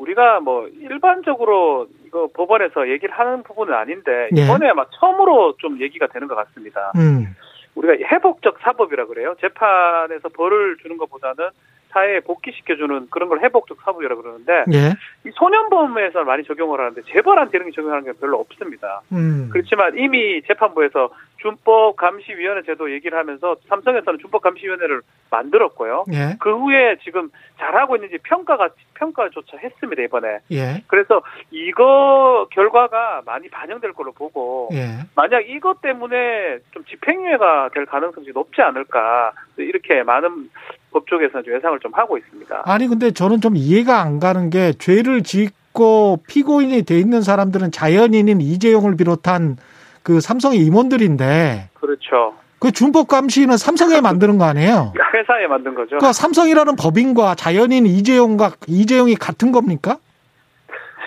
우리가 0.00 0.40
뭐 0.40 0.68
일반적으로 0.68 1.86
이거 2.06 2.28
법원에서 2.34 2.88
얘기를 2.88 3.14
하는 3.14 3.42
부분은 3.42 3.74
아닌데 3.74 4.28
예. 4.36 4.42
이번에 4.42 4.68
아마 4.68 4.86
처음으로 4.98 5.56
좀 5.58 5.80
얘기가 5.80 6.06
되는 6.08 6.26
것 6.26 6.34
같습니다. 6.34 6.92
음. 6.96 7.36
우리가 7.74 7.94
회복적 8.10 8.58
사법이라 8.60 9.06
그래요. 9.06 9.34
재판에서 9.40 10.28
벌을 10.30 10.76
주는 10.82 10.96
것보다는 10.96 11.50
사회에 11.90 12.20
복귀시켜주는 12.20 13.08
그런 13.10 13.28
걸 13.28 13.40
회복적 13.40 13.78
사법이라 13.84 14.16
그러는데 14.16 14.64
예. 14.72 14.94
이 15.26 15.32
소년범에서 15.34 16.24
많이 16.24 16.44
적용을 16.44 16.80
하는데 16.80 17.02
재벌한테 17.12 17.58
이런 17.58 17.70
게 17.70 17.74
적용하는 17.74 18.04
게 18.04 18.18
별로 18.18 18.38
없습니다. 18.38 19.02
음. 19.12 19.48
그렇지만 19.52 19.96
이미 19.98 20.42
재판부에서 20.42 21.10
준법 21.40 21.96
감시위원회 21.96 22.62
제도 22.62 22.92
얘기를 22.92 23.18
하면서 23.18 23.56
삼성에서는 23.68 24.18
준법 24.20 24.42
감시위원회를 24.42 25.00
만들었고요. 25.30 26.04
예. 26.12 26.36
그 26.38 26.54
후에 26.54 26.96
지금 27.02 27.30
잘하고 27.58 27.96
있는지 27.96 28.18
평가가 28.22 28.68
평가조차 28.94 29.56
했습니다 29.56 30.02
이번에. 30.02 30.38
예. 30.52 30.82
그래서 30.86 31.22
이거 31.50 32.46
결과가 32.50 33.22
많이 33.24 33.48
반영될 33.48 33.92
걸로 33.94 34.12
보고 34.12 34.68
예. 34.72 34.98
만약 35.16 35.48
이것 35.48 35.80
때문에 35.80 36.58
좀 36.72 36.84
집행유예가 36.84 37.70
될 37.72 37.86
가능성이 37.86 38.28
높지 38.32 38.60
않을까 38.60 39.32
이렇게 39.56 40.02
많은 40.02 40.50
법조계에서는 40.92 41.44
좀 41.44 41.54
예상을 41.54 41.78
좀 41.80 41.92
하고 41.94 42.18
있습니다. 42.18 42.62
아니 42.64 42.86
근데 42.88 43.10
저는 43.10 43.40
좀 43.40 43.56
이해가 43.56 44.00
안 44.00 44.18
가는 44.18 44.50
게 44.50 44.72
죄를 44.72 45.22
짓고 45.22 46.22
피고인이 46.28 46.82
돼 46.82 46.98
있는 46.98 47.22
사람들은 47.22 47.70
자연인인 47.70 48.40
이재용을 48.40 48.96
비롯한 48.96 49.56
그 50.02 50.20
삼성의 50.20 50.58
임원들인데 50.58 51.70
그렇죠. 51.74 52.34
그 52.58 52.72
준법 52.72 53.08
감시는 53.08 53.56
삼성에 53.56 54.00
만드는 54.02 54.38
거 54.38 54.44
아니에요? 54.44 54.92
회사에 55.14 55.46
만든 55.46 55.74
거죠. 55.74 55.88
그러니까 55.96 56.12
삼성이라는 56.12 56.76
법인과 56.76 57.34
자연인 57.34 57.86
이재용과 57.86 58.52
이재용이 58.66 59.14
같은 59.16 59.52
겁니까? 59.52 59.96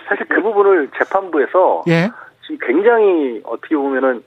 사실 0.08 0.26
그 0.28 0.42
부분을 0.42 0.90
재판부에서 0.98 1.84
예. 1.88 2.10
지금 2.46 2.58
굉장히 2.68 3.42
어떻게 3.46 3.76
보면은 3.76 4.24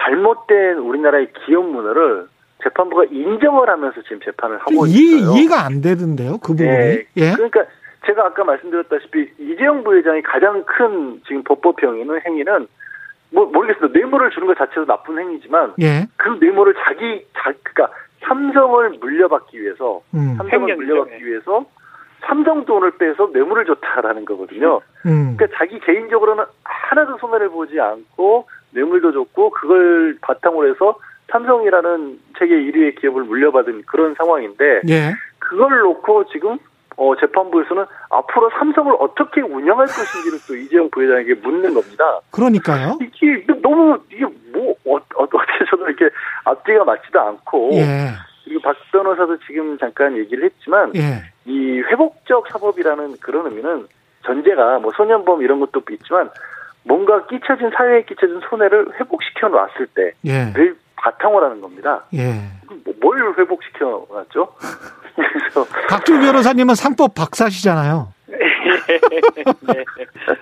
잘못된 0.00 0.78
우리나라의 0.78 1.28
기업 1.44 1.64
문화를 1.64 2.28
재판부가 2.62 3.04
인정을 3.10 3.68
하면서 3.68 4.02
지금 4.02 4.20
재판을 4.20 4.58
하고 4.58 4.86
있어요. 4.86 5.36
이해가 5.36 5.64
안 5.64 5.80
되던데요, 5.80 6.38
그 6.38 6.48
부분이. 6.48 6.68
네. 6.68 7.04
예. 7.16 7.32
그러니까 7.32 7.64
제가 8.06 8.26
아까 8.26 8.44
말씀드렸다시피 8.44 9.30
이재용 9.38 9.84
부회장이 9.84 10.22
가장 10.22 10.64
큰 10.64 11.20
지금 11.26 11.42
법법형이는 11.44 12.20
행위는 12.26 12.66
뭐 13.30 13.46
모르겠어요. 13.46 13.90
뇌물을 13.92 14.30
주는 14.30 14.46
것 14.46 14.56
자체도 14.56 14.86
나쁜 14.86 15.18
행위지만 15.18 15.74
예. 15.80 16.06
그 16.16 16.30
뇌물을 16.40 16.74
자기 16.84 17.24
자 17.34 17.52
그러니까 17.62 17.94
삼성을 18.22 18.90
물려받기 19.00 19.60
위해서 19.60 20.00
음. 20.14 20.34
삼성을 20.38 20.74
물려받기 20.76 21.24
위해서 21.24 21.64
삼성 22.20 22.64
돈을 22.64 22.92
빼서 22.98 23.30
뇌물을 23.32 23.66
줬다라는 23.66 24.24
거거든요. 24.24 24.80
음. 25.06 25.36
그러니까 25.36 25.58
자기 25.58 25.78
개인적으로는 25.80 26.44
하나도 26.64 27.18
손해를 27.18 27.50
보지 27.50 27.78
않고 27.80 28.48
뇌물도 28.70 29.12
줬고 29.12 29.50
그걸 29.50 30.16
바탕으로 30.20 30.68
해서 30.68 30.98
삼성이라는 31.30 32.20
세계 32.38 32.54
1위의 32.54 33.00
기업을 33.00 33.24
물려받은 33.24 33.82
그런 33.86 34.14
상황인데 34.14 34.82
예. 34.88 35.14
그걸 35.38 35.80
놓고 35.80 36.24
지금 36.32 36.58
어, 36.96 37.14
재판부에서는 37.16 37.84
앞으로 38.10 38.50
삼성을 38.58 38.92
어떻게 38.98 39.40
운영할 39.40 39.86
것인지를 39.86 40.38
또 40.48 40.56
이재용 40.56 40.90
부회장에게 40.90 41.34
묻는 41.34 41.72
겁니다. 41.72 42.20
그러니까요. 42.32 42.98
이게 43.00 43.44
너무 43.62 43.98
이게 44.10 44.26
뭐 44.52 44.72
어, 44.84 44.96
어, 44.96 45.00
어떻게 45.16 45.64
저도 45.70 45.86
이렇게 45.88 46.10
앞뒤가 46.44 46.84
맞지도 46.84 47.20
않고 47.20 47.70
예. 47.74 48.10
그리고 48.44 48.60
박 48.62 48.76
변호사도 48.90 49.38
지금 49.46 49.78
잠깐 49.78 50.16
얘기를 50.16 50.44
했지만 50.44 50.92
예. 50.96 51.22
이 51.44 51.80
회복적 51.80 52.48
사법이라는 52.50 53.18
그런 53.20 53.46
의미는 53.46 53.86
전제가 54.24 54.80
뭐 54.80 54.90
소년범 54.96 55.42
이런 55.42 55.60
것도 55.60 55.82
있지만 55.92 56.30
뭔가 56.82 57.26
끼쳐진 57.26 57.70
사회에 57.76 58.02
끼쳐진 58.02 58.40
손해를 58.48 58.98
회복시켜 58.98 59.48
놨을 59.48 59.86
때를 59.94 60.14
예. 60.24 60.52
바탕으로 61.02 61.46
하는 61.46 61.60
겁니다. 61.60 62.04
예. 62.14 62.40
뭘 63.00 63.34
회복시켜 63.38 64.06
놨죠? 64.10 64.54
그래서 65.14 65.64
박주 65.88 66.18
변호사님은 66.20 66.74
상법 66.74 67.14
박사시잖아요. 67.14 68.12
네. 68.28 69.84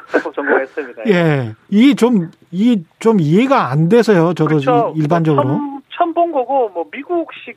상법 0.09 0.35
전공했습니다. 0.35 1.03
예. 1.09 1.53
이게 1.71 1.95
좀, 1.95 2.31
이 2.51 2.83
좀 2.99 3.21
이해가 3.21 3.71
안 3.71 3.89
돼서요. 3.89 4.35
저도 4.35 4.49
그렇죠. 4.61 4.93
일반적으로. 4.97 5.45
처음, 5.49 5.81
처음 5.91 6.15
본 6.15 6.33
거고, 6.33 6.69
뭐, 6.71 6.85
미국식 6.93 7.57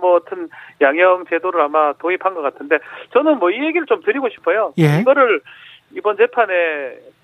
뭐 0.00 0.14
어떤 0.14 0.48
양형 0.80 1.24
제도를 1.28 1.60
아마 1.60 1.92
도입한 1.94 2.32
것 2.34 2.42
같은데 2.42 2.78
저는 3.12 3.40
뭐 3.40 3.50
이 3.50 3.54
얘기를 3.64 3.86
좀 3.86 4.00
드리고 4.04 4.28
싶어요. 4.28 4.72
예. 4.78 5.00
이거를 5.00 5.40
이번 5.96 6.16
재판에 6.16 6.52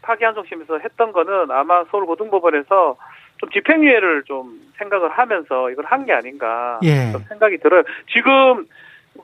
파기환송심에서 0.03 0.79
했던 0.79 1.13
거는 1.13 1.53
아마 1.53 1.85
서울고등법원에서 1.93 2.97
좀 3.41 3.51
집행유예를 3.51 4.25
좀 4.25 4.61
생각을 4.79 5.09
하면서 5.11 5.71
이걸 5.71 5.85
한 5.87 6.05
게 6.05 6.13
아닌가 6.13 6.79
예. 6.85 7.13
생각이 7.29 7.59
들어요. 7.59 7.83
지금 8.13 8.67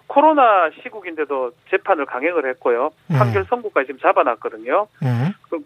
코로나 0.06 0.70
시국인데도 0.82 1.52
재판을 1.70 2.06
강행을 2.06 2.48
했고요. 2.50 2.90
예. 3.12 3.18
판결 3.18 3.44
선고까지 3.44 3.88
지금 3.88 4.00
잡아놨거든요. 4.00 4.86
예. 5.04 5.08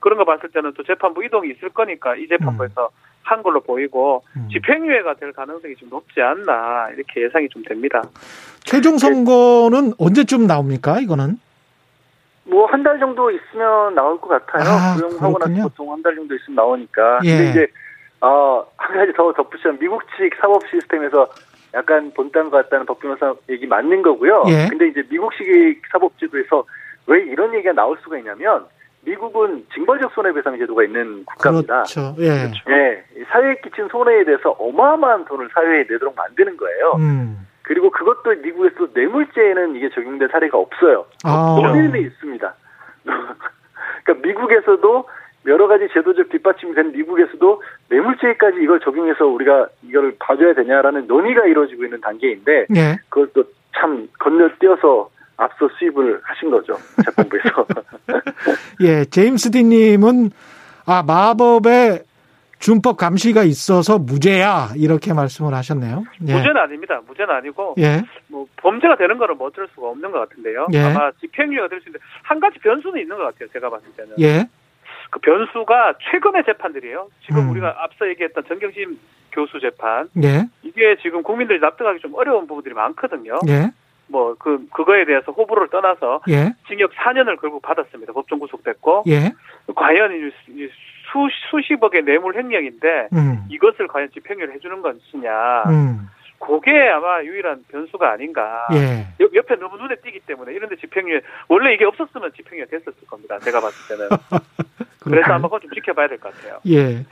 그, 0.01 0.09
런 0.09 0.19
거 0.19 0.25
봤을 0.25 0.49
때는 0.51 0.73
또 0.77 0.83
재판부 0.83 1.25
이동이 1.25 1.51
있을 1.51 1.71
거니까 1.71 2.15
이 2.17 2.27
재판부에서 2.29 2.87
음. 2.87 3.11
한 3.23 3.43
걸로 3.43 3.61
보이고 3.61 4.23
음. 4.37 4.49
집행유예가 4.53 5.15
될 5.15 5.33
가능성이 5.33 5.77
좀 5.77 5.89
높지 5.91 6.21
않나 6.21 6.89
이렇게 6.95 7.23
예상이 7.23 7.49
좀 7.49 7.63
됩니다. 7.63 8.03
최종 8.65 8.99
선거는 8.99 9.93
언제쯤 9.99 10.47
나옵니까? 10.47 11.01
이거는? 11.01 11.39
뭐 12.45 12.67
한 12.67 12.83
달 12.83 12.99
정도 12.99 13.31
있으면 13.31 13.95
나올 13.95 14.21
것 14.21 14.29
같아요. 14.29 14.69
아, 14.69 14.95
구형하고 14.97 15.39
나서 15.39 15.63
보통 15.69 15.93
한 15.93 16.03
달 16.03 16.15
정도 16.17 16.35
있으면 16.35 16.57
나오니까. 16.57 17.21
예. 17.25 17.37
근데 17.37 17.51
이제 17.51 17.67
어, 18.21 18.67
한 18.77 18.97
가지 18.97 19.13
더 19.13 19.33
덧붙이면 19.33 19.79
미국 19.79 20.03
측 20.17 20.31
사법 20.41 20.63
시스템에서 20.69 21.29
약간 21.75 22.13
본딴 22.15 22.51
것 22.51 22.65
같다는 22.65 22.87
법 22.87 23.01
변호사 23.01 23.35
얘기 23.49 23.67
맞는 23.67 24.03
거고요. 24.03 24.45
예. 24.49 24.69
근데 24.69 24.89
이제 24.89 25.03
미국식 25.09 25.83
사법제도에서 25.93 26.65
왜 27.07 27.23
이런 27.23 27.55
얘기가 27.55 27.73
나올 27.73 27.97
수가 28.03 28.19
있냐면 28.19 28.67
미국은 29.03 29.65
징벌적 29.73 30.13
손해배상 30.13 30.59
제도가 30.59 30.85
있는 30.85 31.25
국가입니다. 31.25 31.85
그렇죠. 31.85 32.15
예. 32.19 32.51
예. 32.69 33.05
사회에 33.31 33.57
끼친 33.63 33.89
손해에 33.89 34.25
대해서 34.25 34.51
어마어마한 34.51 35.25
돈을 35.25 35.49
사회에 35.55 35.85
내도록 35.89 36.15
만드는 36.17 36.57
거예요. 36.57 36.93
음. 36.99 37.47
그리고 37.63 37.91
그것도 37.91 38.35
미국에서 38.43 38.89
뇌물죄에는 38.93 39.77
이게 39.77 39.89
적용된 39.91 40.29
사례가 40.29 40.59
없어요. 40.59 41.07
아. 41.25 41.57
논의는 41.57 42.01
있습니다. 42.01 42.55
그러니까 44.05 44.29
미국에서도 44.29 45.09
여러 45.47 45.67
가지 45.69 45.89
제도적 45.93 46.29
뒷받침이 46.31 46.75
된 46.75 46.93
미국에서도 46.93 47.63
뇌물죄까지 47.89 48.59
이걸 48.63 48.81
적용해서 48.81 49.27
우리가 49.27 49.69
이걸 49.83 50.15
봐줘야 50.19 50.55
되냐라는 50.55 51.07
논의가 51.07 51.47
이루어지고 51.47 51.85
있는 51.85 52.01
단계인데 52.01 52.67
예. 52.77 52.97
그것도 53.09 53.45
참 53.75 54.09
건너뛰어서 54.19 55.11
앞서 55.37 55.69
수입을 55.79 56.21
하신 56.23 56.51
거죠 56.51 56.77
재판부에서. 57.05 57.67
예, 58.85 59.05
제임스 59.07 59.51
디님은 59.53 60.31
아 60.85 61.03
마법의 61.03 62.05
준법 62.59 62.99
감시가 62.99 63.43
있어서 63.45 63.99
무죄야 63.99 64.73
이렇게 64.77 65.15
말씀을 65.15 65.55
하셨네요. 65.55 66.05
예. 66.29 66.35
무죄는 66.35 66.57
아닙니다. 66.59 67.01
무죄는 67.09 67.35
아니고 67.35 67.75
예. 67.79 68.03
뭐 68.29 68.47
범죄가 68.57 68.97
되는 68.97 69.17
거는 69.17 69.39
뭐 69.39 69.47
어쩔 69.47 69.67
수가 69.75 69.89
없는 69.89 70.11
것 70.11 70.19
같은데요. 70.29 70.67
예. 70.75 70.81
아마 70.81 71.11
집행유예가 71.13 71.69
될 71.69 71.81
수 71.81 71.89
있는데 71.89 72.05
한 72.23 72.39
가지 72.39 72.59
변수는 72.59 73.01
있는 73.01 73.17
것 73.17 73.25
같아요. 73.25 73.49
제가 73.55 73.71
봤을 73.71 73.87
때는. 73.97 74.13
예. 75.11 75.13
그 75.13 75.19
변수가 75.21 75.95
최근의 76.11 76.45
재판들이에요. 76.45 77.09
지금 77.27 77.43
음. 77.43 77.51
우리가 77.51 77.77
앞서 77.79 78.09
얘기했던 78.09 78.45
정경심 78.49 78.99
교수 79.33 79.61
재판. 79.61 80.09
예. 80.23 80.47
이게 80.63 80.97
지금 81.03 81.23
국민들이 81.23 81.59
납득하기 81.61 82.01
좀 82.01 82.15
어려운 82.15 82.47
부분들이 82.47 82.75
많거든요. 82.75 83.39
예. 83.49 83.71
뭐, 84.07 84.35
그, 84.39 84.67
그거에 84.73 85.05
대해서 85.05 85.31
호불호를 85.33 85.69
떠나서. 85.71 86.21
예. 86.29 86.53
징역 86.67 86.93
4년을 86.93 87.41
결국 87.41 87.63
받았습니다. 87.63 88.13
법정 88.13 88.39
구속됐고. 88.41 89.05
예. 89.09 89.33
과연 89.75 90.13
이 90.49 90.69
수, 91.13 91.29
수십억의 91.51 92.03
뇌물 92.03 92.37
횡령인데. 92.37 93.09
음. 93.13 93.45
이것을 93.51 93.87
과연 93.87 94.11
집행유예를 94.13 94.55
해주는 94.55 94.83
것이냐. 94.83 95.63
음. 95.69 96.09
그게 96.41 96.89
아마 96.89 97.23
유일한 97.23 97.65
변수가 97.69 98.11
아닌가. 98.11 98.67
예. 98.73 99.07
옆 99.35 99.51
에 99.51 99.57
너무 99.57 99.77
눈에 99.77 99.97
띄기 99.97 100.21
때문에 100.21 100.53
이런데 100.53 100.77
집행유예 100.77 101.21
원래 101.49 101.75
이게 101.75 101.85
없었으면 101.85 102.33
집행유예 102.37 102.67
됐었을 102.67 103.07
겁니다. 103.07 103.39
제가 103.41 103.61
봤을 103.61 103.97
때는. 103.97 104.09
그래서 105.03 105.33
아마 105.33 105.43
그건 105.49 105.61
좀 105.61 105.71
지켜봐야 105.73 106.09
될 106.09 106.19
것 106.19 106.35
같아요. 106.35 106.59
예. 106.69 107.05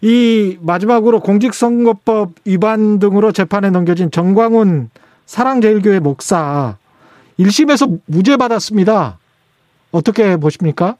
이 0.00 0.58
마지막으로 0.60 1.20
공직선거법 1.20 2.30
위반 2.44 2.98
등으로 2.98 3.32
재판에 3.32 3.70
넘겨진 3.70 4.10
정광훈 4.10 4.90
사랑제일교회 5.26 6.00
목사 6.00 6.76
1심에서 7.38 8.00
무죄 8.06 8.36
받았습니다. 8.36 9.18
어떻게 9.92 10.36
보십니까? 10.36 10.96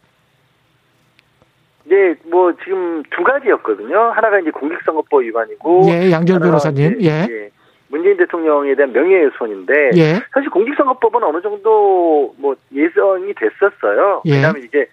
네, 1.84 2.14
뭐 2.30 2.54
지금 2.64 3.02
두 3.10 3.22
가지였거든요. 3.22 3.96
하나가 4.12 4.38
이제 4.38 4.50
공직선거법 4.50 5.22
위반이고, 5.22 5.86
예, 5.90 6.10
양절 6.10 6.40
변호사님, 6.40 6.98
예. 7.02 7.26
예. 7.28 7.50
문재인 7.88 8.16
대통령에 8.16 8.74
대한 8.74 8.92
명예훼손인데, 8.92 9.90
예. 9.96 10.22
사실 10.32 10.48
공직선거법은 10.50 11.22
어느 11.22 11.42
정도 11.42 12.34
뭐 12.38 12.56
예정이 12.74 13.34
됐었어요. 13.34 14.22
예. 14.24 14.32
왜냐하면 14.32 14.62
이게 14.62 14.86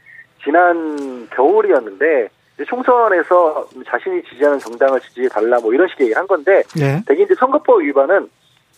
지난 0.43 1.27
겨울이었는데 1.29 2.29
총선에서 2.67 3.69
자신이 3.87 4.21
지지하는 4.23 4.59
정당을 4.59 4.99
지지해 5.01 5.29
달라 5.29 5.59
뭐 5.59 5.73
이런 5.73 5.87
식의 5.87 6.05
얘기를 6.05 6.19
한 6.19 6.27
건데, 6.27 6.63
예. 6.79 7.01
대개 7.07 7.23
이제 7.23 7.33
선거법 7.35 7.81
위반은 7.81 8.29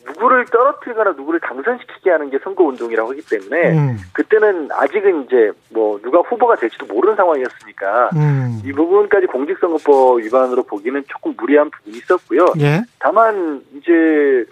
누구를 0.06 0.46
떨어뜨리거나 0.46 1.12
누구를 1.12 1.40
당선시키게 1.40 2.10
하는 2.12 2.30
게 2.30 2.38
선거 2.44 2.64
운동이라고 2.66 3.12
하기 3.12 3.22
때문에 3.30 3.72
음. 3.72 3.98
그때는 4.12 4.70
아직은 4.72 5.26
이제 5.26 5.52
뭐 5.70 6.00
누가 6.02 6.20
후보가 6.20 6.56
될지도 6.58 6.86
모르는 6.86 7.16
상황이었으니까 7.16 8.10
음. 8.16 8.62
이 8.66 8.72
부분까지 8.74 9.28
공직선거법 9.28 10.20
위반으로 10.20 10.64
보기는 10.64 11.04
조금 11.08 11.34
무리한 11.38 11.70
부분이 11.70 11.98
있었고요. 11.98 12.48
예? 12.60 12.82
다만 13.00 13.62
이제 13.78 14.46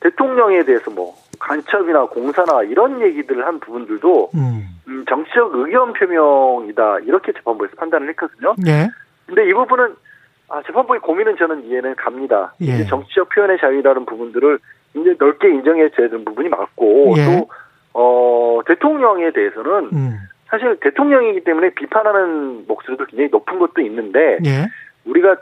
대통령에 0.00 0.62
대해서 0.64 0.90
뭐 0.90 1.14
간첩이나 1.38 2.06
공사나 2.06 2.62
이런 2.64 3.00
얘기들을 3.00 3.46
한 3.46 3.60
부분들도 3.60 4.30
음. 4.34 4.68
음 4.88 5.04
정치적 5.08 5.54
의견 5.54 5.92
표명이다 5.92 7.00
이렇게 7.00 7.32
재판부에서 7.32 7.74
판단을 7.76 8.08
했거든요. 8.10 8.54
예? 8.66 8.88
근데 9.26 9.48
이 9.48 9.52
부분은 9.52 9.94
아, 10.48 10.62
재판부의 10.66 11.00
고민은 11.00 11.36
저는 11.36 11.64
이해는 11.64 11.94
갑니다. 11.96 12.54
예. 12.62 12.84
정치적 12.84 13.28
표현의 13.28 13.58
자유라는 13.58 14.06
부분들을 14.06 14.58
이제 14.94 15.14
넓게 15.18 15.48
인정해줘야 15.48 16.08
되는 16.08 16.24
부분이 16.24 16.48
맞고 16.48 17.14
예. 17.18 17.24
또 17.24 17.48
어, 17.92 18.60
대통령에 18.66 19.30
대해서는 19.32 19.90
음. 19.92 20.18
사실 20.46 20.78
대통령이기 20.80 21.44
때문에 21.44 21.70
비판하는 21.70 22.64
목소리도 22.66 23.04
굉장히 23.06 23.28
높은 23.30 23.58
것도 23.58 23.82
있는데 23.82 24.38
예. 24.46 24.66
우리가 25.04 25.36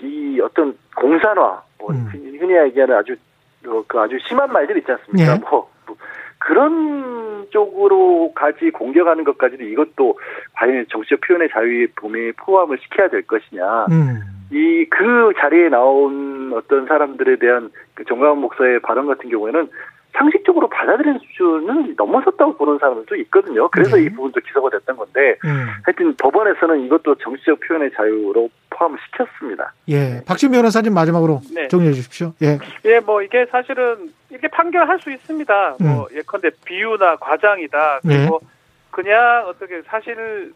이 0.00 0.40
어떤 0.40 0.76
공산화 0.96 1.62
뭐 1.78 1.90
음. 1.90 2.08
흔히 2.12 2.56
얘기하는 2.56 2.96
아주 2.96 3.12
어, 3.12 3.16
그 3.62 3.98
아주 3.98 4.18
심한 4.26 4.52
말들 4.52 4.76
있지 4.78 4.90
않습니까? 4.92 5.34
예. 5.34 5.38
뭐, 5.38 5.70
뭐 5.86 5.96
그런 6.38 7.46
쪽으로 7.50 8.32
까지 8.34 8.70
공격하는 8.70 9.24
것까지도 9.24 9.62
이것도 9.64 10.18
과연 10.54 10.86
정치적 10.90 11.20
표현의 11.20 11.48
자유의 11.52 11.88
봄에 11.96 12.32
포함을 12.32 12.78
시켜야 12.78 13.08
될 13.08 13.22
것이냐. 13.22 13.86
음. 13.90 14.20
이그 14.50 15.32
자리에 15.38 15.70
나온 15.70 16.52
어떤 16.52 16.86
사람들에 16.86 17.36
대한 17.36 17.70
그 17.94 18.04
정광훈 18.04 18.38
목사의 18.38 18.80
발언 18.80 19.06
같은 19.06 19.30
경우에는 19.30 19.68
상식적으로 20.14 20.68
받아들이는 20.68 21.18
수준은 21.20 21.94
넘어섰다고 21.96 22.56
보는 22.56 22.78
사람들도 22.78 23.16
있거든요. 23.16 23.68
그래서 23.68 23.96
네. 23.96 24.04
이 24.04 24.10
부분도 24.10 24.40
기소가 24.40 24.70
됐던 24.70 24.96
건데, 24.96 25.36
음. 25.44 25.66
하여튼 25.84 26.14
법원에서는 26.16 26.84
이것도 26.84 27.14
정치적 27.16 27.60
표현의 27.60 27.90
자유로 27.96 28.50
포함을 28.70 28.98
시켰습니다. 29.06 29.72
예. 29.88 30.22
박신 30.26 30.50
변호사님 30.50 30.92
마지막으로 30.92 31.40
네. 31.54 31.68
정리해 31.68 31.92
주십시오. 31.92 32.32
예. 32.42 32.58
예, 32.84 33.00
뭐 33.00 33.22
이게 33.22 33.46
사실은 33.50 34.10
이게 34.30 34.48
판결할 34.48 35.00
수 35.00 35.10
있습니다. 35.10 35.76
뭐 35.80 35.88
음. 35.88 35.94
뭐 35.94 36.08
예컨대 36.14 36.50
비유나 36.64 37.16
과장이다. 37.16 38.00
그리고 38.02 38.40
예. 38.42 38.46
그냥 38.90 39.46
어떻게 39.46 39.80
사실 39.86 40.52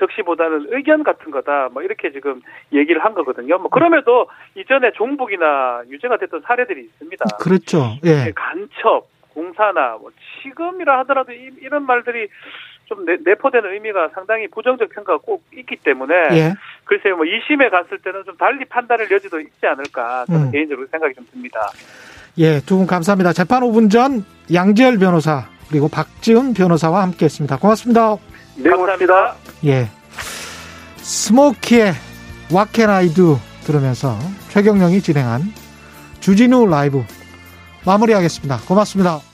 적시보다는 0.00 0.66
의견 0.70 1.04
같은 1.04 1.30
거다. 1.30 1.68
뭐 1.72 1.82
이렇게 1.82 2.10
지금 2.10 2.40
얘기를 2.72 3.04
한 3.04 3.14
거거든요. 3.14 3.58
뭐 3.58 3.68
그럼에도 3.70 4.28
이전에 4.56 4.92
종북이나 4.92 5.82
유죄가 5.88 6.16
됐던 6.16 6.42
사례들이 6.46 6.80
있습니다. 6.82 7.24
그렇죠. 7.40 7.92
예. 8.04 8.32
간첩, 8.34 9.06
공사나 9.34 9.98
뭐 10.00 10.10
지금이라 10.42 11.00
하더라도 11.00 11.32
이, 11.32 11.50
런 11.68 11.84
말들이 11.86 12.28
좀 12.86 13.04
내, 13.04 13.16
내포되는 13.24 13.72
의미가 13.72 14.08
상당히 14.14 14.48
부정적 14.48 14.88
평가가 14.88 15.18
꼭 15.22 15.44
있기 15.56 15.76
때문에 15.76 16.14
예. 16.32 16.54
글쎄요 16.84 17.16
뭐 17.16 17.24
2심에 17.24 17.70
갔을 17.70 17.98
때는 17.98 18.24
좀 18.24 18.36
달리 18.36 18.64
판단할 18.64 19.08
여지도 19.08 19.38
있지 19.38 19.64
않을까 19.64 20.24
저는 20.26 20.46
음. 20.46 20.50
개인적으로 20.50 20.88
생각이 20.88 21.14
좀 21.14 21.24
듭니다. 21.30 21.60
예, 22.38 22.60
두 22.60 22.78
분 22.78 22.86
감사합니다. 22.88 23.32
재판 23.32 23.62
5분 23.62 23.90
전 23.90 24.24
양지열 24.52 24.98
변호사 24.98 25.44
그리고 25.68 25.88
박지훈 25.88 26.52
변호사와 26.54 27.02
함께했습니다. 27.02 27.58
고맙습니다. 27.58 28.16
네, 28.62 28.70
고맙습니다. 28.70 29.34
예. 29.64 29.88
스모키의 30.98 31.94
What 32.52 32.70
Can 32.74 32.90
I 32.90 33.14
Do 33.14 33.38
들으면서 33.64 34.18
최경령이 34.50 35.00
진행한 35.00 35.52
주진우 36.20 36.66
라이브 36.66 37.04
마무리하겠습니다. 37.84 38.60
고맙습니다. 38.66 39.29